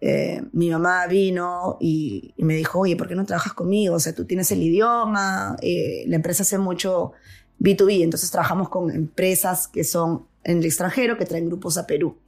eh, 0.00 0.42
mi 0.52 0.68
mamá 0.70 1.06
vino 1.06 1.78
y, 1.80 2.34
y 2.36 2.44
me 2.44 2.54
dijo, 2.56 2.80
oye, 2.80 2.96
¿por 2.96 3.08
qué 3.08 3.14
no 3.14 3.24
trabajas 3.24 3.54
conmigo? 3.54 3.94
O 3.94 4.00
sea, 4.00 4.14
tú 4.14 4.26
tienes 4.26 4.50
el 4.50 4.62
idioma, 4.62 5.56
eh, 5.62 6.04
la 6.08 6.16
empresa 6.16 6.42
hace 6.42 6.58
mucho 6.58 7.12
B2B, 7.60 8.02
entonces 8.02 8.30
trabajamos 8.30 8.68
con 8.68 8.90
empresas 8.90 9.68
que 9.68 9.84
son 9.84 10.26
en 10.42 10.58
el 10.58 10.66
extranjero, 10.66 11.16
que 11.16 11.24
traen 11.24 11.46
grupos 11.46 11.78
a 11.78 11.86
Perú. 11.86 12.18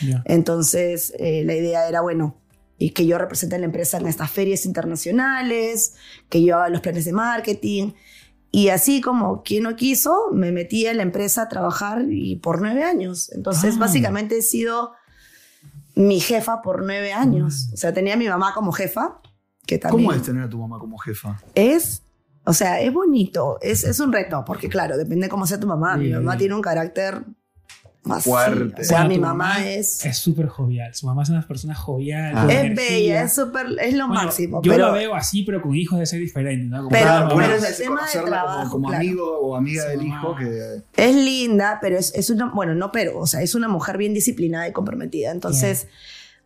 Ya. 0.00 0.22
Entonces, 0.24 1.12
eh, 1.18 1.42
la 1.44 1.54
idea 1.54 1.86
era, 1.88 2.00
bueno, 2.00 2.36
y 2.78 2.90
que 2.90 3.06
yo 3.06 3.18
represente 3.18 3.56
a 3.56 3.58
la 3.58 3.64
empresa 3.66 3.98
en 3.98 4.06
estas 4.06 4.30
ferias 4.30 4.64
internacionales, 4.64 5.94
que 6.28 6.42
yo 6.44 6.56
haga 6.56 6.68
los 6.68 6.80
planes 6.80 7.04
de 7.04 7.12
marketing. 7.12 7.92
Y 8.50 8.68
así 8.68 9.00
como 9.00 9.42
quien 9.42 9.64
no 9.64 9.76
quiso, 9.76 10.30
me 10.32 10.52
metí 10.52 10.86
a 10.86 10.94
la 10.94 11.02
empresa 11.02 11.42
a 11.42 11.48
trabajar 11.48 12.06
y 12.08 12.36
por 12.36 12.60
nueve 12.62 12.82
años. 12.84 13.30
Entonces, 13.32 13.74
Ah. 13.76 13.80
básicamente 13.80 14.38
he 14.38 14.42
sido 14.42 14.92
mi 15.94 16.20
jefa 16.20 16.62
por 16.62 16.82
nueve 16.84 17.12
años. 17.12 17.68
O 17.74 17.76
sea, 17.76 17.92
tenía 17.92 18.14
a 18.14 18.16
mi 18.16 18.28
mamá 18.28 18.54
como 18.54 18.72
jefa, 18.72 19.20
que 19.66 19.78
también 19.78 20.06
¿Cómo 20.08 20.16
es 20.18 20.22
tener 20.24 20.44
a 20.44 20.48
tu 20.48 20.58
mamá 20.58 20.78
como 20.78 20.96
jefa? 20.98 21.40
es, 21.54 22.02
O 22.44 22.54
sea, 22.54 22.80
es 22.80 22.90
bonito, 22.90 23.58
es, 23.60 23.84
es 23.84 24.00
un 24.00 24.10
reto, 24.10 24.42
porque 24.46 24.70
claro, 24.70 24.96
depende 24.96 25.28
cómo 25.28 25.46
sea 25.46 25.60
tu 25.60 25.66
mamá. 25.66 25.98
Mi 25.98 26.06
Sí. 26.06 26.12
mamá 26.14 26.38
tiene 26.38 26.54
un 26.54 26.62
carácter 26.62 27.22
más 28.08 28.24
Fuerte. 28.24 28.82
O 28.82 28.84
sea, 28.84 28.98
Bueno, 29.04 29.14
mi 29.14 29.18
mamá 29.20 29.64
es, 29.66 30.04
Es 30.04 30.16
súper 30.18 30.46
jovial. 30.48 30.94
Su 30.94 31.06
mamá 31.06 31.22
es 31.22 31.28
una 31.28 31.46
persona 31.46 31.74
jovial. 31.74 32.32
Ah. 32.36 32.46
es 32.50 32.58
energía. 32.58 32.88
bella, 32.88 33.22
es 33.22 33.34
súper, 33.34 33.66
es 33.80 33.94
lo 33.94 34.08
Bueno, 34.08 34.22
máximo. 34.24 34.62
Yo 34.62 34.72
pero, 34.72 34.86
lo 34.88 34.92
veo 34.94 35.14
así, 35.14 35.42
pero 35.44 35.62
con 35.62 35.74
hijos 35.76 35.98
de 35.98 36.06
ser 36.06 36.20
diferente. 36.20 36.66
¿no? 36.66 36.78
Como 36.78 36.88
Pero- 36.90 37.04
Claro, 37.04 37.40
es 37.54 37.62
el 37.70 37.76
tema 37.76 37.94
de 37.94 37.98
conocerla 38.00 38.28
trabajo, 38.30 38.58
como, 38.58 38.70
como 38.70 38.88
claro. 38.88 39.02
amigo 39.04 39.38
o 39.40 39.56
amiga 39.56 39.82
Sí, 39.84 39.88
del 39.90 39.98
mamá. 39.98 40.18
hijo 40.20 40.36
que 40.36 40.82
es 40.96 41.14
linda, 41.14 41.78
pero 41.80 41.98
es, 41.98 42.12
es 42.14 42.30
una, 42.30 42.46
bueno, 42.54 42.74
no 42.74 42.90
pero, 42.92 43.18
o 43.18 43.26
sea, 43.26 43.42
es 43.42 43.54
una 43.54 43.68
mujer 43.68 43.98
bien 43.98 44.14
disciplinada 44.14 44.66
y 44.68 44.72
comprometida. 44.72 45.30
Entonces, 45.30 45.86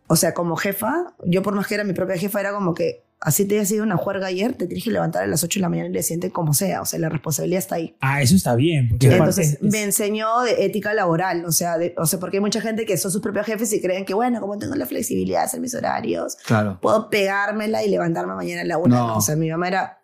o 0.07 0.15
sea, 0.15 0.33
como 0.33 0.55
jefa, 0.57 1.13
yo 1.25 1.41
por 1.41 1.55
más 1.55 1.67
que 1.67 1.75
era 1.75 1.83
mi 1.83 1.93
propia 1.93 2.17
jefa, 2.17 2.39
era 2.39 2.51
como 2.53 2.73
que 2.73 3.03
así 3.25 3.45
te 3.45 3.55
haya 3.55 3.65
sido 3.65 3.83
una 3.83 3.97
juerga 3.97 4.27
ayer, 4.27 4.53
te 4.53 4.67
tienes 4.67 4.83
que 4.83 4.91
levantar 4.91 5.23
a 5.23 5.27
las 5.27 5.43
8 5.43 5.59
de 5.59 5.61
la 5.61 5.69
mañana 5.69 5.89
y 5.89 5.93
le 5.93 6.03
siente 6.03 6.29
como 6.31 6.53
sea. 6.53 6.81
O 6.81 6.85
sea, 6.85 6.99
la 6.99 7.09
responsabilidad 7.09 7.59
está 7.59 7.75
ahí. 7.75 7.95
Ah, 8.01 8.21
eso 8.21 8.35
está 8.35 8.55
bien. 8.55 8.89
Porque 8.89 9.07
Entonces 9.07 9.47
es- 9.47 9.53
es- 9.55 9.61
me 9.71 9.81
enseñó 9.83 10.41
de 10.41 10.65
ética 10.65 10.93
laboral, 10.93 11.45
o 11.45 11.51
sea, 11.51 11.77
de- 11.77 11.95
o 11.97 12.05
sea, 12.05 12.19
porque 12.19 12.37
hay 12.37 12.41
mucha 12.41 12.61
gente 12.61 12.85
que 12.85 12.97
son 12.97 13.11
sus 13.11 13.21
propios 13.21 13.45
jefes 13.45 13.71
y 13.73 13.81
creen 13.81 14.05
que, 14.05 14.13
bueno, 14.13 14.39
como 14.41 14.57
tengo 14.57 14.75
la 14.75 14.85
flexibilidad 14.85 15.39
de 15.39 15.45
hacer 15.45 15.59
mis 15.61 15.73
horarios, 15.73 16.35
Claro. 16.45 16.79
puedo 16.81 17.09
pegármela 17.09 17.83
y 17.83 17.89
levantarme 17.89 18.35
mañana 18.35 18.61
a 18.61 18.65
la 18.65 18.77
una. 18.77 18.97
No. 18.97 19.17
O 19.17 19.21
sea, 19.21 19.35
mi 19.35 19.49
mamá 19.49 19.67
era 19.69 19.99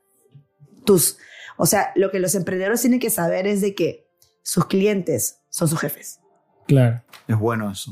tus. 0.86 1.18
O 1.58 1.66
sea, 1.66 1.92
lo 1.96 2.10
que 2.12 2.20
los 2.20 2.36
emprendedores 2.36 2.82
tienen 2.82 3.00
que 3.00 3.10
saber 3.10 3.46
es 3.48 3.62
de 3.62 3.76
que 3.76 4.08
sus 4.44 4.66
clientes 4.66 5.40
son 5.50 5.68
sus 5.68 5.80
jefes. 5.80 6.20
Claro. 6.68 7.04
Es 7.28 7.38
bueno 7.38 7.70
eso. 7.72 7.92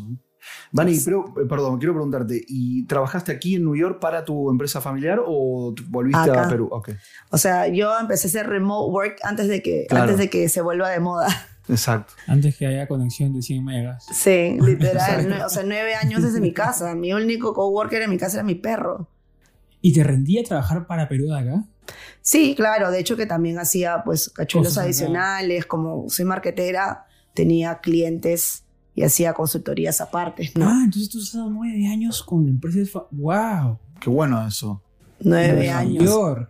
Vani, 0.72 0.98
pero, 1.04 1.26
eh, 1.42 1.46
perdón, 1.48 1.78
quiero 1.80 1.94
preguntarte, 1.94 2.44
¿y 2.48 2.84
trabajaste 2.86 3.32
aquí 3.32 3.56
en 3.56 3.64
New 3.64 3.76
York 3.76 4.00
para 4.00 4.26
tu 4.26 4.50
empresa 4.50 4.82
familiar 4.82 5.22
o 5.26 5.74
volviste 5.88 6.30
Acá. 6.30 6.46
a 6.46 6.50
Perú? 6.50 6.68
Ok, 6.72 6.90
O 7.32 7.38
sea, 7.38 7.68
yo 7.68 7.92
empecé 8.00 8.28
a 8.28 8.30
hacer 8.30 8.48
remote 8.48 8.92
work 8.92 9.16
antes 9.24 9.48
de 9.48 9.62
que, 9.62 9.86
Claro. 9.90 10.04
antes 10.04 10.18
de 10.18 10.30
que 10.30 10.50
se 10.50 10.62
vuelva 10.62 10.90
de 10.90 11.00
moda. 11.00 11.28
exacto. 11.70 12.14
Antes 12.28 12.58
que 12.58 12.66
haya 12.68 12.88
conexión 12.88 13.34
de 13.34 13.42
100 13.42 13.64
megas. 13.64 14.06
Sí, 14.12 14.58
literal. 14.62 15.42
o 15.46 15.50
sea, 15.50 15.64
nueve 15.64 15.96
años 15.96 16.22
desde 16.24 16.40
mi 16.42 16.54
casa. 16.54 16.96
Mi 16.96 17.14
único 17.14 17.54
coworker 17.54 18.02
en 18.02 18.10
mi 18.10 18.18
casa 18.18 18.38
era 18.38 18.44
mi 18.44 18.56
perro. 18.56 19.10
¿Y 19.82 19.94
te 19.94 20.04
rendía 20.04 20.44
trabajar 20.44 20.88
para 20.88 21.08
Perú 21.08 21.28
de 21.30 21.40
acá? 21.40 21.64
Sí, 22.22 22.56
claro. 22.56 22.92
De 22.92 23.00
hecho, 23.00 23.16
que 23.16 23.26
también 23.26 23.60
hacía 23.60 24.02
pues 24.04 24.30
cachuelos 24.30 24.70
Cosas 24.70 24.78
acá. 24.80 24.86
adicionales. 24.88 25.66
Como 25.66 26.10
soy 26.10 26.26
marquetera, 26.26 27.06
tenía 27.34 27.80
clientes 27.80 28.66
y 28.98 29.04
hacía 29.04 29.32
consultorías 29.34 30.02
aparte. 30.02 30.52
¿no? 30.56 30.68
Ah, 30.68 30.82
entonces 30.84 31.08
tú 31.10 31.20
has 31.20 31.26
estado 31.26 31.50
nueve 31.52 31.88
años 31.88 32.24
con 32.24 32.44
la 32.46 32.50
empresa 32.50 32.80
de... 32.80 32.86
fa- 32.88 33.06
¡Wow! 33.12 33.78
Qué 34.02 34.10
bueno 34.10 34.46
eso. 34.46 34.82
Nueve 35.20 35.70
años. 35.70 36.04
York. 36.04 36.50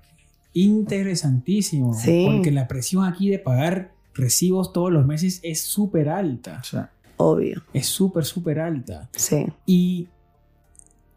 Interesantísimo. 0.54 1.94
Sí. 1.94 2.26
Porque 2.26 2.52
la 2.52 2.68
presión 2.68 3.04
aquí 3.06 3.30
de 3.30 3.40
pagar 3.40 3.92
recibos 4.14 4.72
todos 4.74 4.92
los 4.92 5.06
meses 5.06 5.40
es 5.44 5.62
súper 5.62 6.10
alta. 6.10 6.60
O 6.62 6.64
sea, 6.64 6.92
Obvio. 7.18 7.64
Es 7.74 7.88
súper, 7.88 8.24
súper 8.26 8.60
alta. 8.60 9.10
Sí. 9.16 9.46
Y, 9.66 10.08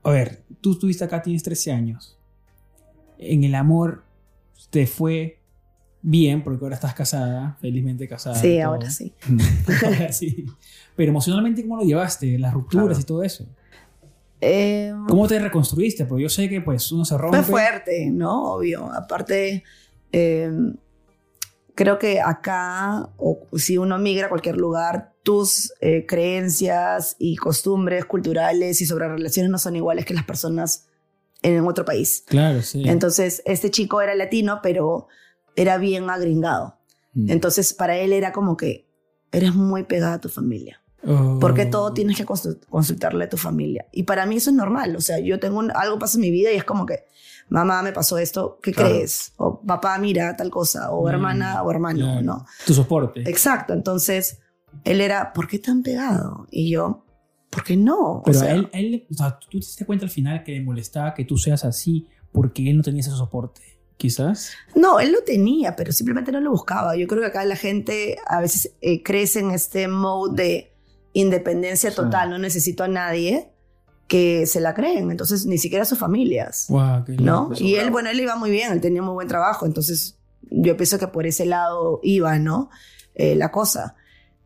a 0.03 0.11
ver, 0.11 0.43
tú 0.61 0.73
estuviste 0.73 1.05
acá, 1.05 1.23
tienes 1.23 1.43
13 1.43 1.73
años. 1.73 2.16
En 3.19 3.45
el 3.45 3.55
amor 3.55 4.03
te 4.71 4.87
fue 4.87 5.39
bien, 6.03 6.43
porque 6.43 6.65
ahora 6.65 6.75
estás 6.75 6.95
casada, 6.95 7.57
felizmente 7.61 8.09
casada. 8.09 8.37
Sí, 8.37 8.61
ahora 8.61 8.91
sí. 8.91 9.13
Ahora 9.85 10.13
sí. 10.13 10.47
Pero 10.97 11.11
emocionalmente, 11.11 11.63
¿cómo 11.63 11.77
lo 11.77 11.83
llevaste? 11.85 12.39
Las 12.39 12.53
rupturas 12.55 12.87
Claro. 12.89 13.01
y 13.01 13.05
todo 13.05 13.23
eso. 13.23 13.47
Eh, 14.41 14.93
¿Cómo 15.09 15.29
te 15.29 15.39
reconstruiste? 15.39 16.07
Porque 16.07 16.23
yo 16.23 16.29
sé 16.31 16.49
que 16.49 16.61
pues 16.61 16.91
uno 16.93 17.05
se 17.05 17.17
rompe. 17.19 17.39
fue 17.43 17.61
fuerte, 17.63 18.11
¿no? 18.11 18.55
Obvio. 18.55 18.91
Aparte, 18.93 19.65
eh, 20.13 20.51
creo 21.75 21.99
que 21.99 22.21
acá, 22.21 23.11
o 23.19 23.47
si 23.57 23.77
uno 23.77 23.99
migra 23.99 24.27
a 24.27 24.29
cualquier 24.31 24.57
lugar, 24.57 25.13
tus 25.23 25.75
eh, 25.83 26.07
creencias 26.07 27.17
y 27.19 27.37
costumbres 27.37 28.07
culturales 28.07 28.81
y 28.81 28.87
sobre 28.87 29.09
relaciones 29.09 29.51
no 29.51 29.59
son 29.59 29.77
iguales 29.77 30.07
que 30.07 30.15
las 30.15 30.25
personas 30.25 30.87
en 31.43 31.61
otro 31.67 31.85
país. 31.85 32.25
Claro, 32.27 32.63
sí. 32.63 32.83
Entonces, 32.87 33.43
este 33.45 33.71
chico 33.71 34.01
era 34.01 34.15
latino, 34.15 34.61
pero 34.63 35.09
era 35.61 35.79
bien 35.79 36.09
agringado. 36.11 36.77
mm. 37.14 37.31
Entonces, 37.31 37.73
para 37.75 37.96
él 37.96 38.12
era 38.12 38.33
como 38.33 38.57
que 38.57 38.87
eres 39.33 39.55
muy 39.55 39.85
pegada 39.85 40.14
a 40.14 40.20
tu 40.20 40.29
familia. 40.29 40.81
Oh. 41.07 41.38
Porque 41.40 41.64
todo 41.66 41.92
tienes 41.92 42.16
que 42.16 42.27
consul- 42.27 42.61
consultarle 42.68 43.25
a 43.25 43.29
tu 43.29 43.37
familia. 43.37 43.87
Y 43.92 44.03
para 44.03 44.27
mí 44.27 44.37
eso 44.37 44.51
es 44.51 44.57
normal. 44.57 44.96
O 44.96 45.01
sea, 45.01 45.18
yo 45.18 45.38
tengo 45.40 45.59
un- 45.59 45.70
algo 45.75 45.99
pasa 45.99 46.18
en 46.18 46.23
mi 46.23 46.31
vida 46.31 46.53
y 46.53 46.57
es 46.57 46.64
como 46.64 46.85
que, 46.85 47.05
mamá, 47.49 47.83
me 47.83 47.92
pasó 47.92 48.18
esto, 48.18 48.59
¿qué 48.62 48.73
Claro. 48.73 48.90
crees? 48.90 49.33
O 49.38 49.61
papá, 49.61 49.96
mira 49.99 50.37
tal 50.37 50.51
cosa. 50.51 50.90
O 50.92 51.05
Mm, 51.07 51.09
hermana 51.09 51.62
o 51.62 51.70
hermano, 51.70 52.01
claro. 52.01 52.23
¿no? 52.23 52.46
Tu 52.66 52.75
soporte. 52.75 53.20
Exacto. 53.29 53.73
Entonces, 53.73 54.38
él 54.85 55.01
era, 55.01 55.33
¿por 55.33 55.49
qué 55.49 55.59
tan 55.59 55.83
pegado? 55.83 56.46
Y 56.51 56.70
yo, 56.70 57.05
¿por 57.51 57.64
qué 57.64 57.77
no? 57.77 58.23
Pero 58.25 58.38
o 58.38 58.40
sea, 58.40 58.51
a 58.53 58.55
él, 58.55 58.70
a 58.73 58.79
él, 58.79 59.07
o 59.11 59.14
sea, 59.14 59.38
tú 59.38 59.46
te 59.51 59.57
diste 59.57 59.87
cuenta 59.87 60.05
al 60.05 60.11
final 60.11 60.44
que 60.44 60.53
le 60.53 60.61
molestaba 60.61 61.14
que 61.14 61.25
tú 61.25 61.37
seas 61.38 61.64
así 61.64 62.07
porque 62.31 62.68
él 62.70 62.77
no 62.77 62.83
tenía 62.83 63.01
ese 63.01 63.11
soporte. 63.11 63.62
Quizás. 64.01 64.53
No, 64.75 64.99
él 64.99 65.13
lo 65.13 65.23
tenía, 65.25 65.77
pero 65.77 65.93
simplemente 65.93 66.33
no 66.33 66.41
lo 66.41 66.51
buscaba. 66.51 66.97
Yo 66.97 67.07
creo 67.07 67.21
que 67.21 67.27
acá 67.27 67.45
la 67.45 67.55
gente 67.55 68.17
a 68.27 68.41
veces 68.41 68.73
eh, 68.81 69.03
crece 69.03 69.41
en 69.41 69.51
este 69.51 69.89
mode 69.89 70.43
de 70.43 70.73
independencia 71.13 71.91
Sí. 71.91 71.97
total, 71.97 72.31
no 72.31 72.39
necesito 72.39 72.83
a 72.85 72.89
nadie 72.89 73.51
que 74.09 74.47
se 74.47 74.59
la 74.61 74.73
creen, 74.73 75.11
entonces 75.11 75.45
ni 75.45 75.59
siquiera 75.59 75.85
sus 75.85 75.99
familias, 75.99 76.65
Wow, 76.71 77.05
qué 77.05 77.13
¿no? 77.13 77.43
loco. 77.43 77.53
eso, 77.53 77.63
Y 77.65 77.75
él, 77.77 77.91
bueno, 77.91 78.09
él 78.09 78.19
iba 78.21 78.37
muy 78.37 78.51
bien, 78.51 78.73
él 78.73 78.81
tenía 78.81 79.03
muy 79.03 79.13
buen 79.13 79.29
trabajo, 79.29 79.67
entonces 79.67 80.19
yo 80.51 80.77
pienso 80.79 80.99
que 80.99 81.07
por 81.09 81.27
ese 81.27 81.45
lado 81.45 82.01
iba, 82.03 82.39
¿no? 82.39 82.71
Eh, 83.15 83.35
la 83.37 83.51
cosa. 83.53 83.97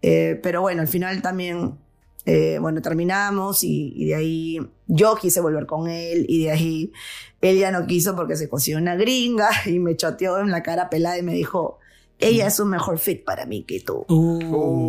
Eh, 0.03 0.39
pero 0.43 0.61
bueno, 0.63 0.83
al 0.83 0.89
final 0.89 1.23
también, 1.23 1.79
eh, 2.27 2.59
bueno, 2.61 2.83
terminamos 2.83 3.63
y, 3.63 3.93
y 3.95 4.07
de 4.07 4.15
ahí 4.17 4.59
yo 4.87 5.15
quise 5.15 5.41
volver 5.41 5.65
con 5.67 5.89
él 5.89 6.27
y 6.29 6.45
de 6.45 6.51
ahí 6.51 6.93
él 7.51 7.59
ya 7.59 7.71
no 7.71 7.87
quiso 7.87 8.15
porque 8.17 8.37
se 8.37 8.49
consiguió 8.49 8.79
una 8.79 8.97
gringa 8.97 9.49
y 9.67 9.79
me 9.79 9.97
choteó 9.97 10.39
en 10.41 10.51
la 10.51 10.63
cara 10.63 10.91
pelada 10.91 11.19
y 11.19 11.23
me 11.23 11.35
dijo, 11.35 11.79
ella 12.19 12.47
es 12.47 12.59
un 12.61 12.71
mejor 12.71 12.99
fit 12.99 13.25
para 13.25 13.45
mí 13.47 13.65
que 13.65 13.81
tú. 13.81 14.05
Uh, 14.09 14.35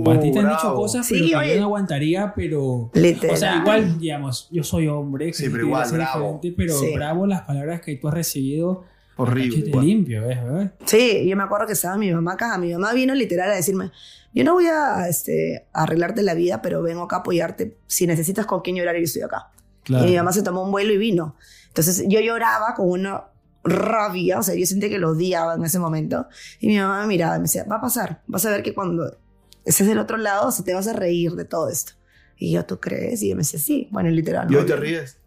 Uh, 0.06 0.12
a 0.12 0.20
ti 0.20 0.32
te 0.32 0.40
han 0.40 0.46
bravo. 0.46 0.58
dicho 0.62 0.76
cosas 0.76 1.06
Sí, 1.08 1.16
pero 1.16 1.28
que 1.28 1.36
oye. 1.38 1.54
yo 1.56 1.60
no 1.62 1.66
aguantaría, 1.68 2.34
pero... 2.36 2.92
Literal. 2.94 3.36
O 3.36 3.38
sea, 3.40 3.56
igual, 3.58 4.00
digamos, 4.00 4.48
yo 4.52 4.64
soy 4.64 4.88
hombre, 4.88 5.34
Sí, 5.34 5.50
pero 5.50 5.66
igual, 5.66 5.90
bravo. 5.92 6.40
pero 6.56 6.78
Sí. 6.78 6.92
bravo 6.94 7.26
las 7.26 7.42
palabras 7.42 7.82
que 7.82 7.96
tú 7.96 8.08
has 8.08 8.14
recibido. 8.14 8.84
Horrible. 9.18 9.70
Igual. 9.70 9.86
limpio, 9.86 10.22
¿ves? 10.28 10.44
¿verdad? 10.44 10.74
Sí, 10.86 11.26
yo 11.28 11.36
me 11.38 11.44
acuerdo 11.44 11.66
que 11.68 11.74
estaba 11.74 11.98
mi 11.98 12.12
mamá 12.12 12.34
acá. 12.34 12.58
Mi 12.58 12.72
mamá 12.74 12.94
vino 12.94 13.16
literal 13.16 13.50
a 13.50 13.56
decirme, 13.56 13.92
yo 14.34 14.44
no 14.44 14.54
voy 14.54 14.66
a 14.68 15.08
este, 15.08 15.66
arreglarte 15.74 16.22
la 16.22 16.34
vida, 16.36 16.62
pero 16.62 16.82
vengo 16.84 17.04
acá 17.04 17.16
a 17.18 17.20
apoyarte. 17.20 17.78
Si 17.88 18.06
necesitas 18.08 18.46
con 18.46 18.60
quién 18.62 18.76
llorar, 18.76 18.96
yo 18.98 19.04
estoy 19.04 19.22
acá. 19.24 19.52
Claro. 19.84 20.06
Y 20.06 20.12
mi 20.12 20.18
mamá 20.18 20.32
se 20.34 20.44
tomó 20.44 20.64
un 20.64 20.72
vuelo 20.72 20.92
y 20.94 20.98
vino. 20.98 21.36
Entonces 21.76 22.06
yo 22.08 22.22
lloraba 22.22 22.74
con 22.74 22.90
una 22.90 23.26
rabia, 23.66 24.40
o 24.40 24.44
sea, 24.44 24.56
yo 24.56 24.66
sentía 24.66 24.88
que 24.90 24.98
lo 24.98 25.10
odiaba 25.10 25.56
en 25.56 25.66
ese 25.66 25.78
momento. 25.80 26.28
Y 26.62 26.68
mi 26.68 26.78
mamá 26.78 27.02
me 27.02 27.08
miraba 27.08 27.36
y 27.36 27.40
me 27.40 27.44
decía, 27.44 27.66
va 27.70 27.78
a 27.78 27.82
pasar, 27.82 28.22
vas 28.28 28.46
a 28.46 28.50
ver 28.52 28.64
que 28.64 28.74
cuando 28.74 29.18
estés 29.66 29.88
del 29.88 30.00
otro 30.00 30.16
lado, 30.18 30.52
se 30.52 30.64
te 30.64 30.74
vas 30.74 30.88
a 30.88 30.94
reír 30.94 31.34
de 31.34 31.44
todo 31.46 31.68
esto. 31.70 31.94
Y 32.38 32.52
yo, 32.52 32.66
¿tú 32.66 32.80
crees? 32.80 33.22
Y 33.24 33.30
yo 33.30 33.36
me 33.36 33.42
decía, 33.42 33.60
sí, 33.60 33.90
bueno, 33.92 34.10
literal. 34.10 34.50
¿Y 34.52 34.56
hoy 34.56 34.66
te 34.66 34.76
ríes? 34.78 35.18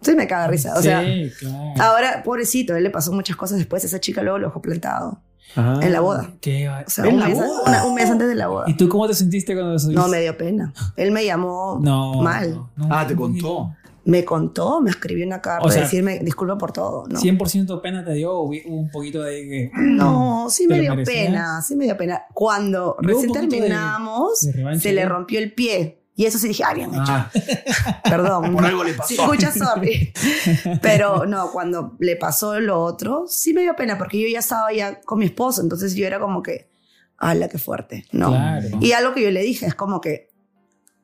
Sí, 0.00 0.14
me 0.14 0.26
caga 0.26 0.46
risa. 0.46 0.74
O 0.78 0.82
sea, 0.82 1.02
sí, 1.04 1.30
claro. 1.40 1.74
ahora, 1.82 2.22
pobrecito, 2.22 2.74
él 2.76 2.84
le 2.84 2.90
pasó 2.90 3.12
muchas 3.12 3.36
cosas 3.36 3.58
después. 3.58 3.84
Esa 3.84 3.98
chica 4.00 4.22
luego 4.22 4.38
lo 4.38 4.46
dejó 4.46 4.62
plantado 4.62 5.20
Ah. 5.56 5.80
en 5.82 5.92
la 5.92 6.00
boda. 6.00 6.30
Qué 6.40 6.68
O 6.68 6.88
sea, 6.90 7.04
¿En 7.06 7.14
un 7.14 7.20
la 7.20 7.28
mes, 7.28 7.38
boda? 7.38 7.62
una- 7.66 7.84
un 7.86 7.94
mes 7.94 8.08
antes 8.08 8.28
de 8.28 8.34
la 8.34 8.48
boda. 8.48 8.64
¿Y 8.68 8.76
tú 8.76 8.88
cómo 8.88 9.08
te 9.08 9.14
sentiste 9.14 9.54
cuando 9.54 9.74
eso 9.76 9.90
No, 9.90 10.06
me 10.08 10.20
dio 10.20 10.36
pena. 10.36 10.72
Él 10.96 11.10
me 11.10 11.24
llamó 11.24 11.80
No. 11.82 12.22
mal. 12.22 12.54
no, 12.54 12.70
no, 12.76 12.94
Ah, 12.94 13.06
te 13.06 13.16
contó. 13.16 13.74
Me 14.08 14.24
contó, 14.24 14.80
me 14.80 14.88
escribió 14.88 15.26
una 15.26 15.42
carta 15.42 15.66
O 15.66 15.70
sea, 15.70 15.80
de 15.80 15.84
decirme 15.84 16.18
disculpa 16.20 16.56
por 16.56 16.72
todo. 16.72 17.04
¿no? 17.08 17.20
100% 17.20 17.80
pena 17.82 18.02
te 18.04 18.14
dio 18.14 18.32
o 18.32 18.42
hubo 18.44 18.54
un 18.66 18.90
poquito 18.90 19.22
de 19.22 19.42
que... 19.42 19.70
No, 19.74 20.46
sí 20.50 20.66
¿Te 20.66 20.74
me 20.74 20.80
dio 20.80 20.96
pena, 21.04 21.60
sí 21.60 21.76
me 21.76 21.84
dio 21.84 21.96
pena. 21.96 22.22
Cuando 22.32 22.96
recién 23.00 23.32
de- 23.32 23.40
terminamos, 23.40 24.40
de 24.40 24.80
se 24.80 24.92
le 24.94 25.02
ahí. 25.02 25.06
rompió 25.08 25.38
el 25.38 25.52
pie. 25.52 25.96
Y 26.16 26.24
eso 26.24 26.38
sí 26.38 26.48
dije, 26.48 26.64
ah, 26.64 26.74
bien 26.74 26.88
hecho. 26.90 27.02
Ah, 27.06 27.30
Perdón. 28.04 28.52
por 28.54 28.64
algo 28.64 28.82
le 28.82 28.94
pasó. 28.94 29.08
Si 29.08 29.14
escuchas, 29.20 29.54
sorry. 29.56 30.12
Pero 30.82 31.26
no, 31.26 31.52
cuando 31.52 31.94
le 32.00 32.16
pasó 32.16 32.58
lo 32.58 32.80
otro, 32.82 33.26
sí 33.28 33.52
me 33.52 33.60
dio 33.60 33.76
pena 33.76 33.98
porque 33.98 34.20
yo 34.20 34.26
ya 34.26 34.40
estaba 34.40 34.72
ya 34.72 35.00
con 35.02 35.18
mi 35.18 35.26
esposo. 35.26 35.60
Entonces 35.62 35.94
yo 35.94 36.06
era 36.06 36.18
como 36.18 36.42
que, 36.42 36.70
¡hala, 37.18 37.48
qué 37.48 37.58
fuerte! 37.58 38.04
No. 38.10 38.30
Claro. 38.30 38.66
Y 38.80 38.92
algo 38.92 39.12
que 39.14 39.22
yo 39.22 39.30
le 39.30 39.42
dije 39.42 39.66
es 39.66 39.74
como 39.74 40.00
que, 40.00 40.27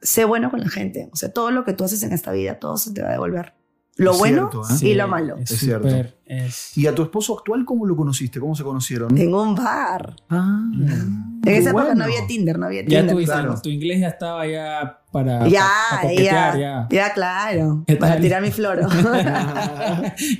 sé 0.04 0.24
bueno 0.24 0.50
con 0.50 0.60
la 0.60 0.68
gente. 0.68 1.08
O 1.12 1.16
sea, 1.16 1.32
todo 1.32 1.50
lo 1.50 1.64
que 1.64 1.72
tú 1.72 1.82
haces 1.84 2.02
en 2.04 2.12
esta 2.12 2.30
vida, 2.30 2.58
todo 2.60 2.76
se 2.76 2.92
te 2.92 3.02
va 3.02 3.08
a 3.08 3.12
devolver. 3.12 3.54
Lo 3.96 4.10
Es 4.10 4.18
bueno 4.18 4.50
cierto, 4.50 4.84
¿eh? 4.84 4.88
y 4.90 4.94
lo 4.94 5.06
malo. 5.06 5.36
Es 5.36 5.52
Es 5.52 5.60
cierto. 5.60 5.86
es- 6.26 6.76
¿Y 6.76 6.88
a 6.88 6.94
tu 6.96 7.02
esposo 7.04 7.38
actual 7.38 7.64
cómo 7.64 7.86
lo 7.86 7.94
conociste? 7.94 8.40
¿Cómo 8.40 8.56
se 8.56 8.64
conocieron? 8.64 9.16
En 9.16 9.32
un 9.32 9.54
bar. 9.54 10.16
Ah, 10.28 10.64
En 10.74 11.38
esa 11.54 11.70
época 11.70 11.84
bueno. 11.84 11.98
no 12.00 12.04
había 12.04 12.26
Tinder, 12.26 12.58
no 12.58 12.66
había 12.66 12.82
Ya 12.82 12.88
Tinder. 12.88 13.10
tuviste- 13.14 13.32
claro. 13.34 13.60
tu 13.62 13.68
inglés 13.68 14.00
ya 14.00 14.08
estaba 14.08 14.44
ya 14.48 14.98
para, 15.12 15.46
Ya, 15.46 15.68
para 15.92 16.12
ya, 16.12 16.56
ya. 16.58 16.88
ya, 16.90 17.12
claro. 17.14 17.84
¿Qué 17.86 17.94
Para 17.94 18.14
tal? 18.14 18.22
tirar 18.22 18.42
mi 18.42 18.50
floro. 18.50 18.88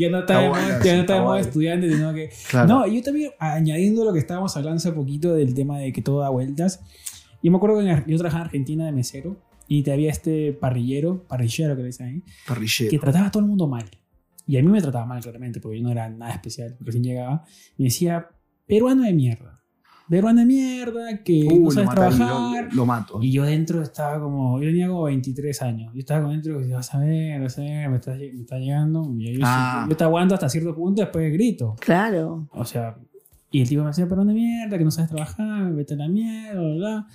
ya 0.01 0.11
no 0.11 0.19
estaba 0.19 0.19
Está 0.19 0.39
de 0.41 0.49
buena, 0.49 0.67
moda- 0.67 0.83
sí, 0.83 0.89
ya 0.89 0.95
no 0.95 1.01
está 1.01 1.01
estaba 1.01 1.19
de 1.19 1.25
moda 1.25 1.35
guay. 1.37 1.41
estudiante, 1.43 1.91
sino 1.93 2.13
que 2.15 2.31
Claro. 2.51 2.69
No, 2.69 2.87
yo 2.89 3.03
también, 3.05 3.31
añadiendo 3.39 4.05
lo 4.05 4.13
que 4.13 4.19
estábamos 4.19 4.57
hablando 4.57 4.79
hace 4.79 4.91
poquito 4.91 5.33
del 5.35 5.55
tema 5.55 5.79
de 5.79 5.93
que 5.93 6.03
todo 6.03 6.21
da 6.23 6.29
vueltas, 6.31 6.81
yo 7.43 7.51
me 7.51 7.57
acuerdo 7.59 7.79
que 7.79 8.11
yo 8.11 8.19
trabajaba 8.19 8.43
en 8.43 8.47
Argentina 8.47 8.85
de 8.87 8.93
mesero 8.93 9.37
y 9.69 9.83
te 9.83 9.93
había 9.93 10.11
este 10.11 10.53
parrillero, 10.53 11.25
parrillero 11.27 11.75
que 11.77 11.83
le 11.83 11.87
dicen 11.89 12.07
ahí, 12.07 12.21
que 12.21 12.33
Parrillero. 12.47 13.01
trataba 13.01 13.27
a 13.27 13.31
todo 13.31 13.43
el 13.43 13.49
mundo 13.49 13.67
mal. 13.67 13.85
Y 14.47 14.59
a 14.59 14.63
mí 14.63 14.69
me 14.69 14.83
trataba 14.83 15.07
mal, 15.07 15.23
claramente, 15.23 15.61
porque 15.61 15.79
yo 15.79 15.83
no 15.85 15.91
era 15.91 16.09
nada 16.11 16.33
especial, 16.33 16.77
recién 16.81 17.03
llegaba. 17.03 17.45
Me 17.79 17.87
decía, 17.87 18.29
peruano 18.67 19.03
de 19.05 19.13
mierda. 19.15 19.61
Peruano 20.07 20.41
de 20.41 20.47
mierda, 20.47 21.23
que 21.25 21.47
Uy, 21.51 21.59
no 21.61 21.65
lo 21.65 21.71
sabes 21.71 21.87
mataría, 21.89 22.17
trabajar. 22.19 22.65
lo, 22.69 22.75
lo 22.75 22.85
mato. 22.87 23.19
Y 23.23 23.33
yo 23.33 23.45
dentro 23.45 23.81
estaba 23.83 24.21
como, 24.21 24.61
yo 24.61 24.69
tenía 24.69 24.87
como 24.89 25.05
23 25.05 25.63
años. 25.63 25.93
Yo 25.95 26.01
estaba 26.01 26.21
como 26.21 26.33
dentro, 26.35 26.61
y 26.63 26.71
vas 26.71 26.95
a 26.95 26.99
ver, 26.99 27.41
vas 27.41 27.59
a 27.59 27.63
ver, 27.63 27.89
me 27.89 27.97
está, 27.97 28.11
me 28.15 28.27
está 28.41 28.59
llegando. 28.59 29.11
Y 29.17 29.33
yo, 29.39 29.41
Ah. 29.45 29.87
yo 29.89 29.97
te 29.97 30.05
aguanto 30.05 30.35
hasta 30.35 30.51
cierto 30.51 30.75
punto, 30.75 31.01
después 31.01 31.33
grito. 31.33 31.75
claro. 31.81 32.47
O 32.53 32.67
sea, 32.67 32.99
y 33.51 33.63
el 33.63 33.69
tipo 33.69 33.81
me 33.81 33.89
decía, 33.89 34.07
perdón 34.07 34.27
de 34.29 34.35
mierda, 34.35 34.77
que 34.77 34.85
no 34.85 34.91
sabes 34.91 35.09
trabajar, 35.11 35.73
vete 35.73 35.95
a 35.95 35.97
la 35.97 36.09
mierda, 36.09 36.61
bla, 36.61 36.75
bla. 36.75 37.07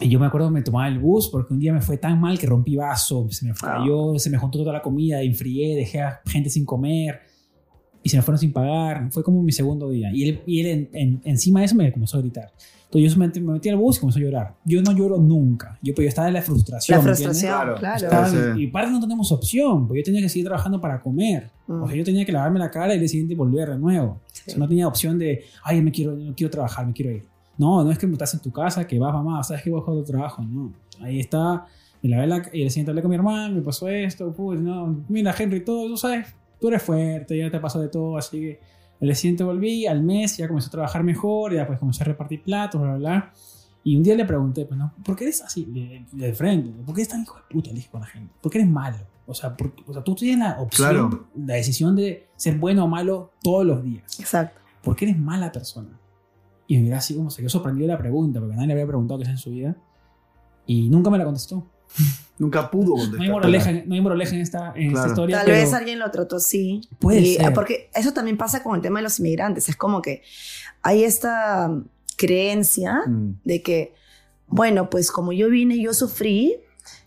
Y 0.00 0.08
yo 0.08 0.20
me 0.20 0.26
acuerdo 0.26 0.48
que 0.48 0.54
me 0.54 0.62
tomaba 0.62 0.88
el 0.88 0.98
bus 0.98 1.28
porque 1.28 1.54
un 1.54 1.60
día 1.60 1.72
me 1.72 1.80
fue 1.80 1.96
tan 1.96 2.20
mal 2.20 2.38
que 2.38 2.46
rompí 2.46 2.76
vaso, 2.76 3.26
se 3.30 3.46
me 3.46 3.54
falló, 3.54 4.18
se 4.18 4.28
me 4.30 4.36
juntó 4.38 4.58
toda 4.58 4.72
la 4.72 4.82
comida, 4.82 5.22
enfrié, 5.22 5.74
dejé 5.76 6.00
a 6.02 6.20
gente 6.26 6.50
sin 6.50 6.64
comer 6.66 7.20
y 8.02 8.08
se 8.08 8.16
me 8.16 8.22
fueron 8.22 8.38
sin 8.38 8.52
pagar. 8.52 9.08
Fue 9.10 9.22
como 9.24 9.42
mi 9.42 9.52
segundo 9.52 9.88
día. 9.90 10.10
Y 10.12 10.28
él, 10.28 10.40
y 10.46 10.60
él 10.60 10.66
en- 10.66 10.88
en- 10.92 11.20
encima 11.24 11.60
de 11.60 11.66
eso 11.66 11.74
me 11.74 11.90
comenzó 11.92 12.18
a 12.18 12.20
gritar. 12.20 12.52
Entonces 12.84 13.12
yo 13.12 13.18
me 13.18 13.26
metí, 13.26 13.40
me 13.40 13.52
metí 13.54 13.68
al 13.68 13.76
bus 13.76 13.96
y 13.96 14.00
comenzó 14.00 14.20
a 14.20 14.22
llorar. 14.22 14.54
Yo 14.64 14.80
no 14.80 14.92
lloro 14.92 15.18
nunca. 15.18 15.76
Yo, 15.82 15.92
pero 15.92 16.04
yo 16.04 16.08
estaba 16.10 16.28
en 16.28 16.34
la 16.34 16.42
frustración. 16.42 16.98
La 16.98 17.02
frustración, 17.02 17.50
Claro. 17.52 17.74
claro. 17.76 17.96
Estaba- 18.04 18.28
Sí, 18.28 18.36
sí. 18.54 18.62
Y 18.62 18.66
parte 18.68 18.92
no 18.92 19.00
tenemos 19.00 19.32
opción, 19.32 19.88
porque 19.88 20.02
yo 20.02 20.04
tenía 20.04 20.20
que 20.20 20.28
seguir 20.28 20.46
trabajando 20.46 20.80
para 20.80 21.00
comer. 21.00 21.50
Mm. 21.66 21.82
O 21.82 21.88
sea, 21.88 21.96
yo 21.96 22.04
tenía 22.04 22.24
que 22.24 22.30
lavarme 22.32 22.60
la 22.60 22.70
cara 22.70 22.90
y 22.92 22.94
el 22.94 23.00
día 23.00 23.08
siguiente 23.08 23.34
volver 23.34 23.70
de 23.70 23.78
nuevo. 23.78 24.20
Sí. 24.32 24.42
O 24.46 24.50
sea, 24.50 24.58
no 24.60 24.68
tenía 24.68 24.86
opción 24.86 25.18
de, 25.18 25.42
ay, 25.64 25.82
me 25.82 25.90
quiero, 25.90 26.14
no 26.14 26.32
quiero 26.36 26.50
trabajar, 26.50 26.86
me 26.86 26.92
quiero 26.92 27.10
ir. 27.10 27.24
No, 27.58 27.82
no 27.84 27.90
es 27.90 27.98
que 27.98 28.06
estás 28.06 28.34
en 28.34 28.40
tu 28.40 28.50
casa, 28.52 28.86
que 28.86 28.98
vas, 28.98 29.12
mamá, 29.14 29.42
sabes 29.42 29.62
que 29.62 29.70
voy 29.70 29.80
a 29.80 29.82
otro 29.90 30.04
trabajo. 30.04 30.42
No, 30.42 30.72
ahí 31.00 31.20
está. 31.20 31.66
Me 32.02 32.10
lavé 32.10 32.26
la 32.26 32.42
y 32.52 32.62
el 32.62 32.70
siguiente 32.70 32.90
hablé 32.90 33.02
con 33.02 33.08
mi 33.10 33.16
hermano, 33.16 33.54
me 33.54 33.62
pasó 33.62 33.88
esto, 33.88 34.32
pues, 34.32 34.60
no, 34.60 35.04
mira, 35.08 35.34
Henry, 35.36 35.64
todo, 35.64 35.88
tú 35.88 35.96
sabes, 35.96 36.34
tú 36.60 36.68
eres 36.68 36.82
fuerte, 36.82 37.36
ya 37.36 37.50
te 37.50 37.58
pasó 37.58 37.80
de 37.80 37.88
todo, 37.88 38.16
así 38.18 38.38
que 38.40 38.60
el 39.00 39.14
siguiente 39.16 39.42
volví, 39.44 39.86
al 39.86 40.02
mes 40.02 40.36
ya 40.36 40.46
comencé 40.46 40.68
a 40.68 40.70
trabajar 40.70 41.02
mejor, 41.02 41.54
ya 41.54 41.66
pues 41.66 41.78
comencé 41.78 42.02
a 42.02 42.06
repartir 42.06 42.42
platos, 42.42 42.80
bla, 42.80 42.90
bla, 42.96 42.98
bla. 42.98 43.32
Y 43.82 43.96
un 43.96 44.02
día 44.02 44.14
le 44.16 44.24
pregunté, 44.24 44.64
pues, 44.66 44.78
¿no? 44.78 44.92
¿Por 45.04 45.16
qué 45.16 45.24
eres 45.24 45.42
así 45.42 45.64
de, 45.64 46.04
de 46.12 46.32
frente? 46.34 46.70
¿Por 46.84 46.94
qué 46.94 47.02
eres 47.02 47.08
tan 47.08 47.22
hijo 47.22 47.36
de 47.36 47.42
puta? 47.48 47.68
Le 47.70 47.76
dije 47.76 47.88
con 47.90 48.00
la 48.00 48.06
gente. 48.06 48.32
¿Por 48.42 48.50
qué 48.52 48.58
eres 48.58 48.70
malo? 48.70 48.96
O 49.26 49.34
sea, 49.34 49.56
por- 49.56 49.72
o 49.86 49.92
sea, 49.92 50.02
tú 50.02 50.14
tienes 50.14 50.38
la 50.40 50.60
opción, 50.60 50.88
Claro. 50.90 51.26
la 51.36 51.54
decisión 51.54 51.94
de 51.96 52.26
ser 52.36 52.56
bueno 52.58 52.84
o 52.84 52.88
malo 52.88 53.32
todos 53.42 53.64
los 53.64 53.82
días. 53.84 54.18
Exacto. 54.20 54.60
¿Por 54.82 54.96
qué 54.96 55.04
eres 55.06 55.18
mala 55.18 55.50
persona? 55.52 55.88
Y 56.66 56.76
me 56.76 56.82
miró 56.84 56.96
así 56.96 57.14
como 57.14 57.30
se 57.30 57.42
quedó 57.42 57.48
sorprendido 57.50 57.86
de 57.88 57.92
la 57.94 57.98
pregunta, 57.98 58.40
porque 58.40 58.54
nadie 58.56 58.68
le 58.68 58.72
había 58.74 58.86
preguntado 58.86 59.18
qué 59.18 59.24
es 59.24 59.30
en 59.30 59.38
su 59.38 59.50
vida. 59.50 59.76
Y 60.66 60.88
nunca 60.88 61.10
me 61.10 61.18
la 61.18 61.24
contestó. 61.24 61.66
Nunca 62.38 62.70
pudo 62.70 62.90
contestar. 62.92 63.16
No 63.18 63.22
hay 63.22 63.30
moraleja, 63.30 63.72
no 63.86 63.94
hay 63.94 64.00
moraleja 64.02 64.34
en, 64.34 64.40
esta, 64.42 64.72
en 64.74 64.90
Claro. 64.90 64.96
esta 64.96 65.08
historia. 65.08 65.36
Tal 65.38 65.46
pero 65.46 65.56
vez 65.58 65.72
alguien 65.72 65.98
lo 65.98 66.10
trató 66.10 66.36
así. 66.36 66.82
Puede 66.98 67.20
Y- 67.20 67.34
ser. 67.36 67.54
Porque 67.54 67.88
eso 67.94 68.12
también 68.12 68.36
pasa 68.36 68.62
con 68.62 68.74
el 68.76 68.82
tema 68.82 68.98
de 68.98 69.04
los 69.04 69.18
inmigrantes. 69.20 69.68
Es 69.70 69.76
como 69.76 70.02
que 70.02 70.20
hay 70.82 71.04
esta 71.04 71.72
creencia 72.16 73.02
Mm. 73.06 73.36
de 73.44 73.62
que, 73.62 73.94
bueno, 74.48 74.90
pues 74.90 75.10
como 75.10 75.32
yo 75.32 75.48
vine 75.48 75.76
y 75.76 75.84
yo 75.84 75.94
sufrí, 75.94 76.56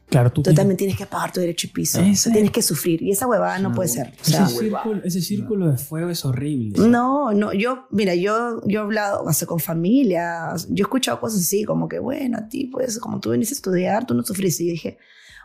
Claro, 0.10 0.32
tú 0.32 0.42
tú 0.42 0.54
también 0.54 0.76
tienes 0.76 0.98
que 0.98 1.06
pagar 1.06 1.32
tu 1.32 1.40
derecho 1.40 1.68
de 1.68 1.74
piso. 1.74 2.00
Ese- 2.02 2.32
Tienes 2.32 2.52
que 2.52 2.62
sufrir. 2.64 3.02
Y 3.04 3.12
esa 3.12 3.28
huevada 3.28 3.60
no 3.60 3.74
puede 3.74 3.90
ser. 3.90 4.08
O 4.08 4.22
ese, 4.22 4.32
sea, 4.32 4.48
círculo, 4.48 5.02
ese 5.04 5.22
círculo 5.22 5.70
de 5.72 5.78
fuego 5.78 6.10
es 6.10 6.26
horrible. 6.26 6.88
no, 6.88 7.32
no, 7.32 7.54
yo, 7.54 7.86
mira, 7.92 8.16
yo, 8.16 8.62
yo 8.66 8.80
he 8.80 8.84
hablado 8.84 9.28
hasta 9.30 9.46
con 9.46 9.60
familias, 9.60 10.68
yo 10.70 10.84
he 10.84 10.86
escuchado 10.86 11.20
cosas 11.20 11.42
así, 11.42 11.64
como 11.64 11.88
que, 11.88 12.00
bueno, 12.00 12.38
a 12.40 12.48
ti, 12.50 12.66
pues, 12.66 12.98
como 13.00 13.20
tú 13.20 13.32
viniste 13.32 13.54
a 13.54 13.58
estudiar, 13.58 14.06
tú 14.08 14.14
no 14.16 14.24
sufriste. 14.24 14.64
Y 14.64 14.68
yo 14.68 14.72
dije, 14.72 14.98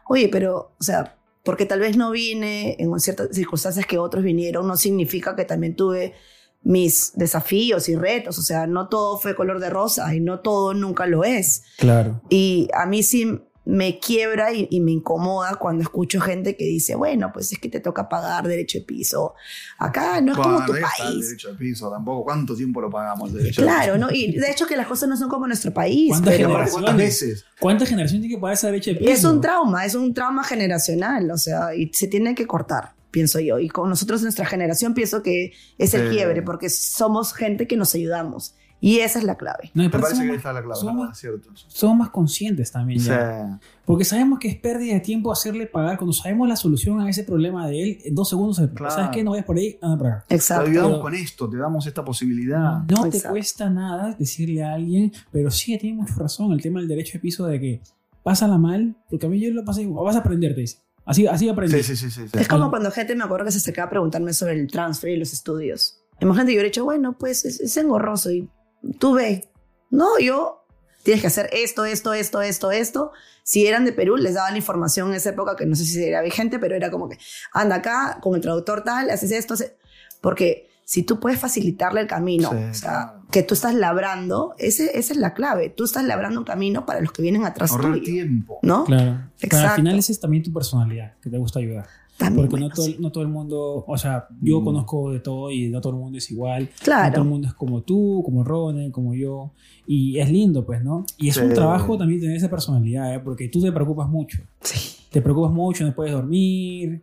oye, 0.08 0.28
pero, 0.28 0.72
o 0.80 0.82
sea, 0.82 1.16
porque 1.42 1.66
tal 1.66 1.80
vez 1.80 1.96
no 1.98 2.10
vine 2.10 2.76
en 2.78 2.98
ciertas 3.00 3.28
circunstancias 3.32 3.84
que 3.84 3.98
otros 3.98 4.24
vinieron, 4.24 4.66
no 4.66 4.76
significa 4.78 5.36
que 5.36 5.44
también 5.44 5.76
tuve 5.76 6.14
mis 6.62 7.12
desafíos 7.14 7.90
y 7.90 7.96
retos, 7.96 8.38
o 8.38 8.42
sea, 8.42 8.66
no 8.66 8.88
todo 8.88 9.18
fue 9.18 9.34
color 9.34 9.60
de 9.60 9.68
rosa 9.68 10.14
y 10.14 10.20
no 10.20 10.40
todo 10.40 10.72
nunca 10.72 11.06
lo 11.06 11.22
es. 11.24 11.64
Claro. 11.76 12.22
Y 12.30 12.68
a 12.72 12.86
mí 12.86 13.02
sí 13.02 13.42
me 13.66 13.98
quiebra 13.98 14.52
y, 14.52 14.68
y 14.70 14.80
me 14.80 14.92
incomoda 14.92 15.54
cuando 15.54 15.82
escucho 15.82 16.20
gente 16.20 16.54
que 16.56 16.64
dice, 16.64 16.94
bueno, 16.94 17.30
pues 17.32 17.50
es 17.52 17.58
que 17.58 17.68
te 17.70 17.80
toca 17.80 18.08
pagar 18.08 18.46
derecho 18.46 18.78
de 18.78 18.84
piso. 18.84 19.34
Acá 19.78 20.20
no 20.20 20.32
es 20.32 20.38
como 20.38 20.64
tu 20.66 20.72
país. 20.72 21.26
derecho 21.28 21.48
de 21.52 21.54
piso 21.54 21.90
tampoco. 21.90 22.24
¿Cuánto 22.24 22.54
tiempo 22.54 22.80
lo 22.80 22.90
pagamos 22.90 23.32
derecho 23.32 23.62
de 23.62 23.66
Claro, 23.66 23.94
piso? 23.94 24.06
¿no? 24.06 24.12
Y 24.12 24.32
de 24.38 24.50
hecho 24.50 24.66
que 24.66 24.76
las 24.76 24.86
cosas 24.86 25.08
no 25.08 25.16
son 25.16 25.28
como 25.30 25.46
nuestro 25.46 25.72
país. 25.72 26.10
¿Cuántas 26.10 26.34
Pero 26.36 26.48
¿Cuántas 26.50 26.72
generaciones? 26.74 26.96
veces? 27.20 27.44
¿Cuánta 27.58 27.86
generación 27.86 28.20
tiene 28.20 28.34
que 28.34 28.40
pagar 28.40 28.54
esa 28.54 28.66
derecha 28.66 28.90
de 28.90 28.96
y 28.96 29.00
piso? 29.00 29.12
es 29.12 29.24
un 29.24 29.40
trauma, 29.40 29.84
es 29.86 29.94
un 29.94 30.12
trauma 30.12 30.44
generacional, 30.44 31.30
o 31.30 31.38
sea, 31.38 31.74
y 31.74 31.90
se 31.94 32.06
tiene 32.08 32.34
que 32.34 32.46
cortar, 32.46 32.92
pienso 33.10 33.40
yo. 33.40 33.58
Y 33.58 33.68
con 33.70 33.88
nosotros, 33.88 34.22
nuestra 34.22 34.44
generación, 34.44 34.92
pienso 34.92 35.22
que 35.22 35.52
es 35.78 35.94
el 35.94 36.08
Sí. 36.10 36.16
quiebre, 36.16 36.42
porque 36.42 36.68
somos 36.68 37.32
gente 37.32 37.66
que 37.66 37.76
nos 37.76 37.94
ayudamos. 37.94 38.56
Y 38.80 38.98
esa 38.98 39.18
es 39.18 39.24
la 39.24 39.36
clave. 39.36 39.70
No, 39.72 39.82
Me 39.82 39.88
parece 39.88 40.10
somos 40.10 40.22
que 40.24 40.28
más- 40.28 40.36
está 40.36 40.52
la 40.52 40.60
clave, 40.62 40.78
somos- 40.80 40.96
¿verdad? 40.96 41.12
Es 41.12 41.18
cierto. 41.18 41.48
somos 41.68 41.96
más 41.96 42.10
conscientes 42.10 42.70
también 42.70 43.00
ya. 43.00 43.58
Sí. 43.58 43.66
Porque 43.86 44.04
sabemos 44.04 44.38
que 44.38 44.48
es 44.48 44.56
pérdida 44.56 44.92
de 44.94 45.00
tiempo 45.00 45.32
hacerle 45.32 45.66
pagar. 45.66 45.96
Cuando 45.96 46.12
sabemos 46.12 46.46
la 46.48 46.56
solución 46.56 47.00
a 47.00 47.08
ese 47.08 47.24
problema 47.24 47.66
de 47.66 47.82
él, 47.82 47.98
en 48.04 48.14
dos 48.14 48.28
segundos, 48.28 48.56
se- 48.56 48.68
Claro. 48.68 48.94
¿sabes 48.94 49.10
qué? 49.12 49.24
No 49.24 49.30
vayas 49.30 49.46
por 49.46 49.56
ahí, 49.56 49.78
anda 49.80 49.96
por 49.96 50.06
acá. 50.08 50.24
Te 50.28 50.34
Exacto. 50.34 50.68
ayudamos 50.70 51.00
con 51.00 51.14
esto, 51.14 51.48
te 51.48 51.56
damos 51.56 51.86
esta 51.86 52.04
posibilidad. 52.04 52.82
No 52.90 53.02
te 53.02 53.08
Exacto. 53.16 53.30
cuesta 53.30 53.70
nada 53.70 54.14
decirle 54.18 54.62
a 54.62 54.74
alguien, 54.74 55.12
pero 55.32 55.50
sí 55.50 55.78
tiene 55.78 56.02
mucha 56.02 56.14
razón 56.16 56.52
el 56.52 56.60
tema 56.60 56.80
del 56.80 56.88
derecho 56.88 57.14
de 57.14 57.20
piso 57.20 57.46
de 57.46 57.58
que 57.60 57.80
pásala 58.22 58.58
mal, 58.58 58.96
porque 59.08 59.24
a 59.26 59.28
mí 59.30 59.40
yo 59.40 59.50
lo 59.52 59.64
pasé, 59.64 59.86
o 59.86 60.04
vas 60.04 60.16
a 60.16 60.18
aprender, 60.18 60.54
te 60.54 60.60
dice. 60.62 60.78
Así, 61.06 61.26
así 61.26 61.48
aprendí. 61.48 61.82
Sí, 61.82 61.96
sí, 61.96 61.96
sí, 61.96 62.10
sí. 62.10 62.28
sí. 62.30 62.38
Es 62.38 62.48
como 62.48 62.70
cuando 62.70 62.90
gente 62.90 63.14
me 63.14 63.24
acuerdo 63.24 63.44
que 63.46 63.52
se 63.52 63.58
acercaba 63.58 63.86
a 63.86 63.90
preguntarme 63.90 64.32
sobre 64.32 64.58
el 64.60 64.66
transfer 64.70 65.10
y 65.10 65.16
los 65.18 65.32
estudios. 65.34 66.00
Imagínate, 66.20 66.52
yo 66.52 66.56
hubiera 66.56 66.68
dicho, 66.68 66.84
bueno, 66.84 67.16
pues 67.18 67.44
es, 67.44 67.60
es 67.60 67.76
engorroso 67.76 68.30
y 68.30 68.48
tú 68.98 69.14
ve. 69.14 69.48
No, 69.90 70.18
yo 70.18 70.66
tienes 71.02 71.20
que 71.20 71.26
hacer 71.28 71.50
esto, 71.52 71.84
esto, 71.84 72.14
esto, 72.14 72.42
esto, 72.42 72.70
esto. 72.72 73.12
Si 73.42 73.66
eran 73.66 73.84
de 73.84 73.92
Perú, 73.92 74.16
les 74.16 74.34
daban 74.34 74.56
información 74.56 75.08
en 75.10 75.14
esa 75.14 75.30
época 75.30 75.54
que 75.56 75.66
no 75.66 75.76
sé 75.76 75.84
si 75.84 76.02
era 76.02 76.22
vigente, 76.22 76.58
pero 76.58 76.74
era 76.74 76.90
como 76.90 77.08
que 77.08 77.18
anda 77.52 77.76
acá 77.76 78.18
con 78.22 78.34
el 78.34 78.40
traductor 78.40 78.82
tal, 78.84 79.10
haces 79.10 79.30
esto. 79.30 79.54
haces-". 79.54 79.74
Porque 80.20 80.70
si 80.86 81.02
tú 81.02 81.20
puedes 81.20 81.38
facilitarle 81.38 82.00
el 82.00 82.06
camino, 82.06 82.50
Sí, 82.50 82.56
o 82.56 82.74
sea, 82.74 83.14
que 83.30 83.42
tú 83.42 83.54
estás 83.54 83.74
labrando, 83.74 84.54
ese, 84.58 84.98
esa 84.98 85.12
es 85.12 85.18
la 85.18 85.34
clave. 85.34 85.70
Tú 85.70 85.84
estás 85.84 86.04
labrando 86.04 86.40
un 86.40 86.44
camino 86.46 86.86
para 86.86 87.00
los 87.00 87.12
que 87.12 87.22
vienen 87.22 87.44
atrás 87.44 87.72
Ahorrar 87.72 87.92
tuyo, 87.92 88.04
tiempo. 88.04 88.58
¿no? 88.62 88.84
Claro. 88.84 89.30
Pero 89.40 89.56
al 89.56 89.62
Exacto. 89.62 89.76
final 89.76 89.98
esa 89.98 90.12
es 90.12 90.20
también 90.20 90.42
tu 90.42 90.52
personalidad, 90.52 91.14
que 91.20 91.30
te 91.30 91.38
gusta 91.38 91.58
ayudar. 91.58 91.86
También, 92.16 92.48
Porque 92.48 92.62
no, 92.62 92.70
todo, 92.70 92.86
sí. 92.86 92.96
no 93.00 93.10
todo 93.10 93.24
el 93.24 93.28
mundo, 93.30 93.84
o 93.86 93.98
sea, 93.98 94.28
yo 94.40 94.60
Mm. 94.60 94.64
conozco 94.64 95.10
de 95.10 95.18
todo 95.20 95.50
y 95.50 95.68
no 95.68 95.80
todo 95.80 95.94
el 95.94 95.98
mundo 95.98 96.18
es 96.18 96.30
igual. 96.30 96.62
No 96.62 96.68
todo 96.68 96.76
el 96.78 96.84
Claro. 96.84 97.24
mundo 97.24 97.48
es 97.48 97.54
como 97.54 97.82
tú, 97.82 98.22
como 98.24 98.44
Ronnie, 98.44 98.90
como 98.92 99.14
yo. 99.14 99.50
Y 99.86 100.18
es 100.18 100.30
lindo, 100.30 100.64
pues, 100.64 100.82
¿no? 100.84 101.04
Y 101.18 101.28
es 101.28 101.34
Sí. 101.34 101.40
un 101.40 101.52
trabajo 101.54 101.98
también 101.98 102.20
tener 102.20 102.36
esa 102.36 102.48
personalidad, 102.48 103.14
¿eh? 103.14 103.18
Porque 103.20 103.48
tú 103.48 103.60
te 103.60 103.72
preocupas 103.72 104.08
mucho. 104.08 104.38
Sí. 104.60 104.96
Te 105.10 105.20
preocupas 105.20 105.50
mucho, 105.52 105.84
no 105.84 105.94
puedes 105.94 106.12
dormir. 106.12 107.02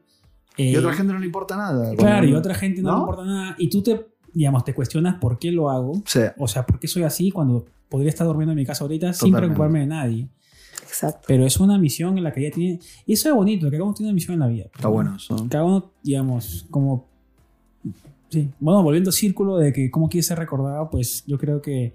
Y 0.57 0.63
eh, 0.73 0.75
a 0.75 0.79
otra 0.79 0.93
gente 0.93 1.11
no 1.13 1.19
le 1.19 1.25
importa 1.25 1.55
nada. 1.57 1.95
Claro, 1.95 2.25
y 2.27 2.33
a 2.33 2.37
otra 2.37 2.53
gente 2.55 2.81
no, 2.81 2.89
¿No? 2.91 2.95
le 2.95 3.01
importa 3.01 3.25
nada. 3.25 3.55
Y 3.57 3.69
tú 3.69 3.81
te, 3.81 4.05
digamos, 4.33 4.63
te 4.63 4.73
cuestionas 4.73 5.15
por 5.19 5.39
qué 5.39 5.51
lo 5.51 5.69
hago. 5.69 6.01
Sí. 6.05 6.21
O 6.37 6.47
sea, 6.47 6.65
por 6.65 6.79
qué 6.79 6.87
soy 6.87 7.03
así 7.03 7.31
cuando 7.31 7.65
podría 7.89 8.09
estar 8.09 8.25
durmiendo 8.25 8.53
en 8.53 8.57
mi 8.57 8.65
casa 8.65 8.83
ahorita 8.85 9.11
sin 9.13 9.31
Totalmente. 9.31 9.55
preocuparme 9.55 9.79
de 9.81 9.87
nadie. 9.87 10.27
Exacto. 10.91 11.25
Pero 11.25 11.45
es 11.45 11.57
una 11.57 11.77
misión 11.77 12.17
en 12.17 12.23
la 12.23 12.33
que 12.33 12.41
ella 12.41 12.53
tiene. 12.53 12.79
Y 13.05 13.13
eso 13.13 13.29
es 13.29 13.35
bonito, 13.35 13.67
que 13.67 13.77
cada 13.77 13.85
uno 13.85 13.93
tiene 13.93 14.09
una 14.09 14.15
misión 14.15 14.33
en 14.33 14.39
la 14.41 14.47
vida. 14.47 14.65
Está 14.73 14.89
bueno 14.89 15.15
eso. 15.15 15.47
Cada 15.49 15.63
uno, 15.63 15.91
digamos, 16.03 16.67
como. 16.69 17.07
Sí, 18.29 18.49
bueno, 18.59 18.83
volviendo 18.83 19.09
al 19.09 19.13
círculo 19.13 19.57
de 19.57 19.73
que 19.73 19.89
cómo 19.89 20.09
quiere 20.09 20.23
ser 20.23 20.37
recordado, 20.37 20.89
pues 20.89 21.23
yo 21.25 21.37
creo 21.37 21.61
que 21.61 21.93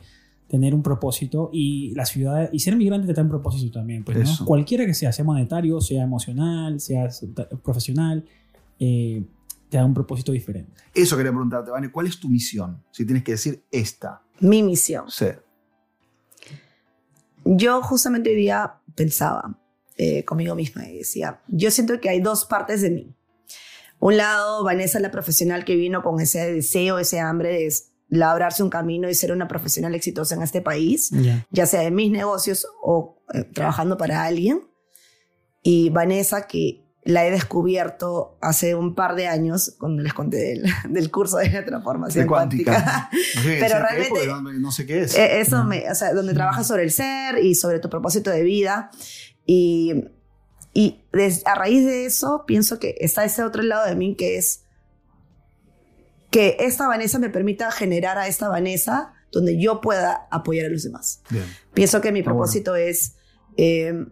tener 0.49 0.75
un 0.75 0.83
propósito 0.83 1.51
y 1.53 1.93
la 1.95 2.07
ciudad 2.07 2.51
y 2.53 2.61
ser 2.61 2.77
migrante 2.77 3.07
te 3.07 3.15
da 3.15 3.23
un 3.23 3.29
propósito 3.29 3.79
también, 3.79 4.05
pues, 4.05 4.17
¿no? 4.17 4.25
Eso. 4.25 4.45
Cualquiera 4.45 4.87
que 4.87 4.95
sea, 4.95 5.13
sea 5.13 5.25
monetario, 5.25 5.81
sea 5.81 6.05
emocional, 6.05 6.81
sea 6.81 7.09
profesional, 7.63 8.25
eh, 8.79 9.25
te 9.69 9.77
da 9.77 9.85
un 9.85 9.95
propósito 9.95 10.33
diferente. 10.33 10.73
Eso 10.95 11.17
quería 11.17 11.33
preguntarte, 11.33 11.71
Vane, 11.71 11.91
¿cuál 11.91 12.07
es 12.07 12.21
tu 12.21 12.29
misión? 12.29 12.83
Si 12.91 13.05
tienes 13.05 13.25
que 13.25 13.33
decir 13.33 13.65
esta. 13.71 14.23
Mi 14.41 14.63
misión. 14.63 15.05
Sí. 15.09 15.27
Yo 17.49 17.81
justamente 17.81 18.31
hoy 18.31 18.37
día 18.37 18.75
pensaba 18.95 19.59
eh, 19.97 20.25
conmigo 20.25 20.55
misma 20.55 20.89
y 20.89 20.99
decía, 20.99 21.41
yo 21.49 21.71
siento 21.71 22.01
que 22.01 22.09
hay 22.09 22.21
dos 22.21 22.45
partes 22.45 22.83
de 22.83 22.91
mí. 22.91 23.15
un 24.01 24.17
lado, 24.17 24.63
Vanessa, 24.65 24.99
la 25.01 25.11
profesional 25.11 25.65
que 25.65 25.77
vino 25.77 26.03
con 26.03 26.21
ese 26.21 26.53
deseo, 26.53 26.99
ese 26.99 27.19
hambre 27.21 27.51
de 27.55 27.73
labrarse 28.09 28.63
un 28.63 28.71
camino 28.71 29.09
y 29.09 29.15
ser 29.15 29.33
una 29.33 29.49
profesional 29.49 29.95
exitosa 29.95 30.35
en 30.35 30.43
este 30.43 30.61
país, 30.61 31.11
Ya. 31.13 31.47
ya 31.51 31.67
sea 31.67 31.83
en 31.85 31.95
mis 31.95 32.11
negocios 32.11 32.67
o 32.83 33.23
eh, 33.33 33.45
trabajando 33.45 33.97
para 33.97 34.25
alguien. 34.25 34.61
Y 35.63 35.91
Vanessa, 35.91 36.47
que 36.47 36.85
la 37.07 37.25
he 37.27 37.31
descubierto 37.31 38.37
hace 38.43 38.75
un 38.75 38.95
par 38.95 39.15
de 39.15 39.27
años, 39.29 39.77
cuando 39.79 40.03
les 40.03 40.13
conté 40.13 40.37
del, 40.37 40.65
del 40.91 41.11
curso 41.11 41.39
de 41.39 41.49
transformación 41.63 42.25
De 42.25 42.29
cuántica. 42.29 42.73
cuántica. 42.73 43.11
No 43.37 43.43
qué 43.43 43.57
Pero 43.61 43.79
realmente- 43.79 44.27
no, 44.27 44.43
no 44.53 44.73
sé 44.73 44.87
qué 44.87 45.03
es. 45.03 45.15
Eh, 45.17 45.41
Eso 45.41 45.65
me, 45.65 45.91
o 45.91 45.95
sea, 45.95 46.13
donde 46.13 46.35
trabajas 46.35 46.67
sobre 46.67 46.83
el 46.83 46.91
ser 46.91 47.39
y 47.43 47.55
sobre 47.55 47.79
tu 47.79 47.89
propósito 47.89 48.31
de 48.31 48.43
vida. 48.43 48.91
Y, 49.47 50.05
y 50.75 51.05
des- 51.13 51.47
a 51.47 51.55
raíz 51.55 51.87
de 51.87 52.07
eso, 52.07 52.45
pienso 52.47 52.79
que 52.79 52.97
está 53.01 53.25
ese 53.25 53.43
otro 53.45 53.63
lado 53.63 53.87
de 53.87 53.95
mí 53.95 54.15
que 54.17 54.37
es 54.37 54.63
que 56.31 56.57
esta 56.61 56.89
Vanessa 56.89 57.19
me 57.19 57.31
permita 57.31 57.71
generar 57.71 58.19
a 58.19 58.27
esta 58.27 58.49
Vanessa 58.49 59.13
donde 59.33 59.61
yo 59.61 59.81
pueda 59.81 60.27
apoyar 60.31 60.67
a 60.67 60.69
los 60.71 60.83
demás. 60.83 61.23
Bien. 61.31 61.45
Pienso 61.73 62.01
que 62.01 62.11
mi 62.13 62.21
Está 62.21 62.33
bueno. 62.33 62.43
propósito 62.43 62.75
es, 62.77 63.17
eh, 63.57 64.07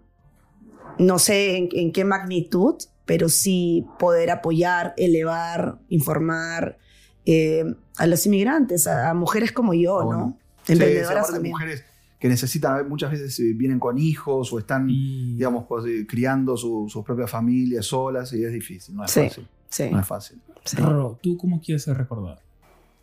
no 0.99 1.19
sé 1.19 1.57
en, 1.57 1.69
en 1.73 1.93
qué 1.93 2.05
magnitud, 2.05 2.75
pero 3.05 3.29
sí 3.29 3.85
poder 3.99 4.31
apoyar, 4.31 4.95
elevar, 4.97 5.79
informar 5.89 6.79
eh, 7.27 7.65
a 7.97 8.07
los 8.07 8.25
inmigrantes, 8.27 8.87
a, 8.87 9.11
a 9.11 9.15
mujeres 9.15 9.53
como 9.53 9.75
yo, 9.75 10.03
bueno. 10.05 10.19
¿no? 10.19 10.39
Emprendedoras 10.67 11.09
sí, 11.09 11.13
aparte 11.13 11.33
también. 11.35 11.53
mujeres 11.53 11.85
que 12.19 12.29
necesitan, 12.29 12.89
muchas 12.89 13.11
veces 13.11 13.39
eh, 13.41 13.53
vienen 13.55 13.79
con 13.79 13.99
hijos 13.99 14.51
o 14.53 14.59
están, 14.59 14.89
Y- 14.89 15.35
digamos, 15.35 15.65
pues, 15.69 15.85
eh, 15.87 16.07
criando 16.09 16.57
su- 16.57 16.87
sus 16.89 17.05
propias 17.05 17.31
familias 17.31 17.85
solas 17.87 18.33
y 18.33 18.43
es 18.45 18.53
difícil, 18.53 18.95
no 18.97 19.05
es 19.05 19.11
Sí. 19.11 19.21
fácil. 19.29 19.49
Sí, 19.69 19.91
No 19.91 20.01
es 20.01 20.07
fácil. 20.07 20.41
sí. 20.65 20.77
Ro, 20.79 21.19
¿tú 21.23 21.37
cómo 21.37 21.61
quieres 21.61 21.83
ser 21.83 21.99
recordado? 21.99 22.39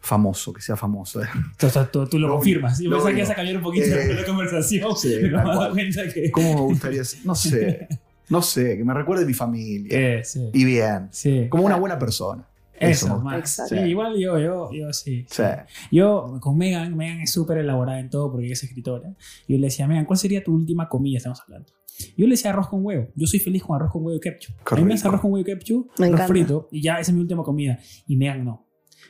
Famoso, 0.03 0.51
que 0.51 0.61
sea 0.61 0.75
famoso. 0.75 1.21
eh. 1.21 1.27
O 1.63 1.69
sea, 1.69 1.89
tú, 1.89 2.05
tú 2.07 2.17
lo, 2.17 2.27
Lo 2.27 2.33
confirmas. 2.35 2.79
Yo 2.79 2.89
único, 2.89 3.05
pensaba 3.05 3.09
lo 3.11 3.15
que 3.15 3.19
ibas 3.19 3.29
a 3.29 3.35
cambiar 3.35 3.57
un 3.57 3.63
poquito 3.63 3.85
Eh, 3.85 4.13
la 4.19 4.25
conversación. 4.25 4.97
sí, 4.97 5.15
pero 5.21 5.37
me 5.43 5.43
he 5.43 5.55
dado 5.55 5.71
cuenta 5.71 6.01
que. 6.13 6.31
¿Cómo 6.31 6.53
me 6.55 6.61
gustaría 6.61 7.03
ser? 7.05 7.19
No 7.25 7.35
sé. 7.35 7.87
No 8.29 8.41
sé, 8.41 8.77
que 8.77 8.83
me 8.83 8.93
recuerde 8.93 9.25
mi 9.25 9.33
familia. 9.33 9.89
Eh, 10.19 10.23
sí. 10.23 10.49
Y 10.53 10.65
bien. 10.65 11.09
sí. 11.11 11.47
Como 11.49 11.63
una 11.65 11.75
buena 11.75 11.99
persona. 11.99 12.47
Eso, 12.79 13.05
Eso. 13.05 13.19
más. 13.19 13.61
Sí, 13.69 13.75
igual 13.75 14.17
yo, 14.17 14.39
yo, 14.39 14.71
yo 14.73 14.91
sí. 14.91 15.23
Sí. 15.29 15.43
Yo 15.91 16.37
con 16.41 16.57
Megan, 16.57 16.97
Megan 16.97 17.21
es 17.21 17.31
súper 17.31 17.59
elaborada 17.59 17.99
en 17.99 18.09
todo 18.09 18.31
porque 18.31 18.51
es 18.51 18.63
escritora. 18.63 19.13
Yo 19.47 19.57
le 19.57 19.67
decía, 19.67 19.87
Megan, 19.87 20.05
¿cuál 20.05 20.17
sería 20.17 20.43
tu 20.43 20.51
última 20.55 20.89
comida? 20.89 21.17
Estamos 21.17 21.41
hablando. 21.41 21.71
Yo 22.17 22.25
le 22.25 22.31
decía 22.31 22.49
arroz 22.49 22.69
con 22.69 22.83
huevo. 22.83 23.09
Yo 23.15 23.27
soy 23.27 23.39
feliz 23.39 23.61
con 23.61 23.75
arroz 23.75 23.91
con 23.91 24.03
huevo 24.03 24.17
y 24.17 24.19
ketchup. 24.19 24.55
Qué 24.67 24.73
A 24.73 24.77
mí 24.79 24.83
me 24.85 24.95
hace 24.95 25.07
arroz 25.07 25.21
con 25.21 25.31
huevo 25.31 25.41
y 25.47 25.53
ketchup, 25.53 25.91
Me 25.99 26.05
arroz 26.07 26.13
encanta. 26.21 26.27
frito 26.27 26.69
y 26.71 26.81
ya 26.81 26.93
esa 26.93 27.11
es 27.11 27.13
mi 27.13 27.21
última 27.21 27.43
comida. 27.43 27.77
Y 28.07 28.15
Megan 28.17 28.43
no. 28.45 28.65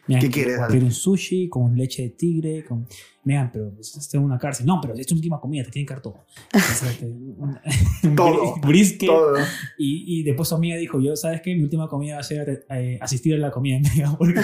¿Qué 0.08 0.18
quiero- 0.20 0.32
quieres? 0.32 0.60
Quiero 0.70 0.86
un 0.86 0.92
sushi 0.92 1.48
con 1.50 1.76
leche 1.76 2.04
de 2.04 2.10
tigre. 2.10 2.66
Con... 2.66 2.86
Megan, 3.24 3.52
pero 3.54 3.72
pues, 3.76 3.96
estoy 3.96 4.18
en 4.20 4.26
una 4.26 4.40
cárcel. 4.40 4.66
No, 4.66 4.80
pero 4.82 4.96
es 4.96 5.06
tu 5.06 5.14
última 5.14 5.40
comida, 5.40 5.64
te 5.64 5.70
tienen 5.70 5.86
que 5.88 5.94
dar 5.94 6.02
todo. 6.02 6.26
Todo. 8.16 8.56
Brisket. 8.62 9.08
Todo. 9.10 9.38
Y, 9.78 10.20
y 10.20 10.24
después 10.24 10.50
su 10.50 10.56
amiga 10.56 10.78
dijo, 10.78 11.00
yo, 11.00 11.16
¿sabes 11.16 11.42
qué? 11.42 11.56
Mi 11.56 11.64
última 11.64 11.88
comida 11.88 12.16
va 12.16 12.22
a 12.22 12.24
ser 12.24 12.66
eh, 12.70 12.98
asistir 13.02 13.36
a 13.36 13.38
la 13.38 13.52
comida 13.52 13.76
de 13.82 13.90
Megan. 13.90 14.18
Porque 14.18 14.40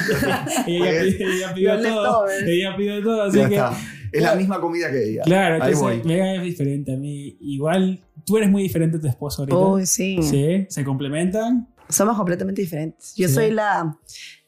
ella, 0.68 1.02
pidió, 1.04 1.28
ella 1.28 1.54
pidió 1.54 1.82
todo. 1.82 2.28
¿eh? 2.30 2.34
Ella 2.48 2.76
pidió 2.78 3.04
todo. 3.04 3.24
Así 3.24 3.38
Ya 3.40 3.50
que, 3.50 3.56
está. 3.56 3.78
Es 4.12 4.22
la 4.24 4.36
misma 4.36 4.62
comida 4.62 4.90
que 4.92 5.10
ella. 5.12 5.22
claro, 5.24 5.64
Ahí 5.64 5.74
entonces. 5.74 6.06
Megan 6.06 6.36
es 6.36 6.44
diferente 6.44 6.94
a 6.94 6.98
mí. 6.98 7.36
Igual, 7.42 8.00
tú 8.26 8.38
eres 8.38 8.50
muy 8.50 8.64
diferente 8.64 8.98
a 8.98 9.02
tu 9.02 9.08
esposo 9.08 9.42
ahorita. 9.42 9.58
Uy, 9.58 9.86
sí. 9.86 10.20
Sí, 10.22 10.66
se 10.70 10.84
complementan. 10.84 11.68
Somos 11.90 12.16
completamente 12.18 12.62
diferentes. 12.62 13.14
Yo 13.16 13.28
Sí. 13.28 13.34
soy 13.34 13.52
la, 13.52 13.98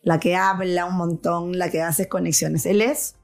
la 0.02 0.20
que 0.20 0.36
habla 0.36 0.86
un 0.86 0.96
montón, 0.96 1.58
la 1.58 1.70
que 1.70 1.82
hace 1.82 2.08
conexiones. 2.08 2.66
Él 2.66 2.82
es, 2.82 3.16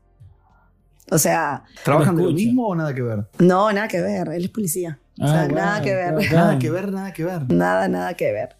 o 1.12 1.18
sea, 1.18 1.64
¿Trabajan 1.84 2.16
de 2.16 2.24
lo 2.24 2.32
mismo 2.32 2.68
o 2.68 2.76
nada 2.76 2.94
que 2.94 3.02
ver? 3.02 3.26
no, 3.40 3.72
nada 3.72 3.88
que 3.88 4.02
ver. 4.02 4.30
Él 4.30 4.46
es 4.46 4.50
policía. 4.50 5.00
o 5.22 5.28
sea, 5.28 5.42
Ah, 5.44 5.48
nada 5.48 5.82
que 5.82 5.94
ver. 5.96 6.14
wow. 6.14 6.24
Nada 6.32 6.60
que 6.60 6.70
ver, 6.72 6.92
nada 6.92 7.14
que 7.14 7.24
ver. 7.24 7.52
Nada, 7.54 7.88
nada 7.88 8.14
que 8.16 8.32
ver. 8.32 8.56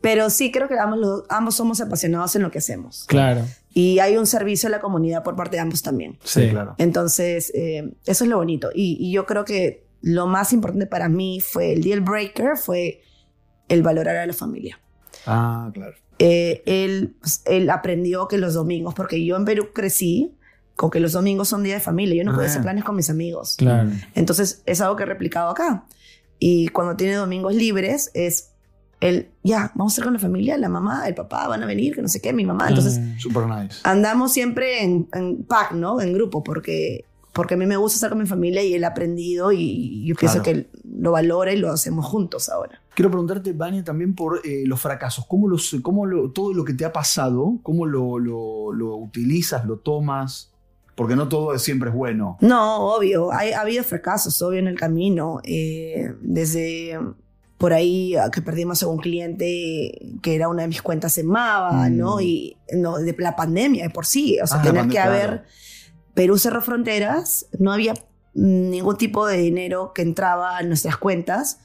Pero 0.00 0.30
sí 0.30 0.52
creo 0.52 0.68
que 0.68 0.78
ambos, 0.78 1.24
ambos 1.28 1.56
somos 1.56 1.80
apasionados 1.80 2.34
en 2.36 2.42
lo 2.42 2.50
que 2.52 2.58
hacemos. 2.58 3.04
Claro. 3.08 3.44
Y 3.74 3.98
hay 3.98 4.16
un 4.16 4.26
servicio 4.26 4.68
a 4.68 4.70
la 4.70 4.80
comunidad 4.80 5.22
por 5.24 5.34
parte 5.34 5.56
de 5.56 5.60
ambos 5.60 5.82
también. 5.82 6.18
Sí, 6.22 6.42
Sí. 6.44 6.50
claro. 6.50 6.74
Entonces, 6.78 7.50
eh, 7.54 7.94
eso 8.06 8.24
es 8.24 8.30
lo 8.30 8.36
bonito. 8.36 8.70
Y, 8.74 8.96
y 9.00 9.12
yo 9.12 9.26
creo 9.26 9.44
que 9.44 9.86
lo 10.00 10.28
más 10.28 10.52
importante 10.52 10.86
para 10.86 11.08
mí 11.08 11.40
fue 11.40 11.72
el 11.72 11.82
deal 11.82 12.00
breaker, 12.00 12.56
fue 12.56 13.02
el 13.68 13.82
valorar 13.82 14.16
a 14.16 14.24
la 14.26 14.32
familia. 14.32 14.80
Ah, 15.26 15.68
claro. 15.74 15.96
Eh, 16.18 16.62
él, 16.66 17.14
pues, 17.20 17.42
él 17.46 17.70
aprendió 17.70 18.26
que 18.28 18.38
los 18.38 18.54
domingos, 18.54 18.94
porque 18.94 19.24
yo 19.24 19.36
en 19.36 19.44
Perú 19.44 19.68
crecí 19.72 20.34
con 20.74 20.90
que 20.90 21.00
los 21.00 21.12
domingos 21.12 21.48
son 21.48 21.62
día 21.62 21.74
de 21.74 21.80
familia, 21.80 22.16
yo 22.16 22.24
no 22.24 22.32
podía 22.34 22.46
Ah. 22.48 22.50
hacer 22.50 22.62
planes 22.62 22.84
con 22.84 22.96
mis 22.96 23.10
amigos. 23.10 23.54
Claro. 23.56 23.90
Entonces 24.14 24.62
es 24.66 24.80
algo 24.80 24.96
que 24.96 25.02
he 25.04 25.06
replicado 25.06 25.50
acá. 25.50 25.84
Y 26.38 26.68
cuando 26.68 26.96
tiene 26.96 27.14
domingos 27.14 27.54
libres 27.54 28.10
es 28.14 28.50
el, 29.00 29.28
ya, 29.44 29.70
vamos 29.74 29.92
a 29.92 29.94
estar 29.94 30.04
con 30.04 30.14
la 30.14 30.18
familia, 30.20 30.56
la 30.58 30.68
mamá, 30.68 31.06
el 31.08 31.14
papá 31.14 31.46
van 31.48 31.62
a 31.62 31.66
venir, 31.66 31.94
que 31.94 32.02
no 32.02 32.08
sé 32.08 32.20
qué, 32.20 32.32
mi 32.32 32.44
mamá. 32.44 32.68
Entonces 32.68 32.98
Ah, 33.00 33.14
Super 33.18 33.46
nice. 33.46 33.76
andamos 33.84 34.32
siempre 34.32 34.82
en, 34.82 35.08
en 35.14 35.44
pack, 35.44 35.72
¿no? 35.72 36.00
En 36.00 36.12
grupo, 36.12 36.42
porque, 36.44 37.04
porque 37.32 37.54
a 37.54 37.56
mí 37.56 37.66
me 37.66 37.76
gusta 37.76 37.96
estar 37.96 38.10
con 38.10 38.18
mi 38.20 38.26
familia 38.26 38.62
y 38.62 38.74
él 38.74 38.82
ha 38.84 38.88
aprendido 38.88 39.50
y 39.52 40.04
yo 40.06 40.14
pienso 40.16 40.42
Claro. 40.42 40.62
que 40.62 40.68
lo 41.00 41.12
valora 41.12 41.52
y 41.52 41.56
lo 41.58 41.70
hacemos 41.70 42.06
juntos 42.06 42.48
ahora. 42.48 42.80
Quiero 42.98 43.12
preguntarte, 43.12 43.52
Vania, 43.52 43.84
también 43.84 44.16
por 44.16 44.40
eh, 44.44 44.64
los 44.66 44.80
fracasos. 44.80 45.24
¿Cómo, 45.28 45.46
los, 45.46 45.76
cómo 45.82 46.04
lo- 46.04 46.32
todo 46.32 46.52
lo 46.52 46.64
que 46.64 46.74
te 46.74 46.84
ha 46.84 46.92
pasado, 46.92 47.60
cómo 47.62 47.86
lo, 47.86 48.18
lo- 48.18 48.72
lo 48.72 48.96
utilizas, 48.96 49.64
lo 49.64 49.78
tomas? 49.78 50.52
Porque 50.96 51.14
no 51.14 51.28
todo 51.28 51.54
es- 51.54 51.62
siempre 51.62 51.90
es 51.90 51.94
bueno. 51.94 52.36
No, 52.40 52.96
obvio, 52.96 53.30
hay, 53.32 53.52
ha 53.52 53.60
habido 53.60 53.84
fracasos, 53.84 54.42
obvio, 54.42 54.58
en 54.58 54.66
el 54.66 54.76
camino. 54.76 55.38
eh, 55.44 56.12
desde 56.22 56.98
por 57.56 57.72
ahí 57.72 58.14
que 58.32 58.42
perdimos 58.42 58.82
a 58.82 58.88
un 58.88 58.98
cliente 58.98 60.16
que 60.20 60.34
era 60.34 60.48
una 60.48 60.62
de 60.62 60.68
mis 60.68 60.82
cuentas 60.82 61.18
en 61.18 61.28
Mava, 61.28 61.88
Mm. 61.88 61.96
¿no? 61.96 62.20
Y 62.20 62.56
no, 62.76 62.98
de 62.98 63.14
la 63.18 63.36
pandemia 63.36 63.84
de 63.84 63.90
por 63.90 64.06
sí, 64.06 64.38
o 64.42 64.46
sea, 64.48 64.58
Ah, 64.58 64.62
tener 64.62 64.88
que 64.88 64.98
haber... 64.98 65.26
claro. 65.28 65.42
Perú 66.14 66.36
cerró 66.36 66.62
fronteras, 66.62 67.46
no 67.60 67.70
había 67.72 67.94
ningún 68.34 68.96
tipo 68.96 69.24
de 69.24 69.36
dinero 69.38 69.92
que 69.94 70.02
entraba 70.02 70.56
a 70.58 70.62
nuestras 70.64 70.96
cuentas. 70.96 71.60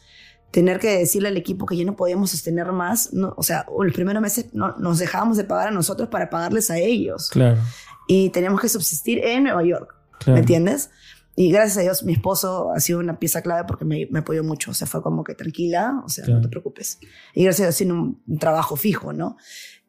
Tener 0.54 0.78
que 0.80 1.00
decirle 1.00 1.30
al 1.30 1.38
equipo 1.38 1.66
que 1.66 1.76
ya 1.76 1.84
no 1.84 1.96
podíamos 1.96 2.30
sostener 2.30 2.72
más, 2.72 3.12
no, 3.12 3.34
o 3.36 3.42
sea, 3.44 3.66
los 3.78 3.92
primeros 3.94 4.22
meses 4.22 4.54
no, 4.54 4.76
nos 4.78 5.00
dejábamos 5.00 5.36
de 5.36 5.44
pagar 5.46 5.70
a 5.70 5.72
nosotros 5.72 6.10
para 6.10 6.30
pagarles 6.30 6.70
a 6.70 6.78
ellos. 6.78 7.30
Claro. 7.32 7.60
Y 8.08 8.30
teníamos 8.30 8.62
que 8.62 8.70
subsistir 8.70 9.20
en 9.26 9.44
Nueva 9.46 9.64
York. 9.64 9.96
claro. 10.20 10.36
¿Me 10.36 10.40
entiendes? 10.42 10.92
Y 11.36 11.52
gracias 11.52 11.78
a 11.78 11.82
Dios, 11.82 12.04
mi 12.04 12.14
esposo 12.14 12.72
ha 12.72 12.80
sido 12.80 13.00
una 13.00 13.18
pieza 13.18 13.42
clave 13.42 13.64
porque 13.68 13.84
me, 13.86 14.08
me 14.12 14.20
apoyó 14.20 14.44
mucho. 14.44 14.70
O 14.70 14.74
sea, 14.76 14.86
fue 14.86 15.02
como 15.02 15.24
que 15.24 15.34
tranquila, 15.34 16.04
o 16.06 16.10
sea, 16.10 16.24
Claro. 16.24 16.40
no 16.40 16.44
te 16.44 16.50
preocupes. 16.50 17.00
Y 17.34 17.44
gracias 17.44 17.62
a 17.66 17.68
Dios, 17.70 17.78
tiene 17.78 17.94
un, 17.94 18.22
un 18.28 18.38
trabajo 18.38 18.76
fijo, 18.76 19.12
¿no? 19.14 19.38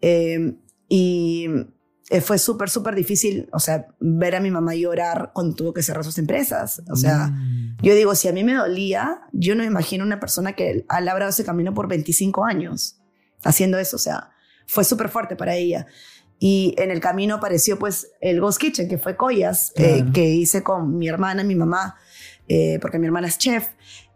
Eh, 0.01 0.55
y 0.89 1.47
eh, 2.11 2.21
fue 2.21 2.39
súper, 2.39 2.69
súper 2.69 2.95
difícil, 2.95 3.49
o 3.53 3.59
sea, 3.59 3.87
ver 3.99 4.35
a 4.37 4.41
mi 4.41 4.51
mamá 4.51 4.75
llorar 4.75 5.31
cuando 5.35 5.55
tuvo 5.57 5.73
que 5.73 5.83
cerrar 5.83 6.05
sus 6.05 6.19
empresas. 6.19 6.83
O 6.91 6.97
sea, 6.97 7.29
Mm. 7.29 7.77
yo 7.83 7.95
digo, 7.95 8.15
si 8.15 8.29
a 8.29 8.33
mí 8.33 8.45
me 8.45 8.55
dolía, 8.55 9.23
yo 9.33 9.55
no 9.55 9.63
me 9.63 9.67
imagino 9.69 10.05
una 10.05 10.21
persona 10.21 10.53
que 10.53 10.85
ha 10.89 11.01
labrado 11.01 11.31
ese 11.31 11.45
camino 11.45 11.73
por 11.73 11.89
25 11.89 12.45
años 12.45 13.01
haciendo 13.43 13.79
eso. 13.79 13.97
O 13.97 13.99
sea, 14.01 14.31
fue 14.67 14.85
súper 14.85 15.09
fuerte 15.09 15.35
para 15.35 15.55
ella. 15.55 15.87
Y 16.39 16.75
en 16.79 16.91
el 16.91 17.01
camino 17.01 17.37
apareció 17.37 17.79
pues 17.79 18.09
el 18.21 18.41
Ghost 18.41 18.61
Kitchen, 18.61 18.89
que 18.89 18.99
fue 18.99 19.17
Collas, 19.17 19.73
eh, 19.77 19.97
Claro. 20.01 20.13
que 20.13 20.29
hice 20.29 20.63
con 20.63 20.99
mi 20.99 21.09
hermana, 21.09 21.43
mi 21.43 21.55
mamá, 21.55 21.95
eh, 22.49 22.79
porque 22.83 22.99
mi 22.99 23.07
hermana 23.07 23.29
es 23.29 23.39
chef. 23.39 23.69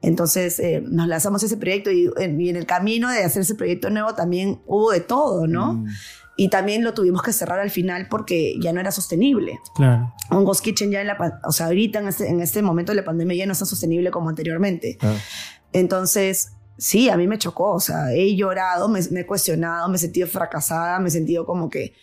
Entonces 0.02 0.60
eh, 0.60 0.82
nos 0.86 1.08
lanzamos 1.08 1.42
ese 1.42 1.56
proyecto 1.56 1.90
y 1.90 2.10
en, 2.18 2.40
y 2.40 2.50
en 2.50 2.56
el 2.56 2.66
camino 2.66 3.10
de 3.10 3.24
hacer 3.24 3.42
ese 3.42 3.54
proyecto 3.54 3.88
nuevo 3.90 4.14
también 4.14 4.60
hubo 4.66 4.90
de 4.92 5.00
todo, 5.00 5.46
¿no? 5.46 5.72
Mm. 5.74 5.86
Y 6.40 6.50
también 6.50 6.84
lo 6.84 6.94
tuvimos 6.94 7.22
que 7.22 7.32
cerrar 7.32 7.58
al 7.58 7.70
final 7.70 8.06
porque 8.08 8.54
ya 8.60 8.72
no 8.72 8.78
era 8.78 8.92
sostenible 8.92 9.58
Claro. 9.74 10.14
un 10.30 10.44
Ghost 10.44 10.62
Kitchen 10.62 10.92
ya 10.92 11.00
en 11.00 11.08
la, 11.08 11.40
o 11.44 11.50
sea, 11.50 11.66
ahorita 11.66 11.98
en 11.98 12.06
este, 12.06 12.28
en 12.28 12.40
este 12.40 12.62
momento 12.62 12.92
de 12.92 12.96
la 12.96 13.04
pandemia 13.04 13.36
ya 13.38 13.46
no 13.46 13.52
está 13.52 13.64
sostenible 13.66 14.12
como 14.12 14.28
anteriormente. 14.28 14.96
Claro. 15.00 15.18
Entonces, 15.72 16.52
sí, 16.76 17.10
a 17.10 17.16
mí 17.16 17.26
me 17.26 17.38
chocó, 17.38 17.72
o 17.72 17.80
sea, 17.80 18.12
he 18.12 18.36
llorado, 18.36 18.88
me, 18.88 19.00
me 19.10 19.20
he 19.20 19.26
cuestionado, 19.26 19.88
me 19.88 19.96
he 19.96 19.98
sentido 19.98 20.28
fracasada, 20.28 21.00
me 21.00 21.08
he 21.08 21.10
sentido 21.10 21.44
como 21.44 21.68
que, 21.68 21.94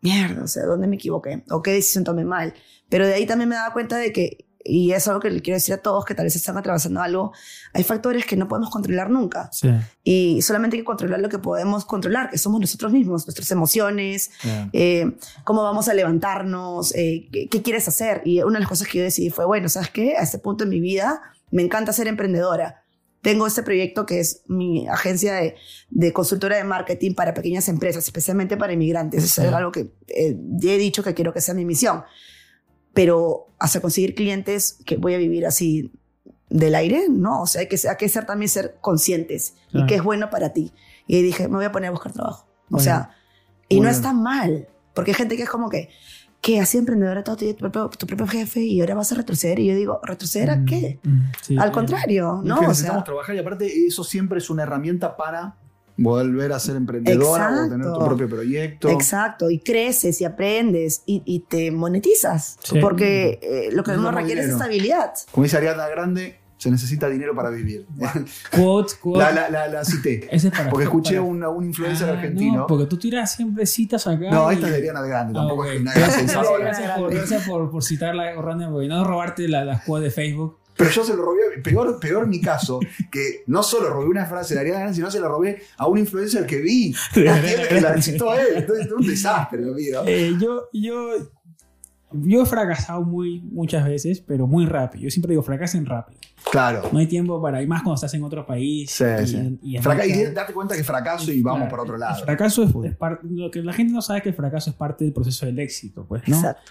mierda, 0.00 0.44
o 0.44 0.48
sea, 0.48 0.64
¿dónde 0.64 0.86
me 0.86 0.94
equivoqué? 0.96 1.42
¿O 1.50 1.60
qué 1.60 1.72
decisión 1.72 2.04
tomé 2.04 2.24
mal? 2.24 2.54
Pero 2.88 3.04
de 3.06 3.14
ahí 3.14 3.26
también 3.26 3.48
me 3.48 3.56
daba 3.56 3.72
cuenta 3.72 3.96
de 3.96 4.12
que, 4.12 4.46
y 4.64 4.92
es 4.92 5.08
algo 5.08 5.20
que 5.20 5.30
le 5.30 5.40
quiero 5.40 5.56
decir 5.56 5.74
a 5.74 5.78
todos 5.78 6.04
que 6.04 6.14
tal 6.14 6.24
vez 6.24 6.36
están 6.36 6.56
atravesando 6.56 7.00
algo, 7.00 7.32
hay 7.72 7.84
factores 7.84 8.26
que 8.26 8.36
no 8.36 8.48
podemos 8.48 8.70
controlar 8.70 9.10
nunca. 9.10 9.48
Sí. 9.52 9.70
Y 10.04 10.42
solamente 10.42 10.76
hay 10.76 10.82
que 10.82 10.86
controlar 10.86 11.20
lo 11.20 11.28
que 11.28 11.38
podemos 11.38 11.84
controlar, 11.84 12.30
que 12.30 12.38
somos 12.38 12.60
nosotros 12.60 12.92
mismos, 12.92 13.26
nuestras 13.26 13.50
emociones, 13.50 14.30
eh, 14.72 15.16
cómo 15.44 15.62
vamos 15.62 15.88
a 15.88 15.94
levantarnos, 15.94 16.94
eh, 16.94 17.28
¿qué, 17.32 17.48
qué 17.48 17.62
quieres 17.62 17.88
hacer. 17.88 18.22
Y 18.24 18.42
una 18.42 18.54
de 18.54 18.60
las 18.60 18.68
cosas 18.68 18.88
que 18.88 18.98
yo 18.98 19.04
decidí 19.04 19.30
fue, 19.30 19.44
bueno, 19.44 19.68
¿sabes 19.68 19.90
qué? 19.90 20.16
A 20.16 20.22
este 20.22 20.38
punto 20.38 20.64
en 20.64 20.70
mi 20.70 20.80
vida 20.80 21.20
me 21.50 21.62
encanta 21.62 21.92
ser 21.92 22.08
emprendedora. 22.08 22.82
tengo 23.22 23.46
este 23.46 23.62
proyecto 23.62 24.04
que 24.04 24.18
es 24.20 24.42
mi 24.48 24.86
agencia 24.88 25.34
de, 25.34 25.54
de 25.90 26.12
consultora 26.12 26.56
de 26.56 26.64
marketing 26.64 27.14
para 27.14 27.32
pequeñas 27.32 27.68
empresas, 27.68 28.04
especialmente 28.04 28.56
para 28.56 28.72
inmigrantes. 28.72 29.24
Eso 29.24 29.42
es 29.42 29.52
algo 29.52 29.70
que 29.70 29.92
eh, 30.08 30.36
he 30.62 30.78
dicho 30.78 31.04
que 31.04 31.14
quiero 31.14 31.32
que 31.32 31.40
sea 31.40 31.54
mi 31.54 31.64
misión. 31.64 32.02
Pero 32.94 33.48
hasta 33.58 33.80
conseguir 33.80 34.14
clientes 34.14 34.78
que 34.84 34.96
voy 34.96 35.14
a 35.14 35.18
vivir 35.18 35.46
así 35.46 35.92
del 36.50 36.74
aire, 36.74 37.06
no. 37.08 37.42
O 37.42 37.46
sea, 37.46 37.62
hay 37.62 37.68
que, 37.68 37.76
hay 37.88 37.96
que 37.96 38.08
ser 38.08 38.26
también 38.26 38.48
ser 38.48 38.76
conscientes 38.80 39.54
Claro. 39.70 39.86
y 39.86 39.88
que 39.88 39.94
es 39.96 40.02
bueno 40.02 40.28
para 40.30 40.52
ti. 40.52 40.72
Y 41.06 41.16
ahí 41.16 41.22
dije, 41.22 41.48
me 41.48 41.56
voy 41.56 41.64
a 41.64 41.72
poner 41.72 41.88
a 41.88 41.92
buscar 41.92 42.12
trabajo. 42.12 42.46
O 42.70 42.74
Muy 42.76 42.82
sea, 42.82 43.10
y 43.68 43.76
Muy 43.76 43.84
no 43.86 43.90
está 43.90 44.12
mal. 44.12 44.68
Porque 44.94 45.12
hay 45.12 45.14
gente 45.14 45.36
que 45.36 45.44
es 45.44 45.48
como 45.48 45.70
que, 45.70 45.88
que 46.42 46.60
así 46.60 46.76
emprendedora, 46.76 47.24
todo, 47.24 47.36
tu, 47.36 47.54
propio, 47.56 47.88
tu 47.88 48.06
propio 48.06 48.26
jefe 48.26 48.60
y 48.60 48.80
ahora 48.80 48.94
vas 48.96 49.10
a 49.12 49.14
retroceder. 49.14 49.58
Y 49.60 49.68
yo 49.68 49.74
digo, 49.74 50.00
¿retroceder 50.02 50.50
a 50.50 50.64
qué? 50.66 51.00
Mm, 51.02 51.08
mm, 51.10 51.32
sí, 51.40 51.56
Al 51.58 51.70
eh, 51.70 51.72
contrario, 51.72 52.40
Es 52.42 52.48
¿no? 52.48 52.58
que 52.60 52.66
O 52.66 52.68
necesitamos 52.68 53.00
sea, 53.00 53.04
trabajar 53.04 53.34
y 53.34 53.38
aparte 53.38 53.86
eso 53.86 54.04
siempre 54.04 54.38
es 54.38 54.50
una 54.50 54.64
herramienta 54.64 55.16
para 55.16 55.56
volver 56.02 56.52
a 56.52 56.58
ser 56.60 56.76
emprendedora 56.76 57.48
o 57.66 57.68
tener 57.68 57.82
tu 57.82 57.88
Exacto. 57.88 58.04
propio 58.06 58.28
proyecto. 58.28 58.88
Exacto, 58.88 59.50
y 59.50 59.60
creces 59.60 60.20
y 60.20 60.24
aprendes 60.24 61.02
y, 61.06 61.22
y 61.24 61.40
te 61.40 61.70
monetizas. 61.70 62.58
Sí. 62.62 62.78
Porque 62.80 63.38
eh, 63.42 63.68
lo 63.72 63.82
que 63.84 63.92
uno 63.92 64.10
requiere 64.10 64.40
es 64.40 64.46
dinero. 64.48 64.56
estabilidad. 64.64 65.12
Como 65.30 65.44
dice 65.44 65.56
Ariana 65.58 65.86
Grande, 65.88 66.38
se 66.58 66.70
necesita 66.70 67.08
dinero 67.08 67.34
para 67.34 67.50
vivir. 67.50 67.86
Quote, 68.56 68.94
quote. 69.00 69.18
la, 69.18 69.32
la, 69.32 69.50
la, 69.50 69.68
la 69.68 69.84
cité. 69.84 70.28
Ese 70.30 70.48
es 70.48 70.52
para 70.52 70.70
Porque 70.70 70.84
escuché 70.84 71.14
para- 71.16 71.22
un, 71.22 71.42
un 71.44 71.64
influencer 71.64 72.08
Ah, 72.08 72.12
argentino. 72.12 72.56
No, 72.58 72.66
porque 72.66 72.86
tú 72.86 72.96
tiras 72.98 73.34
siempre 73.34 73.66
citas 73.66 74.06
acá. 74.06 74.30
No, 74.30 74.50
y- 74.50 74.54
esta 74.54 74.66
es 74.68 74.72
de 74.72 74.78
Ariana 74.78 75.02
Grande, 75.02 75.32
Ah, 75.36 75.40
tampoco 75.42 75.62
ok. 75.62 75.68
es 75.74 75.82
nada 75.82 75.98
Gracias, 75.98 76.18
sensacional. 76.20 76.60
gracias 76.60 76.98
por, 76.98 77.14
gracias 77.14 77.48
por, 77.48 77.70
por 77.70 77.82
citarla, 77.82 78.38
Orlando, 78.38 78.70
porque 78.70 78.88
no 78.88 79.02
robarte 79.04 79.48
la- 79.48 79.64
las 79.64 79.82
quotes 79.84 80.04
de 80.04 80.10
Facebook. 80.10 80.58
Pero 80.82 80.94
yo 80.94 81.04
se 81.04 81.16
lo 81.16 81.22
robé, 81.24 81.40
peor, 81.62 81.98
peor 82.00 82.26
mi 82.26 82.40
caso, 82.40 82.80
que 83.10 83.42
no 83.46 83.62
solo 83.62 83.90
robé 83.90 84.06
una 84.08 84.26
frase 84.26 84.54
de 84.54 84.60
Ariana 84.60 84.80
Grande, 84.80 84.96
sino 84.96 85.10
se 85.10 85.20
la 85.20 85.28
robé 85.28 85.62
a 85.76 85.86
un 85.86 85.98
influencer 85.98 86.46
que 86.46 86.60
vi. 86.60 86.94
Que 87.14 87.80
la 87.80 88.00
citó 88.02 88.30
a 88.30 88.40
él. 88.40 88.48
Entonces, 88.56 88.86
es 88.86 88.92
un 88.92 89.06
desastre, 89.06 89.60
mío. 89.60 90.02
Eh, 90.06 90.34
yo, 90.40 90.68
yo, 90.72 91.10
yo 92.12 92.42
he 92.42 92.46
fracasado 92.46 93.02
muy, 93.02 93.40
muchas 93.40 93.84
veces, 93.86 94.20
pero 94.20 94.46
muy 94.46 94.66
rápido. 94.66 95.04
Yo 95.04 95.10
siempre 95.10 95.30
digo, 95.30 95.42
fracasen 95.42 95.86
rápido. 95.86 96.20
Claro. 96.50 96.82
No 96.92 96.98
hay 96.98 97.06
tiempo 97.06 97.40
para, 97.40 97.62
y 97.62 97.66
más 97.66 97.82
cuando 97.82 97.94
estás 97.94 98.12
en 98.14 98.24
otro 98.24 98.44
país. 98.44 98.90
Sí, 98.90 99.04
y, 99.22 99.26
sí. 99.26 99.58
y 99.62 99.78
Fraca- 99.78 100.04
y 100.04 100.24
date 100.32 100.52
cuenta 100.52 100.76
que 100.76 100.82
fracaso 100.84 101.30
y 101.32 101.40
vamos 101.40 101.60
Claro, 101.60 101.70
por 101.70 101.80
otro 101.80 101.94
El 101.94 102.00
lado. 102.00 102.24
fracaso 102.24 102.64
es, 102.64 102.90
es 102.90 102.96
parte, 102.96 103.26
lo 103.30 103.50
que 103.50 103.62
la 103.62 103.72
gente 103.72 103.92
no 103.92 104.02
sabe 104.02 104.18
es 104.18 104.22
que 104.24 104.28
el 104.30 104.34
fracaso 104.34 104.70
es 104.70 104.76
parte 104.76 105.04
del 105.04 105.12
proceso 105.14 105.46
del 105.46 105.58
éxito, 105.60 106.04
pues, 106.06 106.26
¿no? 106.26 106.36
Exacto. 106.36 106.70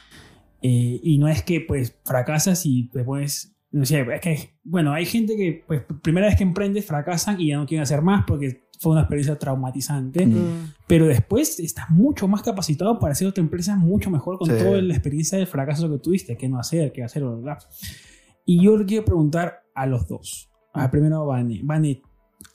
Eh, 0.62 0.99
y 1.01 1.18
no 1.18 1.28
es 1.28 1.41
que 1.41 1.62
pues 1.62 1.95
fracasas 2.05 2.66
y 2.68 2.89
después, 2.93 3.53
no 3.72 3.86
sé, 3.86 4.05
es 4.13 4.22
que, 4.22 4.49
bueno, 4.63 4.91
hay 4.93 5.05
gente 5.05 5.36
que 5.38 5.63
pues 5.65 5.82
primera 6.01 6.28
vez 6.28 6.36
que 6.36 6.43
emprende 6.43 6.82
fracasan 6.82 7.39
y 7.39 7.47
ya 7.49 7.57
no 7.57 7.65
quieren 7.65 7.84
hacer 7.84 8.01
más 8.01 8.26
porque 8.28 8.63
fue 8.80 8.93
una 8.93 9.01
experiencia 9.01 9.38
traumatizante, 9.38 10.26
Mm. 10.26 10.74
Pero 10.88 11.07
después 11.07 11.59
estás 11.59 11.89
mucho 11.89 12.28
más 12.28 12.41
capacitado 12.41 12.99
para 12.99 13.13
hacer 13.13 13.28
otra 13.28 13.41
empresa 13.43 13.76
mucho 13.78 14.09
mejor 14.09 14.38
con 14.39 14.49
Sí. 14.49 14.55
toda 14.61 14.82
la 14.82 14.93
experiencia 14.93 15.38
del 15.38 15.47
fracaso 15.47 15.89
que 15.89 15.99
tuviste, 15.99 16.36
qué 16.36 16.49
no 16.49 16.59
hacer, 16.59 16.91
qué 16.91 17.03
hacer, 17.03 17.24
bla. 17.24 17.59
Y 18.45 18.61
yo 18.63 18.76
le 18.76 18.86
quiero 18.86 19.05
preguntar 19.05 19.63
a 19.76 19.86
los 19.86 20.07
dos. 20.07 20.49
A 20.74 20.89
primero 20.91 21.22
a 21.22 21.26
Vane. 21.26 21.61
Vane, 21.63 22.01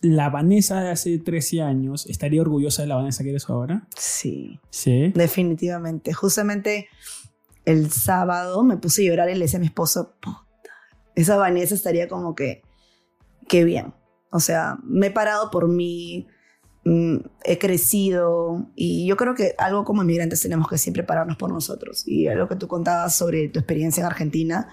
la 0.02 0.28
Vanessa 0.28 0.82
de 0.82 0.90
hace 0.90 1.18
13 1.18 1.62
años, 1.62 2.06
¿estaría 2.06 2.40
orgullosa 2.42 2.82
de 2.82 2.88
la 2.88 2.96
Vanessa 2.96 3.22
que 3.22 3.30
eres 3.30 3.48
ahora? 3.48 3.86
Sí, 3.96 4.58
Sí. 4.68 5.12
definitivamente. 5.14 6.12
Justamente 6.12 6.88
el 7.64 7.90
sábado 7.90 8.64
me 8.64 8.76
puse 8.76 9.02
a 9.02 9.10
llorar 9.10 9.30
y 9.30 9.34
le 9.34 9.40
decía 9.44 9.58
a 9.58 9.60
mi 9.60 9.66
esposo, 9.66 10.14
esa 11.16 11.36
Vanessa 11.36 11.74
estaría 11.74 12.06
como 12.06 12.36
que, 12.36 12.62
qué 13.48 13.64
bien. 13.64 13.94
O 14.30 14.38
sea, 14.38 14.78
me 14.84 15.08
he 15.08 15.10
parado 15.10 15.50
por 15.50 15.66
mí, 15.68 16.28
mm, 16.84 17.16
he 17.44 17.58
crecido 17.58 18.70
y 18.76 19.06
yo 19.06 19.16
creo 19.16 19.34
que 19.34 19.54
algo 19.58 19.84
como 19.84 20.02
inmigrantes 20.02 20.42
tenemos 20.42 20.68
que 20.68 20.78
siempre 20.78 21.02
pararnos 21.02 21.36
por 21.36 21.50
nosotros. 21.50 22.06
Y 22.06 22.28
algo 22.28 22.48
que 22.48 22.56
tú 22.56 22.68
contabas 22.68 23.16
sobre 23.16 23.48
tu 23.48 23.58
experiencia 23.58 24.02
en 24.02 24.06
Argentina, 24.06 24.68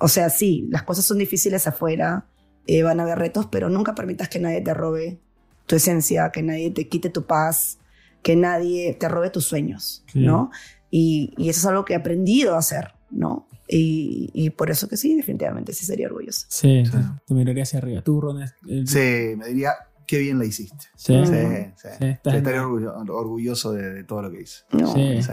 o 0.00 0.08
sea, 0.08 0.30
sí, 0.30 0.66
las 0.70 0.84
cosas 0.84 1.04
son 1.04 1.18
difíciles 1.18 1.66
afuera, 1.66 2.26
eh, 2.66 2.82
van 2.82 3.00
a 3.00 3.02
haber 3.02 3.18
retos, 3.18 3.46
pero 3.50 3.68
nunca 3.68 3.94
permitas 3.94 4.28
que 4.28 4.38
nadie 4.38 4.60
te 4.60 4.72
robe 4.74 5.20
tu 5.66 5.76
esencia, 5.76 6.30
que 6.30 6.42
nadie 6.42 6.70
te 6.70 6.88
quite 6.88 7.10
tu 7.10 7.26
paz, 7.26 7.78
que 8.22 8.36
nadie 8.36 8.94
te 8.94 9.08
robe 9.08 9.30
tus 9.30 9.44
sueños, 9.44 10.04
Sí. 10.12 10.20
¿no? 10.20 10.50
Y, 10.90 11.34
y 11.36 11.48
eso 11.48 11.60
es 11.60 11.66
algo 11.66 11.84
que 11.84 11.92
he 11.94 11.96
aprendido 11.96 12.54
a 12.54 12.58
hacer, 12.58 12.94
¿no? 13.10 13.48
Y, 13.68 14.30
y 14.32 14.50
por 14.50 14.70
eso 14.70 14.88
que 14.88 14.96
sí, 14.96 15.14
definitivamente 15.16 15.72
sí 15.72 15.84
sería 15.84 16.06
orgullosa. 16.06 16.46
Sí, 16.48 16.84
Sí. 16.86 16.92
te 17.26 17.34
miraría 17.34 17.62
hacia 17.64 17.78
arriba. 17.80 18.02
Tú, 18.02 18.20
Ron, 18.20 18.42
el- 18.66 18.88
Sí, 18.88 19.36
me 19.36 19.48
diría, 19.48 19.72
qué 20.06 20.18
bien 20.18 20.38
la 20.38 20.46
hiciste. 20.46 20.86
Sí. 20.96 21.14
Sí, 21.26 21.32
sí. 21.76 21.88
Sí, 21.98 22.04
Estaría 22.06 22.62
orgullo- 22.62 22.94
orgulloso 23.10 23.72
de, 23.72 23.90
de 23.92 24.04
todo 24.04 24.22
lo 24.22 24.30
que 24.30 24.42
hice. 24.42 24.62
¿no? 24.72 24.92
Sí. 24.94 25.22
Sí, 25.22 25.32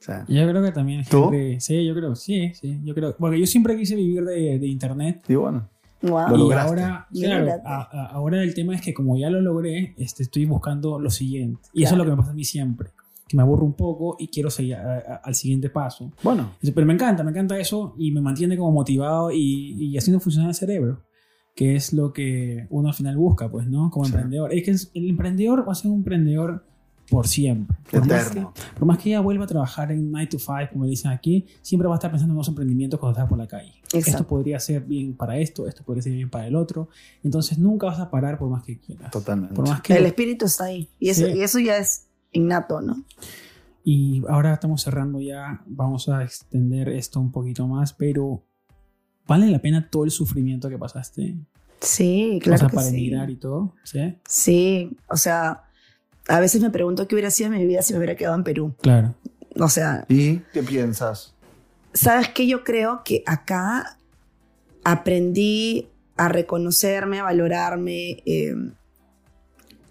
sí. 0.00 0.12
Yo 0.28 0.48
creo 0.48 0.62
que 0.62 0.72
también 0.72 1.04
¿Tú? 1.08 1.30
gente- 1.30 1.60
Sí, 1.60 1.86
yo 1.86 1.94
creo, 1.94 2.14
sí, 2.16 2.52
sí, 2.54 2.80
yo 2.84 2.94
creo. 2.94 3.16
Porque 3.16 3.38
yo 3.40 3.46
siempre 3.46 3.76
quise 3.76 3.94
vivir 3.96 4.24
de, 4.24 4.58
de 4.58 4.66
internet. 4.66 5.24
Y 5.28 5.34
bueno, 5.36 5.68
Wow. 6.02 6.28
Lo 6.30 6.34
y 6.34 6.38
lograste. 6.40 6.68
ahora, 6.68 7.06
Lo 7.12 7.20
claro, 7.20 7.52
a- 7.64 7.82
a- 7.92 8.06
ahora 8.08 8.42
el 8.42 8.52
tema 8.54 8.74
es 8.74 8.82
que 8.82 8.92
como 8.92 9.16
ya 9.16 9.30
lo 9.30 9.40
logré, 9.40 9.94
este, 9.96 10.24
estoy 10.24 10.44
buscando 10.46 10.98
lo 10.98 11.08
siguiente. 11.10 11.60
Y 11.72 11.84
eso 11.84 11.94
es 11.94 11.94
Claro. 11.94 11.98
lo 11.98 12.04
que 12.04 12.10
me 12.10 12.16
pasa 12.22 12.32
a 12.32 12.34
mí 12.34 12.44
siempre. 12.44 12.90
Que 13.32 13.36
me 13.38 13.42
aburro 13.44 13.64
un 13.64 13.72
poco 13.72 14.16
y 14.18 14.28
quiero 14.28 14.50
seguir 14.50 14.74
a- 14.74 14.98
a- 14.98 15.14
al 15.24 15.34
siguiente 15.34 15.70
paso. 15.70 16.12
bueno. 16.22 16.50
Pero 16.74 16.86
me 16.86 16.92
encanta, 16.92 17.24
me 17.24 17.30
encanta 17.30 17.58
eso 17.58 17.94
y 17.98 18.10
me 18.12 18.20
mantiene 18.20 18.58
como 18.58 18.72
motivado 18.72 19.30
y, 19.32 19.74
y 19.78 19.96
haciendo 19.96 20.20
funcionar 20.20 20.50
el 20.50 20.54
cerebro, 20.54 21.00
que 21.56 21.74
es 21.76 21.94
lo 21.94 22.12
que 22.12 22.66
uno 22.68 22.88
al 22.88 22.94
final 22.94 23.16
busca, 23.16 23.50
pues, 23.50 23.66
¿no? 23.66 23.90
Como 23.90 24.04
Sí. 24.04 24.12
emprendedor. 24.12 24.52
Es 24.52 24.64
que 24.92 24.98
el 25.00 25.08
emprendedor 25.08 25.66
va 25.66 25.72
a 25.72 25.74
ser 25.74 25.90
un 25.90 25.96
emprendedor 25.98 26.66
por 27.10 27.26
siempre. 27.26 27.76
Por 27.90 28.06
más, 28.06 28.24
que, 28.24 28.38
Eterno. 28.38 28.54
por 28.78 28.84
más 28.86 28.98
que 28.98 29.08
ella 29.10 29.20
vuelva 29.20 29.44
a 29.44 29.46
trabajar 29.46 29.92
en 29.92 30.10
9 30.10 30.26
to 30.28 30.38
5, 30.38 30.68
como 30.72 30.84
dicen 30.86 31.10
aquí, 31.10 31.46
siempre 31.62 31.88
va 31.88 31.94
a 31.94 31.96
estar 31.96 32.10
pensando 32.10 32.30
en 32.32 32.34
nuevos 32.34 32.48
emprendimientos 32.48 33.00
cuando 33.00 33.18
está 33.18 33.28
por 33.28 33.38
la 33.38 33.46
calle. 33.48 33.72
Esto 33.84 33.98
Exacto. 33.98 34.26
podría 34.26 34.58
ser 34.60 34.82
bien 34.82 35.14
para 35.16 35.38
esto, 35.38 35.66
esto 35.66 35.82
podría 35.84 36.02
ser 36.02 36.12
bien 36.12 36.28
para 36.30 36.46
el 36.46 36.54
otro. 36.54 36.88
Entonces 37.24 37.58
nunca 37.58 37.86
vas 37.86 37.98
a 37.98 38.10
parar 38.10 38.38
por 38.38 38.48
más 38.50 38.62
que 38.62 38.78
quieras. 38.78 39.10
Totalmente. 39.10 39.54
Por 39.54 39.66
más 39.68 39.80
que 39.82 39.94
El 39.94 40.04
espíritu 40.06 40.44
está 40.46 40.64
ahí. 40.64 40.88
Y 40.98 41.08
eso, 41.10 41.26
Sí. 41.26 41.32
y 41.36 41.40
eso 41.42 41.58
ya 41.58 41.76
es 41.78 42.06
innato, 42.32 42.80
¿no? 42.80 43.04
Y 43.84 44.22
ahora 44.28 44.54
estamos 44.54 44.82
cerrando 44.82 45.20
ya, 45.20 45.62
vamos 45.66 46.08
a 46.08 46.22
extender 46.22 46.88
esto 46.88 47.18
un 47.20 47.32
poquito 47.32 47.66
más, 47.66 47.92
pero 47.92 48.42
¿vale 49.26 49.48
la 49.50 49.58
pena 49.60 49.88
todo 49.90 50.04
el 50.04 50.10
sufrimiento 50.10 50.68
que 50.68 50.78
pasaste? 50.78 51.36
Sí, 51.80 52.36
o 52.36 52.44
claro 52.44 52.58
sea, 52.58 52.68
que 52.68 52.74
para 52.76 52.86
sí. 52.88 52.94
emigrar 52.96 53.28
y 53.30 53.36
todo, 53.36 53.74
¿sí? 53.82 54.16
Sí, 54.28 54.96
o 55.08 55.16
sea, 55.16 55.64
a 56.28 56.40
veces 56.40 56.62
me 56.62 56.70
pregunto 56.70 57.08
qué 57.08 57.16
hubiera 57.16 57.30
sido 57.32 57.50
mi 57.50 57.66
vida 57.66 57.82
si 57.82 57.92
me 57.92 57.98
hubiera 57.98 58.14
quedado 58.14 58.36
en 58.36 58.44
Perú. 58.44 58.74
Claro. 58.80 59.14
O 59.58 59.68
sea, 59.68 60.04
¿Y 60.08 60.38
qué 60.52 60.62
piensas? 60.62 61.34
¿sabes 61.92 62.28
qué? 62.28 62.46
Yo 62.46 62.62
creo 62.64 63.02
que 63.04 63.22
acá 63.26 63.98
aprendí 64.84 65.88
a 66.16 66.28
reconocerme, 66.28 67.18
a 67.18 67.24
valorarme. 67.24 68.22
eh, 68.24 68.54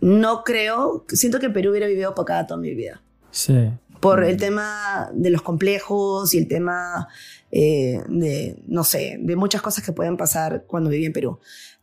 no 0.02 0.44
creo, 0.44 1.06
siento 1.08 1.40
que 1.40 1.50
Perú 1.50 1.70
hubiera 1.72 1.88
vivido 1.88 2.12
opacada 2.12 2.46
toda 2.48 2.60
mi 2.60 2.74
vida. 2.76 3.02
Sí. 3.32 3.70
Por 4.00 4.22
Mm. 4.22 4.26
el 4.30 4.38
tema 4.38 5.10
de 5.14 5.30
los 5.30 5.42
complejos 5.42 6.34
y 6.34 6.38
el 6.40 6.48
tema 6.48 7.08
eh, 7.54 8.02
de, 8.08 8.58
no 8.68 8.84
sé, 8.86 9.18
de 9.22 9.36
muchas 9.36 9.62
cosas 9.62 9.84
que 9.84 9.92
pueden 9.92 10.16
pasar 10.18 10.64
cuando 10.68 10.90
viví 10.90 11.06
en 11.06 11.12
Perú. 11.14 11.40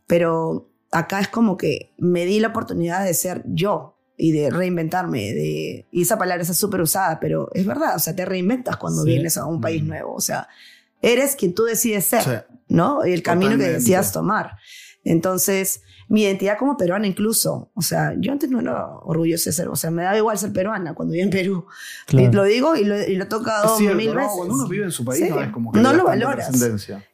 Pero 0.07 0.69
acá 0.91 1.19
es 1.19 1.27
como 1.27 1.57
que 1.57 1.93
me 1.99 2.25
di 2.25 2.39
la 2.39 2.47
oportunidad 2.47 3.05
de 3.05 3.13
ser 3.13 3.43
yo 3.45 3.95
y 4.17 4.31
de 4.31 4.49
reinventarme. 4.49 5.31
De, 5.33 5.85
y 5.91 6.01
esa 6.01 6.17
palabra 6.17 6.41
está 6.41 6.55
súper 6.55 6.81
usada, 6.81 7.19
pero 7.19 7.49
es 7.53 7.65
verdad, 7.67 7.95
o 7.95 7.99
sea, 7.99 8.15
te 8.15 8.25
reinventas 8.25 8.77
cuando 8.77 9.03
Sí. 9.03 9.09
vienes 9.09 9.37
a 9.37 9.45
un 9.45 9.61
país 9.61 9.83
Mm. 9.83 9.87
nuevo. 9.87 10.15
O 10.15 10.21
sea, 10.21 10.47
eres 11.03 11.35
quien 11.35 11.53
tú 11.53 11.63
decides 11.65 12.05
ser, 12.05 12.23
Sí. 12.23 12.55
¿no? 12.69 13.05
Y 13.05 13.13
el 13.13 13.21
camino 13.21 13.51
que 13.51 13.57
Totalmente. 13.57 13.79
decidas 13.79 14.11
tomar. 14.11 14.57
Entonces, 15.03 15.81
mi 16.09 16.23
identidad 16.23 16.57
como 16.57 16.75
peruana 16.75 17.07
incluso, 17.07 17.71
o 17.73 17.81
sea, 17.81 18.13
yo 18.19 18.31
antes 18.31 18.49
no 18.49 18.59
era 18.59 18.87
orgullosa 18.87 19.49
de 19.49 19.53
ser, 19.53 19.67
o 19.69 19.75
sea, 19.75 19.91
me 19.91 20.03
daba 20.03 20.17
igual 20.17 20.37
ser 20.37 20.51
peruana 20.51 20.93
cuando 20.93 21.11
viví 21.13 21.23
en 21.23 21.29
Perú. 21.29 21.65
Y 22.07 22.11
Claro. 22.11 22.33
lo 22.33 22.43
digo 22.43 22.75
y 22.75 22.83
lo, 22.83 22.99
y 22.99 23.15
lo 23.15 23.23
he 23.23 23.27
tocado 23.27 23.77
cierto, 23.77 23.95
mil 23.95 24.09
¿no? 24.09 24.15
veces. 24.15 24.31
Cuando 24.35 24.53
uno 24.55 24.67
vive 24.67 24.85
en 24.85 24.91
su 24.91 25.05
país 25.05 25.23
Sí. 25.23 25.29
no 25.29 25.39
es 25.41 25.49
como 25.51 25.71
que 25.71 25.79
No 25.79 25.93
lo 25.93 26.03
valoras. 26.05 26.51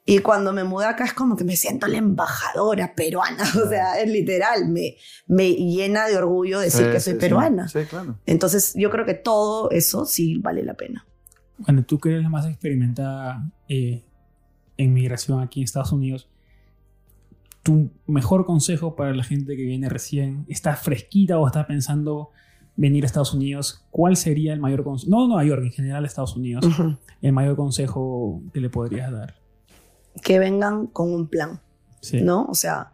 Y 0.06 0.20
cuando 0.20 0.54
me 0.54 0.64
mudé 0.64 0.86
acá 0.86 1.04
es 1.06 1.14
como 1.14 1.36
que 1.36 1.44
me 1.44 1.56
siento 1.58 1.88
la 1.88 1.98
embajadora 1.98 2.96
peruana, 2.96 3.44
o 3.66 3.70
sea, 3.70 4.00
es 4.00 4.10
literal, 4.10 4.70
me, 4.70 4.96
me 5.28 5.52
llena 5.52 6.08
de 6.08 6.18
orgullo 6.18 6.60
decir 6.60 6.86
Sí, 6.88 6.92
que 6.92 7.00
soy 7.00 7.14
sí, 7.14 7.20
peruana. 7.20 7.68
Sí, 7.68 7.82
Sí, 7.82 7.86
claro. 7.88 8.18
Entonces, 8.26 8.74
yo 8.76 8.90
creo 8.90 9.06
que 9.06 9.14
todo 9.14 9.70
eso 9.72 10.06
sí 10.06 10.38
vale 10.40 10.64
la 10.64 10.74
pena. 10.76 11.06
Bueno, 11.58 11.84
tú 11.86 12.00
que 12.00 12.10
eres 12.10 12.24
la 12.24 12.30
más 12.30 12.46
experimentada 12.48 13.50
eh, 13.70 14.04
en 14.78 14.94
migración 14.94 15.42
aquí 15.42 15.60
en 15.62 15.66
Estados 15.66 15.92
Unidos, 15.92 16.30
tu 17.66 17.90
mejor 18.06 18.46
consejo 18.46 18.96
para 18.96 19.12
la 19.16 19.24
gente 19.24 19.58
que 19.58 19.64
viene 19.64 19.90
recién, 19.90 20.46
está 20.48 20.76
fresquita 20.76 21.40
o 21.40 21.48
está 21.48 21.66
pensando 21.66 22.30
venir 22.76 23.04
a 23.04 23.08
Estados 23.08 23.34
Unidos, 23.34 23.84
¿cuál 23.90 24.18
sería 24.18 24.54
el 24.54 24.60
mayor 24.60 24.84
consejo? 24.84 25.10
No 25.10 25.28
Nueva 25.28 25.44
York, 25.46 25.64
en 25.64 25.72
general 25.72 26.06
Estados 26.06 26.36
Unidos, 26.36 26.64
el 27.24 27.34
mayor 27.34 27.56
consejo 27.56 28.44
que 28.54 28.60
le 28.62 28.70
podrías 28.70 29.12
dar. 29.12 29.34
Que 30.22 30.38
vengan 30.38 30.86
con 30.86 31.12
un 31.12 31.28
plan. 31.28 31.60
Sí. 32.02 32.22
¿no? 32.22 32.46
O 32.46 32.54
sea, 32.54 32.92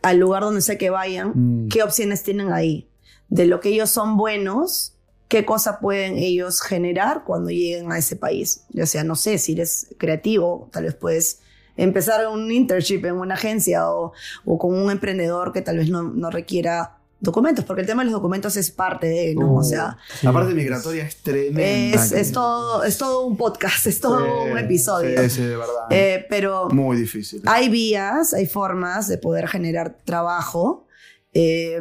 al 0.00 0.16
lugar 0.18 0.42
donde 0.42 0.62
sea 0.62 0.78
que 0.78 0.88
vayan, 0.88 1.32
Mm. 1.34 1.68
qué 1.68 1.82
opciones 1.82 2.22
tienen 2.22 2.54
ahí. 2.54 2.88
De 3.28 3.44
lo 3.44 3.60
que 3.60 3.68
ellos 3.68 3.90
son 3.90 4.16
buenos, 4.16 4.94
qué 5.28 5.44
cosa 5.44 5.80
pueden 5.80 6.16
ellos 6.16 6.62
generar 6.62 7.24
cuando 7.24 7.50
lleguen 7.50 7.92
a 7.92 7.98
ese 7.98 8.16
país. 8.16 8.64
Ya 8.70 8.86
sea, 8.86 9.04
no 9.04 9.16
sé, 9.16 9.36
si 9.36 9.52
eres 9.52 9.94
creativo, 9.98 10.70
tal 10.72 10.84
vez 10.84 10.94
puedes 10.94 11.40
empezar 11.76 12.26
un 12.28 12.50
internship 12.50 13.04
en 13.04 13.14
una 13.16 13.34
agencia 13.34 13.90
o, 13.90 14.12
o 14.44 14.58
con 14.58 14.74
un 14.74 14.90
emprendedor 14.90 15.52
que 15.52 15.62
tal 15.62 15.78
vez 15.78 15.88
no, 15.90 16.02
no 16.02 16.30
requiera 16.30 16.92
documentos, 17.18 17.64
porque 17.64 17.80
el 17.80 17.86
tema 17.86 18.02
de 18.02 18.10
los 18.10 18.12
documentos 18.14 18.56
es 18.56 18.70
parte 18.70 19.06
de, 19.06 19.34
¿no? 19.34 19.52
Uh, 19.52 19.58
o 19.60 19.64
sea, 19.64 19.96
Sí. 20.20 20.26
La 20.26 20.32
parte 20.32 20.52
migratoria 20.54 21.04
es 21.04 21.16
tremenda. 21.22 21.62
es, 22.04 22.12
es 22.12 22.30
todo, 22.30 22.84
es 22.84 22.98
todo 22.98 23.24
un 23.26 23.36
podcast, 23.38 23.86
es 23.86 24.00
todo 24.00 24.18
Sí, 24.18 24.50
un 24.52 24.58
episodio. 24.58 25.22
Sí, 25.22 25.30
sí, 25.30 25.42
de 25.42 25.56
verdad. 25.56 25.86
Eh, 25.90 26.26
pero 26.28 26.68
Muy 26.70 26.96
difícil. 26.98 27.40
hay 27.46 27.68
vías, 27.70 28.34
hay 28.34 28.46
formas 28.46 29.08
de 29.08 29.16
poder 29.18 29.48
generar 29.48 29.96
trabajo 30.04 30.86
eh, 31.32 31.80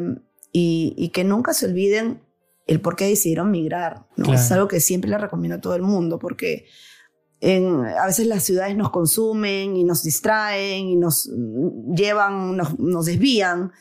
y, 0.54 0.94
y 0.98 1.10
que 1.10 1.24
nunca 1.26 1.54
se 1.54 1.66
olviden 1.66 2.22
el 2.66 2.80
por 2.82 2.96
qué 2.96 3.06
decidieron 3.06 3.52
migrar. 3.52 4.06
¿no? 4.16 4.26
Claro. 4.26 4.40
Es 4.40 4.52
algo 4.54 4.68
que 4.70 4.80
siempre 4.80 5.10
le 5.10 5.18
recomiendo 5.18 5.58
a 5.58 5.62
todo 5.62 5.76
el 5.76 5.82
mundo 5.82 6.18
porque 6.18 6.66
en- 7.42 7.86
a 7.86 8.06
veces 8.06 8.28
las 8.28 8.44
ciudades 8.44 8.76
nos 8.76 8.92
consumen 8.92 9.76
y 9.76 9.84
nos 9.84 10.04
distraen 10.04 10.86
y 10.88 10.96
nos 10.96 11.28
mm, 11.28 11.94
llevan, 11.96 12.56
nos, 12.58 12.80
nos 12.80 13.06
desvían. 13.06 13.72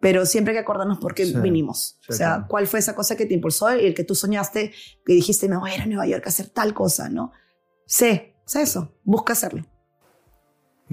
Pero 0.00 0.26
siempre 0.26 0.52
hay 0.52 0.56
que 0.56 0.62
acordarnos 0.62 0.98
por 0.98 1.14
qué 1.14 1.24
Sí, 1.24 1.34
vinimos. 1.40 1.98
sí, 2.02 2.12
o 2.12 2.12
sea, 2.14 2.28
claro. 2.28 2.46
cuál 2.48 2.66
fue 2.66 2.78
esa 2.78 2.94
cosa 2.94 3.16
que 3.16 3.24
te 3.24 3.32
impulsó 3.34 3.74
y 3.74 3.86
el 3.86 3.94
que 3.94 4.04
tú 4.04 4.14
soñaste, 4.14 4.70
que 5.06 5.12
dijiste, 5.14 5.48
me 5.48 5.56
voy 5.56 5.70
a 5.70 5.76
ir 5.76 5.80
a 5.80 5.86
Nueva 5.86 6.06
York 6.06 6.26
a 6.26 6.28
hacer 6.28 6.48
tal 6.50 6.74
cosa, 6.74 7.08
¿no? 7.08 7.32
Sé, 7.86 8.34
sé 8.44 8.62
eso, 8.62 8.94
busca 9.02 9.32
hacerlo. 9.32 9.64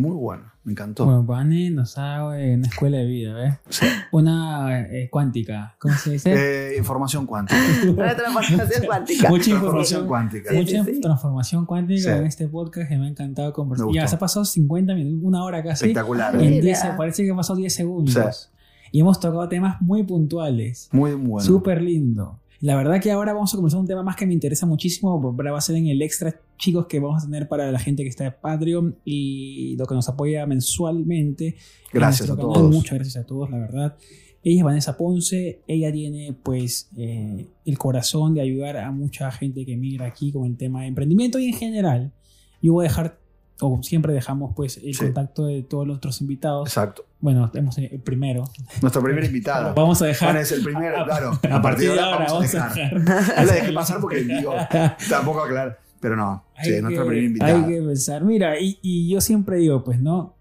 Muy 0.02 0.16
bueno. 0.16 0.44
Me 0.64 0.74
encantó. 0.74 1.06
Bueno, 1.06 1.24
Vane 1.24 1.72
nos 1.72 1.98
ha 1.98 2.02
dado 2.02 2.34
eh, 2.36 2.54
una 2.54 2.68
escuela 2.68 2.98
de 2.98 3.06
vida, 3.06 3.34
¿ves? 3.34 3.54
Sí. 3.70 3.86
Una 4.12 4.82
eh, 4.82 5.10
cuántica, 5.10 5.76
¿cómo 5.80 5.96
se 5.96 6.12
dice? 6.12 6.34
Eh, 6.74 6.78
información 6.78 7.26
cuántica. 7.26 7.60
Una 7.90 8.16
transformación 8.16 8.86
cuántica. 8.86 9.30
Mucha 9.30 9.50
información 9.50 10.08
cuántica. 10.08 10.50
Sí, 10.52 10.58
Mucha 10.58 10.84
sí, 10.86 10.94
sí. 10.96 11.02
transformación 11.02 11.66
cuántica 11.66 12.02
Sí. 12.14 12.20
en 12.20 12.26
este 12.28 12.48
podcast 12.48 12.90
que 12.90 12.98
me 12.98 13.06
ha 13.08 13.10
encantado 13.10 13.52
conversar. 13.54 13.88
Ya, 13.92 14.08
se 14.08 14.18
ha 14.18 14.20
pasado 14.20 14.46
50 14.46 14.94
minutos, 14.94 15.20
una 15.28 15.44
hora 15.44 15.64
casi. 15.64 15.86
Espectacular. 15.86 16.36
Mira. 16.38 16.50
En 16.56 16.62
10 16.62 16.80
se- 16.80 16.90
parece 16.92 17.26
que 17.26 17.34
pasó 17.34 17.56
10 17.56 17.74
segundos. 17.74 18.52
Y 18.92 19.00
hemos 19.00 19.20
tocado 19.20 19.48
temas 19.50 19.82
muy 19.82 20.04
puntuales. 20.04 20.90
Muy 20.92 21.14
bueno. 21.14 21.40
Súper 21.46 21.82
lindo. 21.82 22.38
La 22.62 22.76
verdad 22.76 23.02
que 23.02 23.12
ahora 23.12 23.34
vamos 23.34 23.52
a 23.54 23.58
comenzar 23.58 23.80
un 23.80 23.88
tema 23.88 24.04
más 24.04 24.16
que 24.16 24.28
me 24.28 24.34
interesa 24.34 24.68
muchísimo, 24.68 25.36
pero 25.36 25.52
va 25.52 25.58
a 25.58 25.62
ser 25.62 25.76
en 25.78 25.88
el 25.88 26.02
extra, 26.04 26.40
chicos, 26.60 26.86
que 26.86 27.00
vamos 27.00 27.24
a 27.24 27.26
tener 27.26 27.48
para 27.48 27.72
la 27.72 27.80
gente 27.80 28.04
que 28.04 28.10
está 28.10 28.26
en 28.26 28.36
Patreon 28.40 28.98
y 29.04 29.76
lo 29.78 29.88
que 29.88 29.96
nos 29.96 30.08
apoya 30.08 30.46
mensualmente. 30.46 31.48
en 31.48 31.56
Gracias 31.92 32.30
a 32.30 32.36
canal. 32.36 32.54
todos. 32.54 32.72
Muchas 32.72 32.94
gracias 33.00 33.18
a 33.18 33.26
todos, 33.26 33.50
la 33.50 33.58
verdad. 33.58 33.98
Ella 34.44 34.60
es 34.60 34.64
Vanessa 34.64 34.96
Ponce, 34.96 35.62
ella 35.68 35.92
tiene 35.92 36.34
pues 36.34 36.90
eh, 36.98 37.48
el 37.66 37.78
corazón 37.80 38.36
de 38.36 38.42
ayudar 38.42 38.78
a 38.78 38.92
mucha 38.92 39.32
gente 39.32 39.66
que 39.66 39.76
migra 39.76 40.06
aquí 40.06 40.32
con 40.32 40.46
el 40.46 40.56
tema 40.56 40.82
de 40.82 40.88
emprendimiento 40.88 41.40
y 41.40 41.48
en 41.48 41.54
general. 41.54 42.12
Yo 42.62 42.74
voy 42.74 42.86
a 42.86 42.90
dejar, 42.90 43.20
o 43.62 43.82
siempre 43.84 44.12
dejamos 44.14 44.54
pues 44.56 44.78
el 44.78 44.94
Sí. 44.96 45.06
contacto 45.06 45.46
de 45.46 45.64
todos 45.64 45.88
los 45.88 45.98
otros 45.98 46.20
invitados. 46.22 46.68
Exacto. 46.68 47.06
Bueno, 47.20 47.50
hemos 47.54 47.76
tenido 47.76 47.94
el 47.94 48.02
primero. 48.02 48.44
Nuestra 48.82 49.02
primera 49.02 49.26
invitada. 49.26 49.74
Vamos 49.76 50.02
a 50.02 50.08
dejar... 50.08 50.30
Juan 50.32 50.42
es 50.42 50.52
el 50.52 50.64
primero, 50.64 51.00
a- 51.02 51.06
claro. 51.06 51.40
a 51.50 51.56
A 51.56 51.62
partir 51.62 51.92
de 51.92 52.00
ahora 52.00 52.26
vamos 52.28 52.56
a 52.56 52.68
dejar. 52.68 52.92
Yo 52.92 52.98
la 53.46 53.54
dejé 53.54 53.72
pasar 53.74 54.00
porque 54.02 54.24
digo, 54.24 54.54
tampoco 55.10 55.42
aclarar. 55.44 55.80
Pero 56.00 56.16
no, 56.16 56.44
sí, 56.64 56.72
Hay 56.74 56.82
nuestra 56.82 57.04
que- 57.04 57.08
primera 57.10 57.28
invitada. 57.28 57.56
Hay 57.56 57.68
que 57.68 57.82
pensar. 57.84 58.24
Mira, 58.24 58.60
y, 58.60 58.80
y 58.82 59.08
yo 59.10 59.22
siempre 59.22 59.58
digo, 59.58 59.84
pues 59.84 60.02
no. 60.02 60.36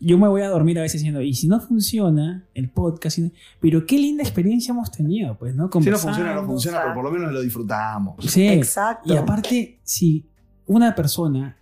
Yo 0.00 0.18
me 0.18 0.28
voy 0.28 0.42
a 0.42 0.48
dormir 0.48 0.78
a 0.78 0.82
veces 0.82 1.00
diciendo, 1.00 1.20
y 1.22 1.32
si 1.34 1.46
no 1.46 1.60
funciona 1.60 2.44
el 2.54 2.68
podcast, 2.70 3.18
pero 3.60 3.86
qué 3.86 3.96
linda 3.98 4.22
experiencia 4.22 4.72
hemos 4.72 4.90
tenido, 4.90 5.36
pues, 5.38 5.54
¿no? 5.54 5.70
Si 5.72 5.90
no 5.90 5.96
funciona, 5.98 6.34
no 6.34 6.44
funciona, 6.44 6.80
pero 6.82 6.94
por 6.94 7.04
lo 7.04 7.10
menos 7.10 7.32
lo 7.32 7.40
disfrutamos. 7.40 8.16
Sí. 8.26 8.46
Exacto. 8.48 9.12
Y 9.12 9.16
aparte, 9.16 9.78
si 9.82 10.26
una 10.66 10.94
persona 10.94 11.56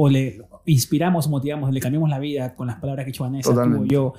o 0.00 0.08
le 0.08 0.40
inspiramos 0.64 1.28
motivamos, 1.28 1.72
le 1.72 1.80
cambiamos 1.80 2.08
la 2.08 2.20
vida 2.20 2.54
con 2.54 2.68
las 2.68 2.76
palabras 2.76 3.04
que 3.04 3.08
ha 3.08 3.12
hecho 3.12 3.24
Vanessa, 3.24 3.48
tú 3.48 3.50
o 3.50 3.54
Totalmente. 3.54 3.92
yo, 3.92 4.12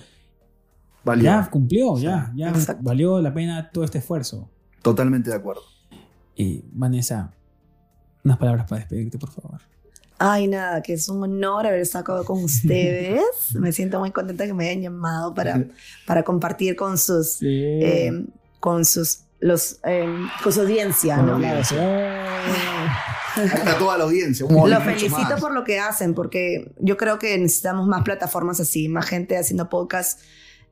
Valió. 1.06 1.24
ya 1.24 1.50
cumplió, 1.50 1.96
Sí. 1.96 2.04
ya, 2.04 2.34
ya 2.36 2.50
Exacto. 2.50 2.84
valió 2.84 3.22
la 3.22 3.34
pena 3.34 3.70
todo 3.72 3.86
este 3.86 4.00
esfuerzo. 4.00 4.50
Totalmente 4.82 5.30
de 5.30 5.38
acuerdo. 5.38 5.62
Y 6.36 6.66
Vanessa, 6.74 7.32
unas 8.26 8.38
palabras 8.38 8.66
para 8.70 8.80
despedirte, 8.80 9.18
por 9.18 9.30
favor. 9.32 9.62
Ay, 10.18 10.48
nada, 10.50 10.82
que 10.82 10.92
es 10.94 11.08
un 11.08 11.24
honor 11.24 11.66
haber 11.66 11.80
estado 11.80 12.26
con 12.26 12.44
ustedes. 12.44 13.22
Me 13.54 13.72
siento 13.72 14.00
muy 14.02 14.12
contenta 14.12 14.46
que 14.46 14.54
me 14.54 14.68
hayan 14.70 14.82
llamado 14.82 15.34
para, 15.34 15.66
para 16.06 16.24
compartir 16.24 16.76
con 16.76 16.98
sus, 16.98 17.36
Sí. 17.36 17.48
eh, 17.48 18.26
con 18.60 18.84
sus, 18.84 19.22
los, 19.40 19.80
eh, 19.86 20.08
con 20.44 20.52
su 20.52 20.62
audiencia, 20.62 21.18
¿no? 21.18 21.40
Sí. 21.64 21.76
Ahí 21.76 23.46
está 23.46 23.78
toda 23.78 23.98
la 23.98 24.04
audiencia. 24.04 24.46
Los 24.50 24.84
felicito 24.84 25.12
más. 25.12 25.40
por 25.40 25.54
lo 25.54 25.64
que 25.64 25.80
hacen, 25.80 26.14
porque 26.14 26.74
yo 26.80 26.98
creo 26.98 27.20
que 27.20 27.38
necesitamos 27.38 27.88
más 27.88 28.04
plataformas 28.04 28.60
así, 28.60 28.90
más 28.90 29.06
gente 29.06 29.38
haciendo 29.38 29.70
podcasts, 29.70 30.24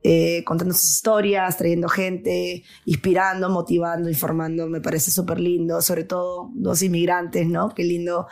eh, 0.02 0.44
contando 0.44 0.74
sus 0.74 0.88
historias, 0.88 1.56
trayendo 1.56 1.88
gente, 1.88 2.62
inspirando, 2.84 3.48
motivando, 3.48 4.08
informando. 4.08 4.68
Me 4.68 4.80
parece 4.80 5.10
súper 5.10 5.40
lindo, 5.40 5.80
sobre 5.82 6.04
todo 6.04 6.50
dos 6.54 6.82
inmigrantes, 6.82 7.46
¿no? 7.46 7.70
Qué 7.74 7.84
lindo, 7.84 8.26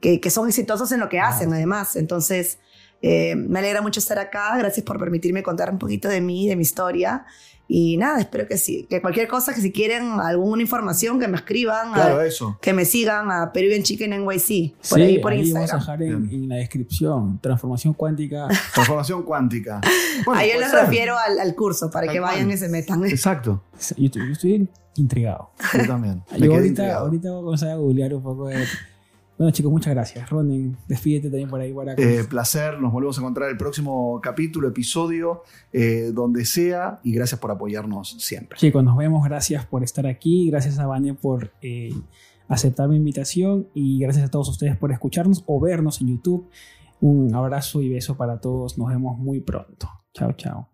que, 0.00 0.20
que 0.20 0.30
son 0.30 0.48
exitosos 0.48 0.90
en 0.92 1.00
lo 1.00 1.08
que 1.08 1.20
hacen, 1.20 1.52
además. 1.52 1.96
Entonces, 1.96 2.58
eh, 3.02 3.34
me 3.34 3.58
alegra 3.58 3.82
mucho 3.82 4.00
estar 4.00 4.18
acá. 4.18 4.56
Gracias 4.56 4.86
por 4.86 4.98
permitirme 4.98 5.42
contar 5.42 5.70
un 5.70 5.78
poquito 5.78 6.08
de 6.08 6.20
mí, 6.20 6.48
de 6.48 6.56
mi 6.56 6.62
historia. 6.62 7.26
Y 7.68 7.96
nada, 7.96 8.20
espero 8.20 8.46
que 8.46 8.58
sí, 8.58 8.86
que 8.90 9.00
cualquier 9.00 9.28
cosa, 9.28 9.54
que 9.54 9.60
si 9.62 9.72
quieren 9.72 10.20
alguna 10.20 10.60
información, 10.60 11.18
que 11.18 11.26
me 11.28 11.36
escriban. 11.36 11.90
a- 11.92 11.94
Claro, 11.94 12.20
eso. 12.20 12.58
que 12.60 12.72
me 12.74 12.84
sigan 12.84 13.30
a 13.30 13.50
Peruvian 13.52 13.82
Chicken 13.82 14.10
NYC 14.10 14.74
por 14.88 14.98
Sí, 14.98 15.02
ahí 15.02 15.18
por 15.20 15.32
ahí 15.32 15.40
Instagram. 15.40 15.68
vamos 15.70 15.88
a 15.88 15.92
dejar 15.96 16.02
en, 16.02 16.28
en 16.30 16.48
la 16.48 16.56
descripción. 16.56 17.38
Transformación 17.40 17.94
cuántica. 17.94 18.48
Transformación 18.74 19.22
cuántica. 19.22 19.80
Bueno, 20.26 20.40
ahí 20.40 20.50
yo 20.52 20.60
les 20.60 20.70
ser. 20.70 20.80
refiero 20.84 21.16
al, 21.18 21.38
al 21.40 21.54
curso 21.54 21.90
para 21.90 22.06
Tal 22.06 22.14
que 22.14 22.20
vayan 22.20 22.44
cual. 22.44 22.54
y 22.54 22.58
se 22.58 22.68
metan. 22.68 23.04
Exacto. 23.06 23.62
Yo 23.96 24.06
estoy, 24.06 24.26
yo 24.26 24.32
estoy 24.32 24.68
intrigado. 24.96 25.50
Yo 25.72 25.86
también. 25.86 26.22
Yo 26.36 26.52
ahorita, 26.52 26.66
intrigado. 26.66 27.04
ahorita 27.06 27.30
voy 27.30 27.40
a 27.40 27.44
comenzar 27.44 27.68
a 27.70 27.76
googlear 27.76 28.14
un 28.14 28.22
poco 28.22 28.48
de... 28.48 28.64
Bueno 29.42 29.54
chicos, 29.56 29.72
muchas 29.72 29.92
gracias. 29.92 30.30
Ronen, 30.30 30.76
despídete 30.86 31.28
también 31.28 31.50
por 31.50 31.60
ahí 31.60 31.72
para... 31.72 31.94
Eh, 31.94 32.22
placer, 32.30 32.78
nos 32.78 32.92
volvemos 32.92 33.18
a 33.18 33.22
encontrar 33.22 33.50
el 33.50 33.56
próximo 33.56 34.20
capítulo, 34.22 34.68
episodio, 34.68 35.42
eh, 35.72 36.12
donde 36.14 36.44
sea, 36.44 37.00
y 37.02 37.12
gracias 37.12 37.40
por 37.40 37.50
apoyarnos 37.50 38.14
siempre. 38.20 38.56
Chicos, 38.56 38.84
nos 38.84 38.96
vemos. 38.96 39.24
Gracias 39.24 39.66
por 39.66 39.82
estar 39.82 40.06
aquí. 40.06 40.48
Gracias 40.48 40.78
a 40.78 40.86
Vania 40.86 41.14
por 41.14 41.50
eh, 41.60 41.92
aceptar 42.46 42.88
mi 42.88 42.94
invitación. 42.94 43.66
Y 43.74 43.98
gracias 43.98 44.26
a 44.26 44.30
todos 44.30 44.48
ustedes 44.48 44.76
por 44.76 44.92
escucharnos 44.92 45.42
o 45.48 45.58
vernos 45.58 46.00
en 46.00 46.10
YouTube. 46.10 46.48
Un 47.00 47.34
abrazo 47.34 47.82
y 47.82 47.88
beso 47.88 48.16
para 48.16 48.40
todos. 48.40 48.78
Nos 48.78 48.90
vemos 48.90 49.18
muy 49.18 49.40
pronto. 49.40 49.88
Chao, 50.14 50.34
chao. 50.34 50.71